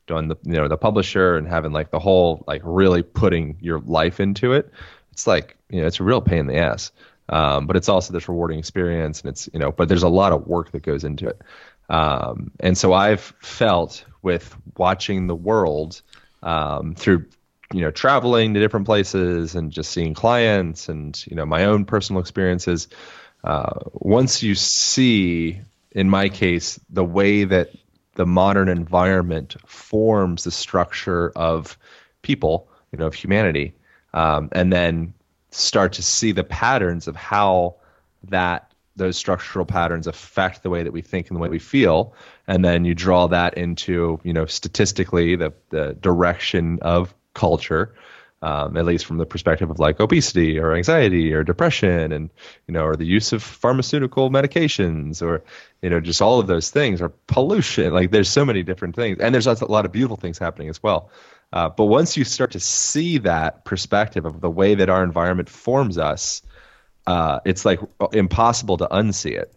doing 0.06 0.28
the 0.28 0.37
you 0.44 0.54
know 0.54 0.68
the 0.68 0.76
publisher 0.76 1.37
and 1.37 1.46
having 1.46 1.72
like 1.72 1.90
the 1.90 1.98
whole 1.98 2.42
like 2.46 2.62
really 2.64 3.02
putting 3.02 3.58
your 3.61 3.78
life 3.80 4.20
into 4.20 4.54
it 4.54 4.72
it's 5.18 5.26
like 5.26 5.56
you 5.68 5.80
know 5.80 5.87
it's 5.88 5.98
a 5.98 6.04
real 6.04 6.20
pain 6.20 6.38
in 6.38 6.46
the 6.46 6.56
ass. 6.56 6.92
Um, 7.30 7.66
but 7.66 7.76
it's 7.76 7.90
also 7.90 8.12
this 8.12 8.28
rewarding 8.28 8.58
experience 8.58 9.20
and 9.20 9.30
it's 9.30 9.48
you 9.52 9.58
know 9.58 9.72
but 9.72 9.88
there's 9.88 10.04
a 10.04 10.08
lot 10.08 10.32
of 10.32 10.46
work 10.46 10.70
that 10.70 10.82
goes 10.82 11.02
into 11.02 11.26
it. 11.28 11.42
Um, 11.90 12.52
and 12.61 12.78
so 12.78 12.92
I've 12.92 13.34
felt 13.40 14.04
with 14.22 14.56
watching 14.76 15.26
the 15.26 15.34
world 15.34 16.00
um, 16.42 16.94
through 16.94 17.26
you 17.72 17.81
know 17.81 17.90
traveling 17.90 18.54
to 18.54 18.61
different 18.61 18.87
places 18.87 19.54
and 19.54 19.70
just 19.70 19.90
seeing 19.90 20.14
clients 20.14 20.88
and 20.88 21.24
you 21.26 21.37
know 21.37 21.44
my 21.44 21.64
own 21.64 21.85
personal 21.85 22.20
experiences 22.20 22.88
uh, 23.44 23.81
once 23.92 24.42
you 24.42 24.54
see 24.54 25.61
in 25.92 26.09
my 26.09 26.28
case 26.28 26.81
the 26.90 27.04
way 27.04 27.44
that 27.44 27.70
the 28.18 28.26
modern 28.26 28.68
environment 28.68 29.57
forms 29.64 30.42
the 30.42 30.50
structure 30.50 31.31
of 31.37 31.78
people, 32.22 32.68
you 32.90 32.98
know, 32.98 33.07
of 33.07 33.14
humanity, 33.14 33.72
um, 34.12 34.48
and 34.52 34.72
then 34.72 35.14
start 35.52 35.92
to 35.92 36.02
see 36.02 36.33
the 36.33 36.42
patterns 36.42 37.07
of 37.07 37.14
how 37.14 37.76
that 38.24 38.72
those 38.96 39.16
structural 39.16 39.64
patterns 39.64 40.09
affect 40.09 40.64
the 40.64 40.70
way 40.70 40.83
that 40.83 40.92
we 40.92 41.00
think 41.00 41.28
and 41.28 41.37
the 41.37 41.40
way 41.40 41.48
we 41.48 41.61
feel 41.61 42.12
and 42.48 42.64
then 42.64 42.85
you 42.85 42.96
draw 42.96 43.28
that 43.28 43.57
into 43.57 44.18
you 44.24 44.33
know 44.33 44.44
statistically 44.44 45.37
the 45.37 45.52
the 45.70 45.96
direction 46.00 46.81
of 46.83 47.14
culture 47.38 47.94
um, 48.40 48.77
at 48.77 48.85
least 48.85 49.05
from 49.05 49.18
the 49.18 49.27
perspective 49.27 49.70
of 49.70 49.79
like 49.79 49.98
obesity 50.01 50.59
or 50.59 50.74
anxiety 50.74 51.33
or 51.33 51.42
depression 51.42 52.12
and 52.12 52.31
you 52.66 52.74
know 52.74 52.85
or 52.85 52.94
the 52.94 53.05
use 53.05 53.33
of 53.33 53.42
pharmaceutical 53.42 54.31
medications 54.31 55.22
or 55.22 55.42
you 55.83 55.90
know 55.90 56.01
just 56.01 56.22
all 56.22 56.38
of 56.38 56.46
those 56.46 56.70
things 56.70 57.03
or 57.03 57.09
pollution. 57.27 57.92
Like 57.92 58.11
there's 58.11 58.29
so 58.29 58.44
many 58.44 58.62
different 58.62 58.94
things. 58.94 59.18
And 59.18 59.35
there's 59.35 59.46
a 59.46 59.64
lot 59.64 59.87
of 59.87 59.92
beautiful 59.92 60.16
things 60.16 60.38
happening 60.38 60.68
as 60.68 60.83
well. 60.83 61.11
Uh, 61.53 61.68
but 61.68 61.87
once 61.87 62.16
you 62.16 62.24
start 62.24 62.53
to 62.53 62.61
see 62.61 63.18
that 63.18 63.64
perspective 63.64 64.24
of 64.24 64.40
the 64.40 64.51
way 64.51 64.74
that 64.77 64.88
our 64.88 65.03
environment 65.03 65.48
forms 65.48 65.98
us 65.98 66.42
uh, 67.07 67.40
it's 67.46 67.64
like 67.64 67.81
impossible 68.12 68.77
to 68.77 68.87
unsee 68.87 69.33
it 69.33 69.51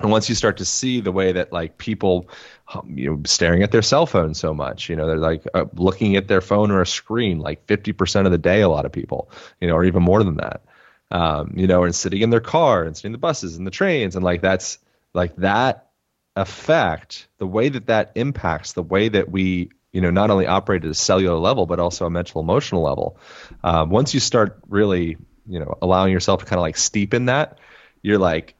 and 0.00 0.10
once 0.10 0.28
you 0.28 0.34
start 0.34 0.58
to 0.58 0.64
see 0.64 1.00
the 1.00 1.12
way 1.12 1.32
that 1.32 1.52
like 1.52 1.78
people 1.78 2.28
um, 2.74 2.94
you 2.96 3.10
know 3.10 3.22
staring 3.24 3.62
at 3.62 3.72
their 3.72 3.82
cell 3.82 4.06
phone 4.06 4.34
so 4.34 4.52
much 4.52 4.88
you 4.88 4.96
know 4.96 5.06
they're 5.06 5.16
like 5.16 5.44
uh, 5.54 5.64
looking 5.74 6.16
at 6.16 6.28
their 6.28 6.40
phone 6.40 6.70
or 6.70 6.80
a 6.80 6.86
screen 6.86 7.38
like 7.38 7.66
50% 7.66 8.26
of 8.26 8.32
the 8.32 8.38
day 8.38 8.60
a 8.60 8.68
lot 8.68 8.84
of 8.84 8.92
people 8.92 9.30
you 9.60 9.68
know 9.68 9.74
or 9.74 9.84
even 9.84 10.02
more 10.02 10.22
than 10.22 10.36
that. 10.36 10.62
Um, 11.08 11.52
you 11.54 11.68
know 11.68 11.84
and 11.84 11.94
sitting 11.94 12.20
in 12.20 12.30
their 12.30 12.40
car 12.40 12.82
and 12.82 12.96
sitting 12.96 13.10
in 13.10 13.12
the 13.12 13.18
buses 13.18 13.56
and 13.56 13.66
the 13.66 13.70
trains 13.70 14.16
and 14.16 14.24
like 14.24 14.42
that's 14.42 14.78
like 15.14 15.36
that 15.36 15.90
effect 16.34 17.28
the 17.38 17.46
way 17.46 17.68
that 17.68 17.86
that 17.86 18.10
impacts 18.16 18.72
the 18.72 18.82
way 18.82 19.08
that 19.08 19.30
we 19.30 19.70
you 19.92 20.00
know 20.00 20.10
not 20.10 20.30
only 20.30 20.48
operate 20.48 20.84
at 20.84 20.90
a 20.90 20.94
cellular 20.94 21.38
level 21.38 21.64
but 21.64 21.78
also 21.78 22.06
a 22.06 22.10
mental 22.10 22.40
emotional 22.40 22.82
level 22.82 23.18
um, 23.62 23.88
once 23.88 24.14
you 24.14 24.20
start 24.20 24.58
really 24.68 25.16
you 25.46 25.60
know 25.60 25.78
allowing 25.80 26.12
yourself 26.12 26.40
to 26.40 26.46
kind 26.46 26.58
of 26.58 26.62
like 26.62 26.76
steep 26.76 27.14
in 27.14 27.26
that 27.26 27.58
you're 28.02 28.18
like 28.18 28.56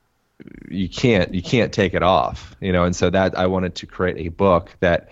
you 0.69 0.89
can't 0.89 1.35
you 1.35 1.43
can't 1.43 1.73
take 1.73 1.95
it 1.95 2.03
off 2.03 2.55
you 2.61 2.73
know 2.73 2.85
and 2.85 2.95
so 2.95 3.09
that 3.09 3.39
i 3.39 3.47
wanted 3.47 3.75
to 3.75 3.87
create 3.87 4.27
a 4.27 4.29
book 4.29 4.77
that 4.81 5.09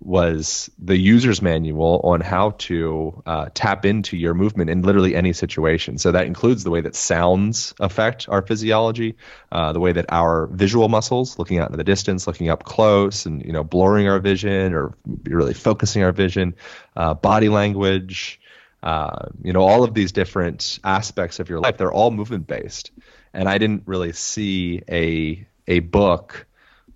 was 0.00 0.70
the 0.78 0.96
user's 0.96 1.42
manual 1.42 2.00
on 2.04 2.20
how 2.20 2.50
to 2.52 3.22
uh, 3.26 3.48
tap 3.54 3.84
into 3.84 4.16
your 4.16 4.34
movement 4.34 4.70
in 4.70 4.82
literally 4.82 5.14
any 5.14 5.32
situation. 5.32 5.98
So 5.98 6.12
that 6.12 6.26
includes 6.26 6.64
the 6.64 6.70
way 6.70 6.80
that 6.80 6.94
sounds 6.94 7.74
affect 7.80 8.28
our 8.28 8.42
physiology, 8.42 9.16
uh, 9.50 9.72
the 9.72 9.80
way 9.80 9.92
that 9.92 10.06
our 10.08 10.46
visual 10.46 10.88
muscles, 10.88 11.38
looking 11.38 11.58
out 11.58 11.68
into 11.68 11.78
the 11.78 11.84
distance, 11.84 12.26
looking 12.26 12.48
up 12.48 12.64
close, 12.64 13.26
and 13.26 13.44
you 13.44 13.52
know 13.52 13.64
blurring 13.64 14.08
our 14.08 14.20
vision 14.20 14.72
or 14.72 14.94
really 15.24 15.54
focusing 15.54 16.02
our 16.04 16.12
vision, 16.12 16.54
uh, 16.96 17.14
body 17.14 17.48
language, 17.48 18.40
uh, 18.82 19.26
you 19.42 19.52
know 19.52 19.62
all 19.62 19.82
of 19.82 19.94
these 19.94 20.12
different 20.12 20.78
aspects 20.84 21.40
of 21.40 21.48
your 21.48 21.60
life. 21.60 21.76
They're 21.76 21.92
all 21.92 22.10
movement 22.10 22.46
based 22.46 22.92
and 23.38 23.48
I 23.48 23.58
didn't 23.58 23.84
really 23.86 24.12
see 24.12 24.82
a 24.90 25.46
a 25.68 25.78
book 25.78 26.46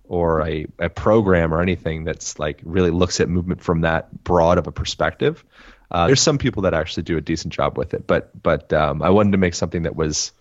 or 0.03 0.45
a, 0.45 0.65
a 0.77 0.89
program 0.89 1.53
or 1.53 1.61
anything 1.61 2.03
that's 2.03 2.37
like 2.37 2.59
really 2.63 2.91
looks 2.91 3.21
at 3.21 3.29
movement 3.29 3.61
from 3.61 3.81
that 3.81 4.23
broad 4.25 4.57
of 4.57 4.67
a 4.67 4.71
perspective. 4.71 5.43
Uh, 5.89 6.07
there's 6.07 6.21
some 6.21 6.37
people 6.37 6.63
that 6.63 6.73
actually 6.73 7.03
do 7.03 7.15
a 7.15 7.21
decent 7.21 7.53
job 7.53 7.77
with 7.77 7.93
it, 7.93 8.05
but 8.05 8.29
but 8.43 8.73
um, 8.73 9.01
I 9.01 9.09
wanted 9.09 9.31
to 9.31 9.37
make 9.37 9.55
something 9.55 9.83
that 9.83 9.95
was 9.95 10.33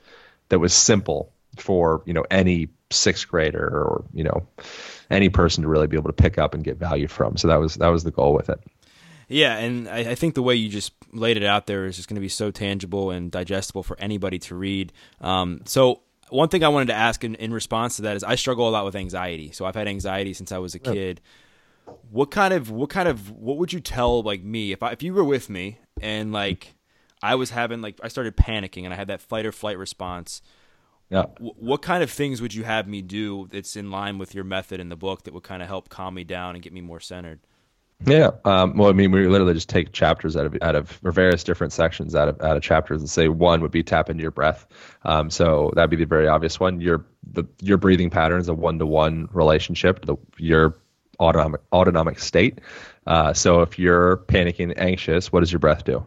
that 0.49 0.59
was 0.59 0.75
simple 0.75 1.33
for 1.57 2.03
you 2.05 2.15
know 2.15 2.25
any 2.33 2.69
sixth 2.91 3.29
grader 3.29 3.65
or 3.65 4.05
you 4.13 4.25
know 4.25 4.49
any 5.09 5.29
person 5.29 5.63
to 5.63 5.69
really 5.69 5.87
be 5.87 5.97
able 5.97 6.09
to 6.09 6.23
pick 6.23 6.37
up 6.37 6.53
and 6.53 6.65
get 6.65 6.79
value 6.79 7.07
from. 7.07 7.37
So 7.37 7.47
that 7.47 7.61
was 7.61 7.77
that 7.77 7.89
was 7.89 8.03
the 8.03 8.11
goal 8.11 8.35
with 8.35 8.51
it. 8.51 8.59
Yeah, 9.29 9.57
and 9.57 9.89
I, 9.89 9.99
I, 10.11 10.15
think 10.15 10.35
the 10.35 10.43
way 10.43 10.55
you 10.55 10.69
just 10.69 10.93
laid 11.13 11.37
it 11.37 11.45
out 11.45 11.67
there 11.67 11.87
is 11.87 11.97
just 11.97 12.09
going 12.09 12.17
to 12.17 12.21
be 12.21 12.29
so 12.29 12.51
tangible 12.51 13.11
and 13.11 13.31
digestible 13.31 13.83
for 13.83 13.99
anybody 13.99 14.39
to 14.41 14.55
read. 14.55 14.93
Um, 15.21 15.63
so 15.65 16.01
one 16.29 16.49
thing 16.49 16.65
I 16.65 16.69
wanted 16.69 16.87
to 16.87 16.95
ask 16.95 17.25
in, 17.25 17.35
in, 17.37 17.53
response 17.53 17.97
to 17.97 18.03
that 18.03 18.17
is 18.17 18.25
I 18.25 18.35
struggle 18.35 18.69
a 18.69 18.71
lot 18.71 18.85
with 18.85 18.97
anxiety. 18.97 19.53
So 19.53 19.65
I've 19.65 19.75
had 19.75 19.87
anxiety 19.87 20.33
since 20.33 20.51
I 20.51 20.59
was 20.59 20.75
a 20.75 20.79
kid. 20.79 21.21
What 22.11 22.31
kind 22.31 22.55
of 22.55 22.71
what 22.71 22.91
kind 22.91 23.09
of 23.09 23.31
what 23.31 23.59
would 23.59 23.73
you 23.73 23.81
tell 23.81 24.23
like 24.23 24.43
me 24.43 24.73
if 24.73 24.83
I, 24.83 24.93
if 24.93 25.03
you 25.03 25.13
were 25.13 25.25
with 25.25 25.51
me 25.51 25.79
and 26.01 26.33
like 26.33 26.75
I 27.23 27.35
was 27.35 27.51
having 27.51 27.81
like 27.81 28.01
I 28.03 28.09
started 28.09 28.37
panicking 28.37 28.85
and 28.85 28.93
I 28.93 28.97
had 28.97 29.09
that 29.09 29.21
fight 29.21 29.47
or 29.47 29.53
flight 29.53 29.79
response. 29.79 30.43
Yeah. 31.11 31.27
W- 31.35 31.55
what 31.59 31.83
kind 31.83 32.03
of 32.03 32.11
things 32.11 32.41
would 32.41 32.55
you 32.55 32.65
have 32.65 32.89
me 32.89 33.03
do 33.03 33.49
that's 33.51 33.77
in 33.77 33.91
line 33.91 34.19
with 34.19 34.35
your 34.35 34.45
method 34.45 34.81
in 34.81 34.89
the 34.89 34.97
book 34.97 35.25
that 35.25 35.35
would 35.35 35.43
kind 35.43 35.63
of 35.63 35.69
help 35.69 35.89
calm 35.89 36.15
me 36.15 36.25
down 36.25 36.55
and 36.55 36.63
get 36.63 36.73
me 36.73 36.81
more 36.81 37.01
centered? 37.01 37.41
Yeah. 38.07 38.31
Um, 38.45 38.77
well, 38.77 38.89
I 38.89 38.93
mean, 38.93 39.13
we 39.13 39.27
literally 39.27 39.55
just 39.55 39.69
take 39.69 39.93
chapters 39.93 40.37
out 40.37 40.47
of 40.47 40.57
out 40.63 40.75
of 40.75 40.99
or 41.05 41.13
various 41.13 41.45
different 41.45 41.73
sections 41.73 42.15
out 42.15 42.29
of 42.29 42.41
out 42.41 42.57
of 42.57 42.63
chapters 42.63 43.01
and 43.01 43.09
say 43.09 43.29
one 43.29 43.61
would 43.61 43.71
be 43.71 43.83
tap 43.83 44.11
into 44.11 44.23
your 44.23 44.31
breath. 44.31 44.67
Um, 45.05 45.31
so 45.31 45.73
that'd 45.75 45.91
be 45.91 45.97
the 45.97 46.05
very 46.05 46.29
obvious 46.29 46.59
one. 46.59 46.81
Your 46.81 47.05
the 47.33 47.45
your 47.61 47.79
breathing 47.79 48.11
pattern 48.11 48.41
is 48.41 48.49
a 48.49 48.55
one 48.55 48.79
to 48.79 48.87
one 48.87 49.29
relationship. 49.33 50.05
The 50.05 50.17
your 50.39 50.77
autonomic 51.21 51.61
autonomic 51.73 52.19
state. 52.19 52.61
Uh, 53.07 53.33
so 53.33 53.63
if 53.63 53.79
you're 53.79 54.19
panicking, 54.29 54.75
anxious, 54.77 55.33
what 55.33 55.41
does 55.41 55.53
your 55.53 55.59
breath 55.59 55.85
do? 55.85 56.05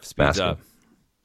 Speeds 0.00 0.38
Masking. 0.38 0.44
up 0.44 0.58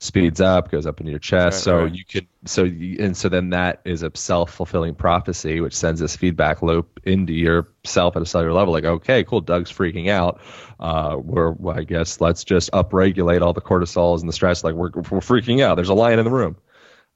speeds 0.06 0.42
up, 0.42 0.72
goes 0.72 0.86
up 0.86 1.00
into 1.00 1.12
your 1.12 1.20
chest. 1.20 1.58
Right, 1.58 1.64
so 1.64 1.84
right. 1.84 1.94
you 1.94 2.06
could 2.06 2.28
so 2.46 2.64
you, 2.64 2.98
and 3.04 3.18
so 3.18 3.30
then 3.30 3.50
that 3.50 3.82
is 3.86 4.04
a 4.04 4.12
self 4.14 4.52
fulfilling 4.52 4.96
prophecy, 4.96 5.60
which 5.60 5.76
sends 5.76 6.00
this 6.00 6.16
feedback 6.16 6.62
loop 6.62 7.00
into 7.04 7.34
yourself 7.34 8.16
at 8.16 8.22
a 8.22 8.26
cellular 8.26 8.54
level. 8.54 8.74
Like, 8.74 8.86
okay, 8.86 9.24
cool, 9.24 9.42
Doug's 9.42 9.72
freaking 9.72 10.10
out. 10.10 10.40
Uh, 10.80 11.18
we're 11.22 11.52
well, 11.52 11.78
I 11.78 11.84
guess 11.84 12.22
let's 12.22 12.44
just 12.44 12.72
upregulate 12.72 13.42
all 13.42 13.54
the 13.54 13.62
cortisols 13.62 14.20
and 14.20 14.30
the 14.30 14.34
stress. 14.34 14.64
Like 14.64 14.76
we're 14.76 14.92
we're 14.92 15.20
freaking 15.20 15.62
out. 15.62 15.76
There's 15.76 15.90
a 15.90 15.94
lion 15.94 16.20
in 16.20 16.26
the 16.26 16.32
room. 16.32 16.58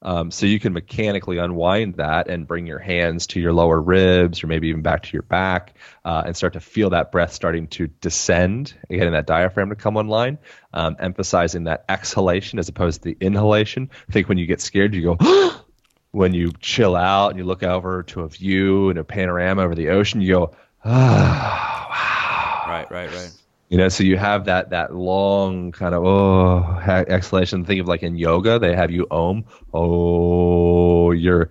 Um, 0.02 0.30
so 0.30 0.46
you 0.46 0.58
can 0.58 0.72
mechanically 0.72 1.38
unwind 1.38 1.96
that 1.96 2.28
and 2.28 2.46
bring 2.46 2.66
your 2.66 2.78
hands 2.78 3.26
to 3.28 3.40
your 3.40 3.52
lower 3.52 3.80
ribs 3.80 4.42
or 4.42 4.46
maybe 4.46 4.68
even 4.68 4.80
back 4.80 5.02
to 5.02 5.12
your 5.12 5.22
back 5.22 5.74
uh, 6.04 6.22
and 6.24 6.34
start 6.34 6.54
to 6.54 6.60
feel 6.60 6.90
that 6.90 7.12
breath 7.12 7.32
starting 7.32 7.66
to 7.68 7.86
descend, 7.86 8.74
getting 8.88 9.12
that 9.12 9.26
diaphragm 9.26 9.68
to 9.68 9.74
come 9.74 9.96
online, 9.98 10.38
um, 10.72 10.96
emphasizing 10.98 11.64
that 11.64 11.84
exhalation 11.88 12.58
as 12.58 12.68
opposed 12.68 13.02
to 13.02 13.10
the 13.10 13.16
inhalation. 13.20 13.90
I 14.08 14.12
think 14.12 14.28
when 14.28 14.38
you 14.38 14.46
get 14.46 14.62
scared, 14.62 14.94
you 14.94 15.16
go, 15.16 15.50
when 16.12 16.32
you 16.32 16.52
chill 16.60 16.96
out 16.96 17.30
and 17.30 17.38
you 17.38 17.44
look 17.44 17.62
over 17.62 18.02
to 18.04 18.22
a 18.22 18.28
view 18.28 18.88
and 18.88 18.98
a 18.98 19.04
panorama 19.04 19.62
over 19.62 19.74
the 19.74 19.90
ocean, 19.90 20.22
you 20.22 20.32
go, 20.32 20.54
ah, 20.82 22.66
wow. 22.66 22.72
Right, 22.72 22.90
right, 22.90 23.12
right. 23.12 23.32
You 23.70 23.78
know, 23.78 23.88
so 23.88 24.02
you 24.02 24.16
have 24.16 24.46
that 24.46 24.70
that 24.70 24.94
long 24.94 25.70
kind 25.70 25.94
of 25.94 26.04
oh 26.04 26.80
exhalation. 26.86 27.64
Think 27.64 27.80
of 27.80 27.86
like 27.86 28.02
in 28.02 28.16
yoga, 28.16 28.58
they 28.58 28.74
have 28.74 28.90
you 28.90 29.06
om. 29.12 29.44
Oh, 29.72 31.12
you're 31.12 31.50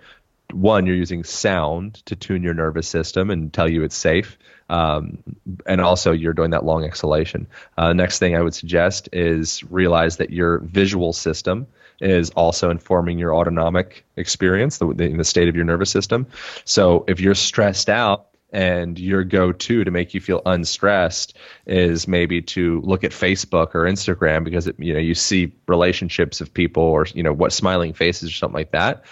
one. 0.52 0.86
You're 0.86 0.98
using 0.98 1.24
sound 1.24 2.06
to 2.08 2.18
tune 2.18 2.44
your 2.44 2.54
nervous 2.54 2.90
system 2.90 3.30
and 3.30 3.54
tell 3.54 3.70
you 3.70 3.84
it's 3.84 3.96
safe. 3.96 4.38
Um, 4.70 5.24
and 5.66 5.80
also 5.80 6.12
you're 6.12 6.34
doing 6.34 6.52
that 6.52 6.66
long 6.66 6.84
exhalation. 6.84 7.48
Uh, 7.78 7.94
next 7.94 8.20
thing 8.20 8.36
I 8.36 8.42
would 8.42 8.54
suggest 8.54 9.08
is 9.14 9.64
realize 9.72 10.18
that 10.18 10.30
your 10.30 10.60
visual 10.60 11.14
system 11.14 11.68
is 12.02 12.30
also 12.32 12.70
informing 12.70 13.18
your 13.18 13.34
autonomic 13.34 14.06
experience, 14.16 14.78
the, 14.78 14.94
the, 14.94 15.08
the 15.14 15.24
state 15.24 15.48
of 15.48 15.56
your 15.56 15.66
nervous 15.66 15.90
system. 15.90 16.28
So 16.66 17.04
if 17.08 17.20
you're 17.20 17.36
stressed 17.36 17.90
out, 17.90 18.29
and 18.52 18.98
your 18.98 19.24
go-to 19.24 19.84
to 19.84 19.92
make 19.92 20.14
you 20.14 20.22
feel 20.22 20.42
unstressed 20.46 21.38
is 21.66 22.08
maybe 22.08 22.42
to 22.42 22.82
look 22.82 23.04
at 23.04 23.12
Facebook 23.12 23.76
or 23.76 23.84
Instagram 23.84 24.44
because 24.44 24.68
it, 24.68 24.76
you 24.80 24.94
know 24.94 25.00
you 25.00 25.16
see 25.16 25.54
relationships 25.68 26.42
of 26.42 26.54
people 26.54 26.84
or 26.84 27.06
you 27.14 27.24
know 27.24 27.34
what 27.34 27.54
smiling 27.54 27.94
faces 27.94 28.30
or 28.30 28.34
something 28.34 28.56
like 28.56 28.72
that. 28.72 29.04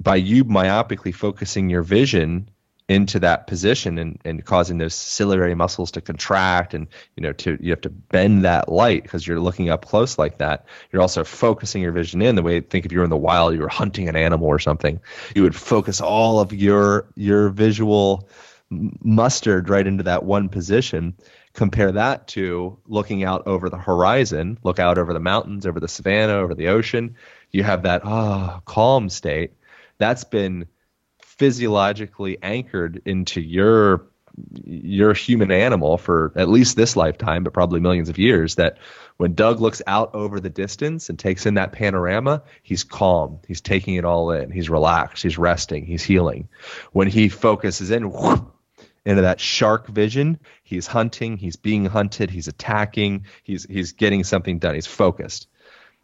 By 0.00 0.16
you 0.16 0.44
myopically 0.44 1.14
focusing 1.14 1.70
your 1.70 1.82
vision 1.82 2.50
into 2.88 3.18
that 3.18 3.48
position 3.48 3.98
and, 3.98 4.20
and 4.24 4.44
causing 4.44 4.78
those 4.78 4.94
ciliary 4.94 5.54
muscles 5.56 5.90
to 5.90 6.00
contract 6.00 6.72
and 6.72 6.86
you 7.16 7.22
know 7.22 7.32
to 7.32 7.58
you 7.60 7.70
have 7.70 7.80
to 7.80 7.90
bend 7.90 8.44
that 8.44 8.68
light 8.68 9.02
because 9.02 9.26
you're 9.26 9.40
looking 9.40 9.70
up 9.70 9.84
close 9.84 10.18
like 10.18 10.38
that 10.38 10.64
you're 10.92 11.02
also 11.02 11.24
focusing 11.24 11.82
your 11.82 11.90
vision 11.90 12.22
in 12.22 12.36
the 12.36 12.42
way 12.42 12.60
think 12.60 12.86
if 12.86 12.92
you 12.92 12.98
were 12.98 13.04
in 13.04 13.10
the 13.10 13.16
wild 13.16 13.54
you 13.54 13.60
were 13.60 13.68
hunting 13.68 14.08
an 14.08 14.14
animal 14.14 14.46
or 14.46 14.60
something 14.60 15.00
you 15.34 15.42
would 15.42 15.56
focus 15.56 16.00
all 16.00 16.38
of 16.38 16.52
your 16.52 17.08
your 17.16 17.48
visual 17.48 18.28
mustered 18.70 19.68
right 19.68 19.86
into 19.86 20.04
that 20.04 20.24
one 20.24 20.48
position. 20.48 21.14
Compare 21.52 21.92
that 21.92 22.28
to 22.28 22.78
looking 22.86 23.24
out 23.24 23.46
over 23.46 23.70
the 23.70 23.78
horizon, 23.78 24.58
look 24.62 24.78
out 24.78 24.98
over 24.98 25.12
the 25.12 25.20
mountains, 25.20 25.66
over 25.66 25.80
the 25.80 25.88
savannah, 25.88 26.34
over 26.34 26.54
the 26.54 26.68
ocean. 26.68 27.16
You 27.50 27.62
have 27.62 27.84
that 27.84 28.02
ah 28.04 28.56
oh, 28.56 28.62
calm 28.64 29.08
state. 29.08 29.52
That's 29.98 30.24
been 30.24 30.66
physiologically 31.22 32.38
anchored 32.42 33.02
into 33.04 33.40
your 33.40 34.06
your 34.64 35.14
human 35.14 35.50
animal 35.50 35.96
for 35.96 36.32
at 36.36 36.48
least 36.48 36.76
this 36.76 36.94
lifetime, 36.94 37.42
but 37.42 37.54
probably 37.54 37.80
millions 37.80 38.08
of 38.08 38.18
years. 38.18 38.56
That 38.56 38.78
when 39.16 39.34
Doug 39.34 39.60
looks 39.60 39.80
out 39.86 40.14
over 40.14 40.40
the 40.40 40.50
distance 40.50 41.08
and 41.08 41.18
takes 41.18 41.46
in 41.46 41.54
that 41.54 41.72
panorama, 41.72 42.42
he's 42.62 42.84
calm. 42.84 43.38
He's 43.46 43.60
taking 43.60 43.94
it 43.94 44.04
all 44.04 44.30
in. 44.30 44.50
He's 44.50 44.68
relaxed. 44.68 45.22
He's 45.22 45.38
resting. 45.38 45.86
He's 45.86 46.02
healing. 46.02 46.48
When 46.92 47.08
he 47.08 47.28
focuses 47.28 47.90
in, 47.90 48.12
into 49.06 49.22
that 49.22 49.40
shark 49.40 49.86
vision. 49.86 50.38
He's 50.64 50.86
hunting, 50.86 51.38
he's 51.38 51.56
being 51.56 51.86
hunted, 51.86 52.30
he's 52.30 52.48
attacking, 52.48 53.26
he's 53.44 53.64
he's 53.64 53.92
getting 53.92 54.24
something 54.24 54.58
done. 54.58 54.74
He's 54.74 54.86
focused. 54.86 55.48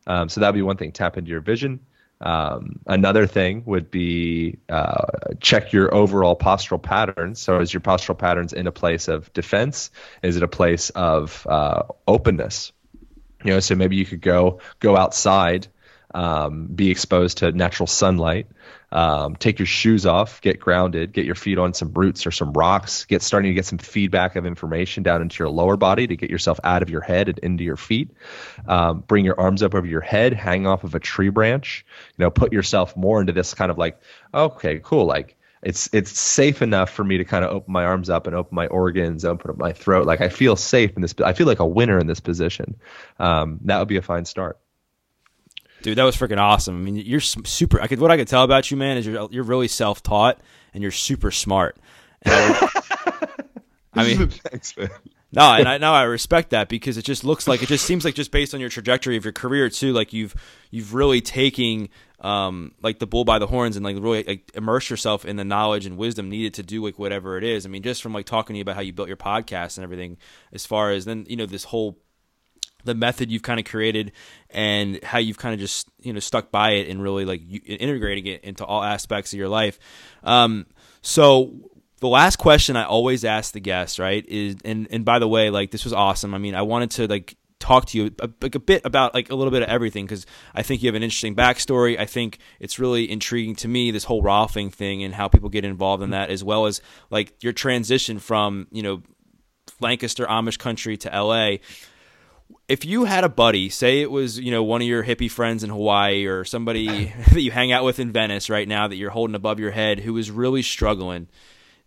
Um, 0.07 0.29
so 0.29 0.41
that'd 0.41 0.55
be 0.55 0.63
one 0.63 0.77
thing. 0.77 0.93
Tap 0.93 1.19
into 1.19 1.31
your 1.31 1.41
vision. 1.41 1.81
Um, 2.21 2.79
another 2.87 3.27
thing 3.27 3.65
would 3.67 3.91
be 3.91 4.59
uh, 4.69 5.35
check 5.41 5.73
your 5.73 5.93
overall 5.93 6.37
postural 6.37 6.81
patterns. 6.81 7.41
So, 7.41 7.59
is 7.59 7.75
your 7.75 7.81
postural 7.81 8.17
patterns 8.17 8.53
in 8.53 8.69
a 8.69 8.73
place 8.73 9.09
of 9.09 9.33
defense? 9.33 9.91
Is 10.23 10.37
it 10.37 10.45
a 10.45 10.49
place 10.49 10.91
of 10.91 11.45
uh, 11.51 11.83
openness? 12.07 12.73
You 13.45 13.55
know, 13.55 13.61
so 13.61 13.75
maybe 13.75 13.97
you 13.97 14.07
could 14.07 14.21
go 14.21 14.61
go 14.79 14.97
outside, 14.97 15.67
um, 16.15 16.67
be 16.67 16.93
exposed 16.93 17.39
to 17.39 17.51
natural 17.51 17.89
sunlight, 17.89 18.47
um, 18.93 19.37
take 19.37 19.59
your 19.59 19.67
shoes 19.67 20.05
off, 20.05 20.41
get 20.43 20.61
grounded, 20.61 21.13
get 21.13 21.25
your 21.25 21.35
feet 21.35 21.59
on 21.59 21.73
some 21.73 21.93
roots 21.93 22.27
or 22.27 22.31
some 22.31 22.53
rocks, 22.53 23.07
get 23.07 23.23
starting 23.23 23.51
to 23.51 23.55
get 23.55 23.65
some 23.65 23.79
feedback 23.79 24.37
of 24.37 24.45
information 24.45 25.03
down 25.03 25.23
into 25.23 25.43
your 25.43 25.49
lower 25.49 25.79
body 25.79 26.07
to 26.07 26.17
get 26.17 26.31
yourself 26.31 26.61
out 26.63 26.83
of 26.83 26.91
your 26.91 27.01
head 27.01 27.29
and 27.29 27.39
into 27.39 27.65
your 27.65 27.79
feet. 27.79 28.11
Um, 28.67 29.01
bring 29.01 29.25
your 29.25 29.41
arms 29.41 29.63
up 29.63 29.75
over 29.75 29.87
your 29.87 30.03
head, 30.03 30.35
hang 30.35 30.67
off 30.67 30.85
of 30.85 30.95
a 30.95 31.01
tree 31.01 31.31
branch. 31.31 31.87
You 32.19 32.25
know, 32.25 32.31
put 32.31 32.53
yourself 32.53 32.95
more 32.97 33.21
into 33.21 33.33
this 33.33 33.55
kind 33.55 33.71
of 33.71 33.79
like, 33.79 33.99
okay, 34.35 34.81
cool, 34.85 35.07
like 35.07 35.37
it's 35.63 35.89
it's 35.93 36.19
safe 36.19 36.61
enough 36.61 36.91
for 36.91 37.05
me 37.05 37.19
to 37.19 37.25
kind 37.25 37.45
of 37.45 37.53
open 37.53 37.73
my 37.73 37.85
arms 37.85 38.11
up 38.11 38.27
and 38.27 38.37
open 38.37 38.55
my 38.55 38.67
organs, 38.67 39.25
open 39.25 39.51
up 39.53 39.57
my 39.57 39.73
throat. 39.73 40.07
Like 40.07 40.21
I 40.21 40.29
feel 40.29 40.57
safe 40.57 40.95
in 40.97 41.03
this. 41.03 41.15
I 41.25 41.33
feel 41.33 41.47
like 41.47 41.61
a 41.61 41.67
winner 41.67 41.99
in 41.99 42.07
this 42.07 42.21
position. 42.21 42.77
Um, 43.19 43.61
that 43.65 43.79
would 43.79 43.89
be 43.89 43.97
a 43.97 44.03
fine 44.03 44.27
start. 44.27 44.59
Dude, 45.83 45.99
that 45.99 46.05
was 46.05 46.17
freaking 46.17 46.41
awesome. 46.41 46.77
I 46.77 46.81
mean, 46.81 46.97
you're 46.97 47.21
super. 47.21 47.81
I 47.81 47.87
could 47.87 48.01
what 48.01 48.11
I 48.11 48.17
could 48.17 48.29
tell 48.29 48.45
about 48.45 48.71
you, 48.71 48.77
man, 48.77 48.97
is 48.97 49.07
you're 49.07 49.29
you're 49.31 49.45
really 49.45 49.69
self 49.69 50.03
taught 50.03 50.41
and 50.75 50.83
you're 50.83 50.93
super 50.93 51.31
smart. 51.31 51.77
I, 52.25 52.69
I 53.95 54.05
mean, 54.05 54.29
thanks, 54.29 54.77
man. 54.77 54.91
No, 55.35 55.55
and 55.55 55.67
I 55.67 55.79
now 55.79 55.95
I 55.95 56.03
respect 56.03 56.51
that 56.51 56.69
because 56.69 56.99
it 56.99 57.05
just 57.05 57.25
looks 57.25 57.49
like 57.49 57.63
it 57.63 57.69
just 57.69 57.87
seems 57.87 58.05
like 58.05 58.15
just 58.15 58.31
based 58.31 58.53
on 58.53 58.61
your 58.61 58.69
trajectory 58.69 59.17
of 59.17 59.25
your 59.25 59.33
career 59.33 59.71
too, 59.71 59.93
like 59.95 60.13
you've 60.13 60.35
you've 60.71 60.93
really 60.93 61.23
taking 61.23 61.89
um 62.21 62.73
like 62.83 62.99
the 62.99 63.07
bull 63.07 63.25
by 63.25 63.39
the 63.39 63.47
horns 63.47 63.77
and 63.77 63.85
like 63.85 63.97
really 63.99 64.25
like 64.25 64.51
immerse 64.55 64.91
yourself 64.91 65.25
in 65.25 65.37
the 65.37 65.45
knowledge 65.45 65.87
and 65.87 65.97
wisdom 65.97 66.29
needed 66.29 66.55
to 66.55 66.63
do 66.63 66.85
like 66.85 66.99
whatever 66.99 67.39
it 67.39 67.45
is. 67.45 67.65
I 67.65 67.71
mean, 67.71 67.83
just 67.83 68.03
from 68.03 68.13
like 68.13 68.27
talking 68.27 68.53
to 68.55 68.59
you 68.59 68.63
about 68.63 68.75
how 68.75 68.83
you 68.83 68.93
built 68.93 69.09
your 69.09 69.17
podcast 69.17 69.79
and 69.79 69.85
everything, 69.85 70.19
as 70.53 70.67
far 70.67 70.91
as 70.91 71.07
then 71.07 71.25
you 71.27 71.37
know 71.37 71.47
this 71.47 71.65
whole 71.65 71.99
the 72.85 72.95
method 72.95 73.31
you've 73.31 73.43
kind 73.43 73.61
of 73.61 73.67
created 73.67 74.13
and 74.51 75.03
how 75.03 75.19
you've 75.19 75.39
kind 75.39 75.55
of 75.55 75.61
just 75.61 75.89
you 76.01 76.13
know 76.13 76.21
stuck 76.21 76.51
by 76.51 76.73
it 76.73 76.89
and 76.89 77.03
really 77.03 77.25
like 77.25 77.43
integrating 77.65 78.27
it 78.27 78.45
into 78.45 78.65
all 78.65 78.83
aspects 78.83 79.33
of 79.33 79.39
your 79.39 79.49
life. 79.49 79.79
Um, 80.23 80.67
so 81.01 81.53
the 82.01 82.09
last 82.09 82.35
question 82.35 82.77
i 82.77 82.83
always 82.83 83.25
ask 83.25 83.53
the 83.53 83.61
guests 83.61 84.01
right 84.01 84.27
is 84.27 84.57
and 84.65 84.89
and 84.91 85.05
by 85.05 85.21
the 85.21 85.29
way 85.29 85.51
like 85.51 85.71
this 85.71 85.85
was 85.85 85.93
awesome. 85.93 86.35
I 86.35 86.39
mean 86.39 86.55
i 86.57 86.63
wanted 86.63 86.91
to 86.93 87.07
like 87.07 87.37
talk 87.63 87.87
to 87.87 87.97
you 87.97 88.11
a, 88.19 88.29
like 88.41 88.57
a 88.57 88.59
bit 88.59 88.85
about 88.85 89.15
like 89.15 89.31
a 89.31 89.37
little 89.37 89.53
bit 89.53 89.63
of 89.63 89.69
everything 89.69 90.05
because 90.05 90.27
I 90.53 90.63
think 90.63 90.83
you 90.83 90.89
have 90.89 90.97
an 90.97 91.05
interesting 91.05 91.37
backstory. 91.37 91.99
I 91.99 92.07
think 92.07 92.39
it's 92.59 92.81
really 92.81 93.09
intriguing 93.09 93.55
to 93.57 93.69
me 93.69 93.93
this 93.93 94.03
whole 94.05 94.21
Rolfing 94.21 94.73
thing 94.73 95.05
and 95.05 95.15
how 95.15 95.29
people 95.29 95.49
get 95.49 95.65
involved 95.65 96.03
in 96.03 96.11
that, 96.11 96.29
as 96.29 96.43
well 96.43 96.67
as 96.67 96.83
like 97.09 97.35
your 97.41 97.53
transition 97.53 98.19
from 98.19 98.67
you 98.73 98.83
know 98.83 99.03
Lancaster 99.81 100.27
Amish 100.27 100.59
country 100.59 100.97
to 100.99 101.09
LA 101.09 101.59
if 102.69 102.85
you 102.85 103.05
had 103.05 103.25
a 103.25 103.29
buddy, 103.29 103.69
say 103.69 104.01
it 104.01 104.11
was, 104.11 104.39
you 104.39 104.51
know, 104.51 104.63
one 104.63 104.83
of 104.83 104.89
your 104.89 105.05
hippie 105.05 105.31
friends 105.31 105.63
in 105.63 105.71
Hawaii 105.71 106.27
or 106.27 106.45
somebody 106.45 107.13
that 107.33 107.41
you 107.41 107.51
hang 107.51 107.73
out 107.73 107.85
with 107.85 107.99
in 107.99 108.13
Venice 108.13 108.51
right 108.51 108.69
now 108.69 108.89
that 108.89 108.97
you're 108.97 109.11
holding 109.11 109.35
above 109.35 109.59
your 109.59 109.71
head 109.71 110.01
who 110.01 110.17
is 110.17 110.31
really 110.31 110.63
struggling 110.63 111.29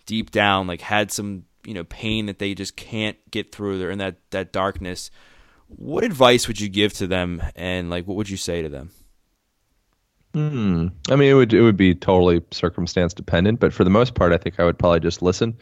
deep 0.05 0.31
down, 0.31 0.67
like 0.67 0.81
had 0.81 1.11
some, 1.11 1.45
you 1.65 1.73
know, 1.73 1.83
pain 1.83 2.27
that 2.27 2.39
they 2.39 2.53
just 2.53 2.75
can't 2.75 3.17
get 3.31 3.51
through. 3.51 3.79
They're 3.79 3.91
in 3.91 3.99
that, 3.99 4.17
that 4.31 4.51
darkness. 4.53 5.09
What 5.67 6.03
advice 6.03 6.47
would 6.47 6.59
you 6.59 6.69
give 6.69 6.93
to 6.93 7.07
them 7.07 7.41
and 7.55 7.89
like 7.89 8.05
what 8.05 8.17
would 8.17 8.29
you 8.29 8.37
say 8.37 8.61
to 8.61 8.69
them? 8.69 8.91
Hmm. 10.35 10.87
I 11.09 11.15
mean, 11.15 11.31
it 11.31 11.33
would 11.33 11.53
it 11.53 11.61
would 11.61 11.77
be 11.77 11.95
totally 11.95 12.41
circumstance 12.51 13.13
dependent, 13.13 13.61
but 13.61 13.71
for 13.71 13.85
the 13.85 13.89
most 13.89 14.15
part, 14.15 14.33
I 14.33 14.37
think 14.37 14.59
I 14.59 14.65
would 14.65 14.77
probably 14.77 14.99
just 14.99 15.21
listen, 15.21 15.57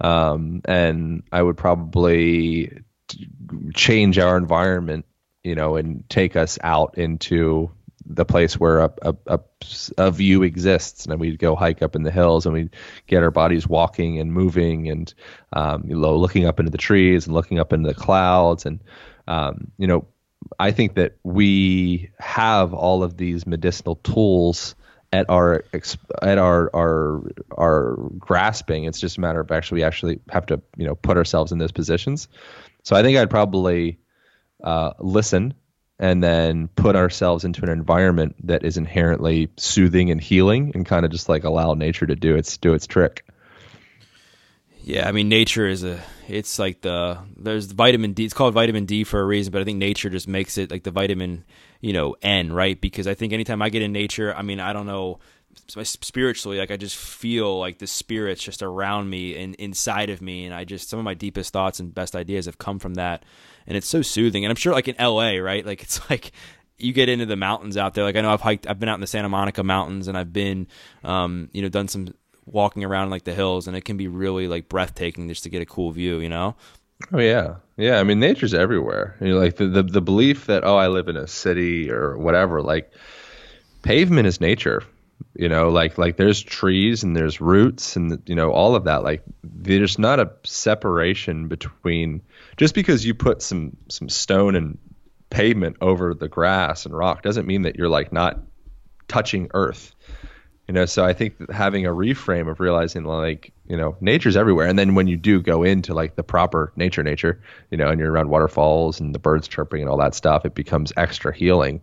um, 0.00 0.62
and 0.64 1.22
I 1.30 1.42
would 1.42 1.58
probably 1.58 2.72
change 3.74 4.18
our 4.18 4.36
environment, 4.36 5.04
you 5.42 5.54
know, 5.54 5.76
and 5.76 6.08
take 6.08 6.36
us 6.36 6.58
out 6.62 6.98
into 6.98 7.70
the 8.06 8.24
place 8.24 8.60
where 8.60 8.80
a, 8.80 8.92
a, 9.02 9.14
a, 9.26 9.40
a, 9.96 10.10
view 10.10 10.42
exists. 10.42 11.06
And 11.06 11.18
we'd 11.18 11.38
go 11.38 11.56
hike 11.56 11.82
up 11.82 11.96
in 11.96 12.02
the 12.02 12.10
hills 12.10 12.44
and 12.44 12.52
we'd 12.52 12.76
get 13.06 13.22
our 13.22 13.30
bodies 13.30 13.66
walking 13.66 14.18
and 14.18 14.32
moving 14.32 14.90
and 14.90 15.12
um, 15.52 15.84
you 15.86 15.98
know 15.98 16.16
looking 16.16 16.46
up 16.46 16.60
into 16.60 16.70
the 16.70 16.78
trees 16.78 17.26
and 17.26 17.34
looking 17.34 17.58
up 17.58 17.72
into 17.72 17.88
the 17.88 17.94
clouds. 17.94 18.66
And 18.66 18.80
um, 19.26 19.70
you 19.78 19.86
know 19.86 20.06
i 20.58 20.72
think 20.72 20.96
that 20.96 21.16
we 21.22 22.10
have 22.18 22.74
all 22.74 23.02
of 23.02 23.16
these 23.16 23.46
medicinal 23.46 23.96
tools 23.96 24.74
at 25.14 25.30
our 25.30 25.64
at 26.22 26.38
our 26.38 26.70
our 26.74 27.22
our 27.56 27.96
grasping. 28.18 28.84
It's 28.84 28.98
just 28.98 29.16
a 29.16 29.20
matter 29.20 29.40
of 29.40 29.50
actually 29.52 29.76
we 29.76 29.84
actually 29.84 30.20
have 30.28 30.46
to 30.46 30.60
you 30.76 30.84
know 30.84 30.96
put 30.96 31.16
ourselves 31.16 31.52
in 31.52 31.58
those 31.58 31.70
positions 31.70 32.28
so 32.84 32.94
I 32.94 33.02
think 33.02 33.18
I'd 33.18 33.30
probably 33.30 33.98
uh, 34.62 34.92
listen 35.00 35.54
and 35.98 36.22
then 36.22 36.68
put 36.68 36.96
ourselves 36.96 37.44
into 37.44 37.62
an 37.62 37.70
environment 37.70 38.36
that 38.46 38.64
is 38.64 38.76
inherently 38.76 39.48
soothing 39.56 40.10
and 40.10 40.20
healing 40.20 40.72
and 40.74 40.84
kind 40.84 41.04
of 41.04 41.10
just 41.10 41.28
like 41.28 41.44
allow 41.44 41.74
nature 41.74 42.06
to 42.06 42.14
do 42.14 42.36
its 42.36 42.56
do 42.58 42.74
its 42.74 42.86
trick. 42.86 43.24
Yeah, 44.82 45.08
I 45.08 45.12
mean 45.12 45.30
nature 45.30 45.66
is 45.66 45.82
a 45.82 45.98
it's 46.28 46.58
like 46.58 46.82
the 46.82 47.18
there's 47.36 47.72
vitamin 47.72 48.12
D 48.12 48.24
it's 48.24 48.34
called 48.34 48.52
vitamin 48.52 48.84
D 48.84 49.04
for 49.04 49.20
a 49.20 49.24
reason, 49.24 49.50
but 49.50 49.62
I 49.62 49.64
think 49.64 49.78
nature 49.78 50.10
just 50.10 50.28
makes 50.28 50.58
it 50.58 50.70
like 50.70 50.82
the 50.82 50.90
vitamin, 50.90 51.44
you 51.80 51.94
know, 51.94 52.16
N, 52.20 52.52
right? 52.52 52.78
Because 52.78 53.06
I 53.06 53.14
think 53.14 53.32
anytime 53.32 53.62
I 53.62 53.70
get 53.70 53.80
in 53.80 53.92
nature, 53.92 54.34
I 54.34 54.42
mean, 54.42 54.60
I 54.60 54.74
don't 54.74 54.86
know 54.86 55.20
spiritually 55.66 56.58
like 56.58 56.70
i 56.70 56.76
just 56.76 56.96
feel 56.96 57.58
like 57.58 57.78
the 57.78 57.86
spirits 57.86 58.42
just 58.42 58.62
around 58.62 59.08
me 59.08 59.36
and 59.36 59.54
inside 59.56 60.10
of 60.10 60.20
me 60.22 60.44
and 60.44 60.54
i 60.54 60.64
just 60.64 60.88
some 60.88 60.98
of 60.98 61.04
my 61.04 61.14
deepest 61.14 61.52
thoughts 61.52 61.80
and 61.80 61.94
best 61.94 62.14
ideas 62.14 62.46
have 62.46 62.58
come 62.58 62.78
from 62.78 62.94
that. 62.94 63.24
And 63.66 63.76
it's 63.76 63.88
so 63.88 64.02
soothing 64.02 64.44
and 64.44 64.50
i'm 64.50 64.56
sure 64.56 64.72
like 64.72 64.88
in 64.88 64.96
la 64.98 65.30
right? 65.30 65.64
Like 65.64 65.82
it's 65.82 65.98
like 66.10 66.32
you 66.78 66.92
get 66.92 67.08
into 67.08 67.26
the 67.26 67.36
mountains 67.36 67.76
out 67.76 67.94
there. 67.94 68.04
Like 68.04 68.16
i 68.16 68.20
know 68.20 68.32
i've 68.32 68.40
hiked 68.40 68.68
i've 68.68 68.78
been 68.78 68.88
out 68.88 68.94
in 68.94 69.00
the 69.00 69.06
santa 69.06 69.28
monica 69.28 69.62
mountains 69.62 70.08
and 70.08 70.16
i've 70.16 70.32
been 70.32 70.66
um 71.02 71.48
you 71.52 71.62
know 71.62 71.68
done 71.68 71.88
some 71.88 72.14
walking 72.46 72.84
around 72.84 73.10
like 73.10 73.24
the 73.24 73.34
hills 73.34 73.66
and 73.66 73.76
it 73.76 73.84
can 73.84 73.96
be 73.96 74.06
really 74.06 74.48
like 74.48 74.68
breathtaking 74.68 75.28
just 75.28 75.44
to 75.44 75.50
get 75.50 75.62
a 75.62 75.66
cool 75.66 75.90
view 75.90 76.18
you 76.18 76.28
know? 76.28 76.54
Oh 77.12 77.18
yeah. 77.18 77.56
Yeah 77.76 77.98
i 77.98 78.04
mean 78.04 78.20
nature's 78.20 78.54
everywhere. 78.54 79.16
You 79.20 79.28
know, 79.28 79.38
like 79.38 79.56
the, 79.56 79.66
the 79.66 79.82
the 79.82 80.02
belief 80.02 80.46
that 80.46 80.64
oh 80.64 80.76
i 80.76 80.88
live 80.88 81.08
in 81.08 81.16
a 81.16 81.26
city 81.26 81.90
or 81.90 82.16
whatever 82.18 82.62
like 82.62 82.92
pavement 83.82 84.26
is 84.26 84.40
nature 84.40 84.82
you 85.34 85.48
know 85.48 85.68
like 85.68 85.98
like 85.98 86.16
there's 86.16 86.42
trees 86.42 87.02
and 87.02 87.16
there's 87.16 87.40
roots 87.40 87.96
and 87.96 88.22
you 88.26 88.34
know 88.34 88.52
all 88.52 88.74
of 88.74 88.84
that. 88.84 89.02
Like 89.02 89.22
there's 89.42 89.98
not 89.98 90.20
a 90.20 90.30
separation 90.44 91.48
between 91.48 92.22
just 92.56 92.74
because 92.74 93.04
you 93.04 93.14
put 93.14 93.42
some 93.42 93.76
some 93.88 94.08
stone 94.08 94.54
and 94.54 94.78
pavement 95.30 95.76
over 95.80 96.14
the 96.14 96.28
grass 96.28 96.86
and 96.86 96.96
rock 96.96 97.22
doesn't 97.22 97.46
mean 97.46 97.62
that 97.62 97.76
you're 97.76 97.88
like 97.88 98.12
not 98.12 98.40
touching 99.08 99.50
earth. 99.54 99.94
You 100.68 100.72
know 100.72 100.86
so 100.86 101.04
i 101.04 101.12
think 101.12 101.50
having 101.50 101.84
a 101.84 101.90
reframe 101.90 102.50
of 102.50 102.58
realizing 102.58 103.04
like 103.04 103.52
you 103.66 103.76
know 103.76 103.96
nature's 104.00 104.36
everywhere. 104.36 104.66
And 104.66 104.78
then 104.78 104.94
when 104.94 105.08
you 105.08 105.16
do 105.16 105.42
go 105.42 105.62
into 105.62 105.92
like 105.92 106.16
the 106.16 106.22
proper 106.22 106.72
nature 106.76 107.02
nature 107.02 107.42
you 107.70 107.76
know 107.76 107.88
and 107.88 108.00
you're 108.00 108.10
around 108.10 108.30
waterfalls 108.30 109.00
and 109.00 109.14
the 109.14 109.18
birds 109.18 109.48
chirping 109.48 109.82
and 109.82 109.90
all 109.90 109.98
that 109.98 110.14
stuff 110.14 110.46
it 110.46 110.54
becomes 110.54 110.92
extra 110.96 111.34
healing 111.34 111.82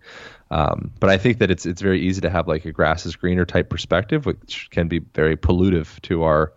um, 0.51 0.91
but 0.99 1.09
I 1.09 1.17
think 1.17 1.39
that 1.39 1.49
it's 1.49 1.65
it's 1.65 1.81
very 1.81 2.01
easy 2.01 2.21
to 2.21 2.29
have 2.29 2.47
like 2.47 2.65
a 2.65 2.73
grass 2.73 3.05
is 3.05 3.15
greener 3.15 3.45
type 3.45 3.69
perspective, 3.69 4.25
which 4.25 4.69
can 4.69 4.89
be 4.89 4.99
very 4.99 5.37
pollutive 5.37 5.99
to 6.01 6.23
our 6.23 6.53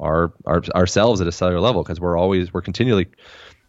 our, 0.00 0.32
our 0.44 0.62
ourselves 0.74 1.20
at 1.20 1.28
a 1.28 1.32
cellular 1.32 1.60
level 1.60 1.82
because 1.84 2.00
we're 2.00 2.18
always 2.18 2.52
we're 2.52 2.62
continually 2.62 3.06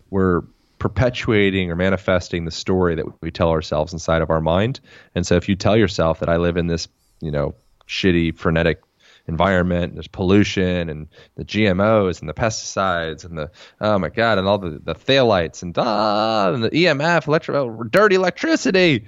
we're 0.09 0.41
perpetuating 0.79 1.71
or 1.71 1.75
manifesting 1.75 2.45
the 2.45 2.51
story 2.51 2.95
that 2.95 3.05
we 3.21 3.29
tell 3.29 3.49
ourselves 3.49 3.93
inside 3.93 4.23
of 4.23 4.31
our 4.31 4.41
mind. 4.41 4.79
And 5.15 5.25
so 5.25 5.35
if 5.35 5.47
you 5.47 5.55
tell 5.55 5.77
yourself 5.77 6.19
that 6.19 6.29
I 6.29 6.38
live 6.38 6.57
in 6.57 6.67
this, 6.67 6.88
you 7.19 7.31
know, 7.31 7.55
shitty 7.88 8.35
frenetic 8.38 8.81
environment, 9.27 9.93
there's 9.93 10.07
pollution 10.07 10.89
and 10.89 11.07
the 11.35 11.45
GMOs 11.45 12.21
and 12.21 12.29
the 12.29 12.33
pesticides 12.33 13.25
and 13.25 13.38
the 13.38 13.51
oh 13.81 13.99
my 13.99 14.09
god 14.09 14.39
and 14.39 14.47
all 14.47 14.57
the 14.57 14.79
the 14.83 14.95
phthalates 14.95 15.61
and 15.61 15.77
ah 15.77 16.53
and 16.53 16.63
the 16.63 16.69
EMF, 16.69 17.27
electro 17.27 17.83
dirty 17.83 18.15
electricity 18.15 19.05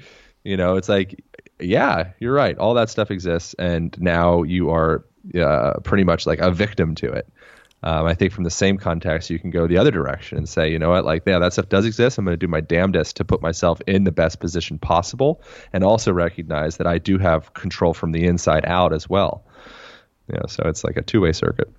you 0.50 0.58
know, 0.58 0.78
it's 0.78 0.90
like, 0.90 1.24
yeah, 1.60 2.12
you're 2.20 2.34
right. 2.34 2.58
All 2.58 2.74
that 2.74 2.90
stuff 2.90 3.12
exists, 3.12 3.54
and 3.60 3.96
now 4.02 4.42
you 4.42 4.72
are 4.72 5.06
uh, 5.40 5.74
pretty 5.84 6.04
much 6.04 6.26
like 6.26 6.40
a 6.40 6.50
victim 6.50 6.96
to 6.96 7.12
it. 7.12 7.28
Um, 7.84 8.08
I 8.08 8.16
think 8.16 8.34
from 8.34 8.44
the 8.44 8.50
same 8.50 8.78
context, 8.78 9.30
you 9.30 9.38
can 9.38 9.52
go 9.52 9.68
the 9.68 9.78
other 9.78 9.92
direction 9.92 10.38
and 10.38 10.50
say, 10.50 10.72
you 10.72 10.80
know 10.80 10.90
what, 10.90 11.06
like, 11.06 11.24
yeah, 11.26 11.40
that 11.40 11.54
stuff 11.54 11.70
does 11.70 11.86
exist. 11.86 12.18
I'm 12.18 12.26
going 12.26 12.34
to 12.34 12.38
do 12.38 12.48
my 12.48 12.60
damnedest 12.62 13.16
to 13.18 13.26
put 13.26 13.42
myself 13.42 13.80
in 13.88 14.04
the 14.04 14.12
best 14.12 14.40
position 14.40 14.80
possible, 14.80 15.42
and 15.72 15.84
also 15.84 16.12
recognize 16.12 16.78
that 16.78 16.88
I 16.88 16.98
do 16.98 17.20
have 17.20 17.54
control 17.54 17.94
from 17.94 18.12
the 18.12 18.26
inside 18.26 18.66
out 18.66 18.92
as 18.92 19.08
well. 19.08 19.44
Know, 20.28 20.42
so 20.48 20.64
it's 20.66 20.84
like 20.84 20.98
a 20.98 21.02
two 21.02 21.22
way 21.22 21.32
circuit. 21.32 21.72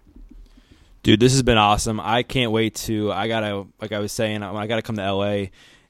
Dude, 1.03 1.21
this 1.21 1.33
has 1.33 1.43
been 1.43 1.59
awesome. 1.59 2.01
I 2.01 2.23
can't 2.23 2.53
wait 2.53 2.75
to. 2.77 3.11
I 3.13 3.27
gotta, 3.27 3.67
like 3.81 3.93
I 3.93 3.99
was 3.99 4.13
saying, 4.13 4.43
I 4.43 4.67
gotta 4.67 4.83
come 4.83 4.97
to 4.97 5.13
LA. 5.13 5.47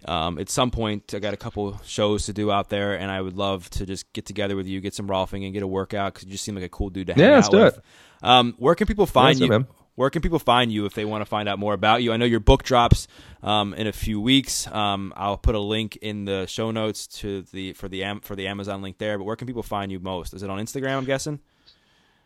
Um, 0.06 0.38
at 0.38 0.48
some 0.48 0.70
point, 0.70 1.12
I 1.14 1.18
got 1.18 1.34
a 1.34 1.36
couple 1.36 1.78
shows 1.84 2.26
to 2.26 2.32
do 2.32 2.50
out 2.50 2.68
there, 2.70 2.98
and 2.98 3.10
I 3.10 3.20
would 3.20 3.36
love 3.36 3.68
to 3.70 3.86
just 3.86 4.10
get 4.12 4.24
together 4.26 4.56
with 4.56 4.66
you, 4.66 4.80
get 4.80 4.94
some 4.94 5.06
rolfing, 5.08 5.44
and 5.44 5.52
get 5.52 5.62
a 5.62 5.66
workout 5.66 6.14
because 6.14 6.26
you 6.26 6.32
just 6.32 6.44
seem 6.44 6.54
like 6.54 6.64
a 6.64 6.68
cool 6.68 6.90
dude 6.90 7.08
to 7.08 7.14
hang 7.14 7.22
Yeah, 7.22 7.38
out 7.38 7.52
with. 7.52 7.76
it. 7.78 7.84
Um, 8.22 8.54
where 8.58 8.74
can 8.74 8.86
people 8.86 9.06
find 9.06 9.38
Yeah, 9.38 9.46
you? 9.46 9.52
it. 9.54 9.66
Where 9.96 10.08
can 10.08 10.22
people 10.22 10.38
find 10.38 10.72
you 10.72 10.86
if 10.86 10.94
they 10.94 11.04
want 11.04 11.20
to 11.20 11.26
find 11.26 11.46
out 11.46 11.58
more 11.58 11.74
about 11.74 12.02
you? 12.02 12.12
I 12.12 12.16
know 12.16 12.24
your 12.24 12.40
book 12.40 12.62
drops 12.62 13.06
um, 13.42 13.74
in 13.74 13.86
a 13.86 13.92
few 13.92 14.18
weeks. 14.18 14.66
Um, 14.68 15.12
I'll 15.14 15.36
put 15.36 15.54
a 15.54 15.58
link 15.60 15.96
in 16.00 16.24
the 16.24 16.46
show 16.46 16.70
notes 16.70 17.06
to 17.18 17.42
the 17.42 17.74
for 17.74 17.86
the 17.88 18.02
for 18.22 18.34
the 18.34 18.46
Amazon 18.46 18.80
link 18.80 18.96
there. 18.96 19.18
But 19.18 19.24
where 19.24 19.36
can 19.36 19.46
people 19.46 19.62
find 19.62 19.92
you 19.92 20.00
most? 20.00 20.32
Is 20.32 20.42
it 20.42 20.48
on 20.48 20.58
Instagram? 20.58 20.96
I'm 20.96 21.04
guessing. 21.04 21.40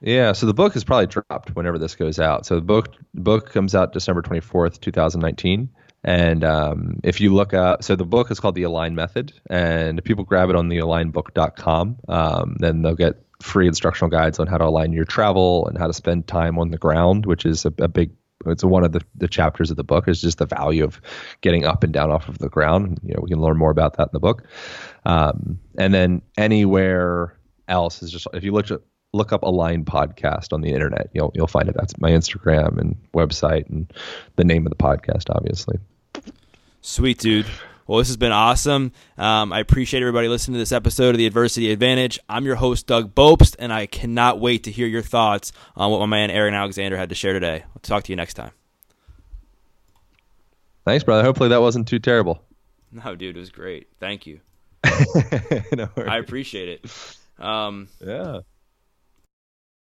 Yeah, 0.01 0.33
so 0.33 0.47
the 0.47 0.55
book 0.55 0.77
is 0.77 0.85
probably 0.85 1.07
dropped 1.07 1.57
whenever 1.57 1.79
this 1.79 1.95
goes 1.97 2.21
out. 2.21 2.47
So 2.47 2.57
the 2.57 2.61
book 2.61 2.95
book 3.15 3.51
comes 3.51 3.75
out 3.75 3.93
December 3.93 4.23
twenty 4.23 4.41
fourth, 4.41 4.81
two 4.81 4.93
thousand 4.93 5.21
nineteen. 5.23 5.69
And 6.05 6.45
um, 6.45 7.01
if 7.03 7.21
you 7.21 7.33
look 7.33 7.55
up, 7.55 7.83
so 7.83 7.97
the 7.97 8.05
book 8.05 8.31
is 8.31 8.39
called 8.39 8.55
The 8.55 8.65
Align 8.65 8.95
Method, 8.95 9.33
and 9.49 9.99
if 9.99 10.05
people 10.05 10.25
grab 10.25 10.51
it 10.51 10.57
on 10.57 10.69
thealignbook.com, 10.69 11.97
um, 12.09 12.57
then 12.59 12.83
they'll 12.83 12.95
get 12.95 13.25
free 13.43 13.67
instructional 13.67 14.11
guides 14.11 14.39
on 14.39 14.47
how 14.47 14.59
to 14.59 14.65
align 14.65 14.93
your 14.93 15.07
travel 15.07 15.67
and 15.67 15.79
how 15.79 15.87
to 15.87 15.93
spend 15.93 16.27
time 16.27 16.59
on 16.59 16.71
the 16.71 16.79
ground, 16.79 17.27
which 17.27 17.47
is 17.47 17.65
a, 17.65 17.73
a 17.79 17.89
big. 17.89 18.11
It's 18.47 18.65
one 18.65 18.85
of 18.85 18.93
the, 18.93 19.01
the 19.15 19.29
chapters 19.29 19.71
of 19.71 19.79
the 19.79 19.85
book 19.85 20.07
is 20.07 20.21
just 20.21 20.37
the 20.37 20.47
value 20.47 20.85
of 20.85 21.01
getting 21.41 21.65
up 21.65 21.83
and 21.83 21.93
down 21.95 22.11
off 22.11 22.29
of 22.29 22.39
the 22.39 22.51
ground. 22.51 23.01
You 23.03 23.15
know, 23.15 23.21
we 23.23 23.31
can 23.31 23.41
learn 23.41 23.57
more 23.57 23.71
about 23.71 23.97
that 23.97 24.09
in 24.09 24.11
the 24.13 24.21
book. 24.21 24.43
Um, 25.07 25.61
and 25.79 25.95
then 25.95 26.21
anywhere 26.37 27.39
else 27.69 28.03
is 28.03 28.11
just 28.11 28.27
if 28.35 28.45
you 28.45 28.53
look 28.53 28.71
at 28.71 28.81
look 29.15 29.33
up 29.33 29.43
Align 29.43 29.85
podcast 29.85 30.53
on 30.53 30.61
the 30.61 30.73
internet, 30.73 31.09
you'll 31.13 31.33
you'll 31.35 31.47
find 31.47 31.69
it. 31.69 31.75
That's 31.79 31.99
my 31.99 32.11
Instagram 32.11 32.79
and 32.79 32.97
website 33.15 33.69
and 33.71 33.91
the 34.37 34.45
name 34.45 34.67
of 34.67 34.71
the 34.71 34.77
podcast, 34.77 35.31
obviously. 35.31 35.79
Sweet 36.81 37.19
dude. 37.19 37.47
Well, 37.87 37.99
this 37.99 38.09
has 38.09 38.17
been 38.17 38.33
awesome. 38.33 38.93
Um, 39.19 39.53
I 39.53 39.61
appreciate 39.61 40.01
everybody 40.01 40.27
listening 40.29 40.55
to 40.55 40.59
this 40.59 40.73
episode 40.73 41.11
of 41.11 41.19
the 41.19 41.27
Adversity 41.27 41.71
Advantage. 41.71 42.19
I'm 42.31 42.47
your 42.47 42.55
host, 42.57 42.87
Doug 42.87 43.15
Bopst, 43.15 43.57
and 43.59 43.73
I 43.73 43.85
cannot 43.87 44.41
wait 44.41 44.65
to 44.65 44.71
hear 44.71 44.87
your 44.87 45.03
thoughts 45.03 45.53
on 45.77 45.91
what 45.91 46.01
my 46.01 46.07
man 46.07 46.31
Aaron 46.31 46.55
Alexander 46.55 46.97
had 46.97 47.11
to 47.11 47.15
share 47.15 47.35
today. 47.35 47.63
I'll 47.67 47.81
talk 47.83 48.05
to 48.05 48.13
you 48.13 48.17
next 48.17 48.35
time. 48.35 48.53
Thanks, 50.87 51.05
brother. 51.05 51.23
Hopefully 51.23 51.51
that 51.51 51.61
wasn't 51.61 51.87
too 51.87 51.99
terrible. 51.99 52.43
No, 52.91 53.17
dude, 53.17 53.37
it 53.37 53.41
was 53.41 53.51
great. 53.51 53.89
Thank 54.01 54.27
you. 54.27 54.41
no. 55.77 55.89
I 55.97 56.19
appreciate 56.19 56.69
it. 56.69 56.91
Um, 57.39 57.89
yeah. 58.01 58.41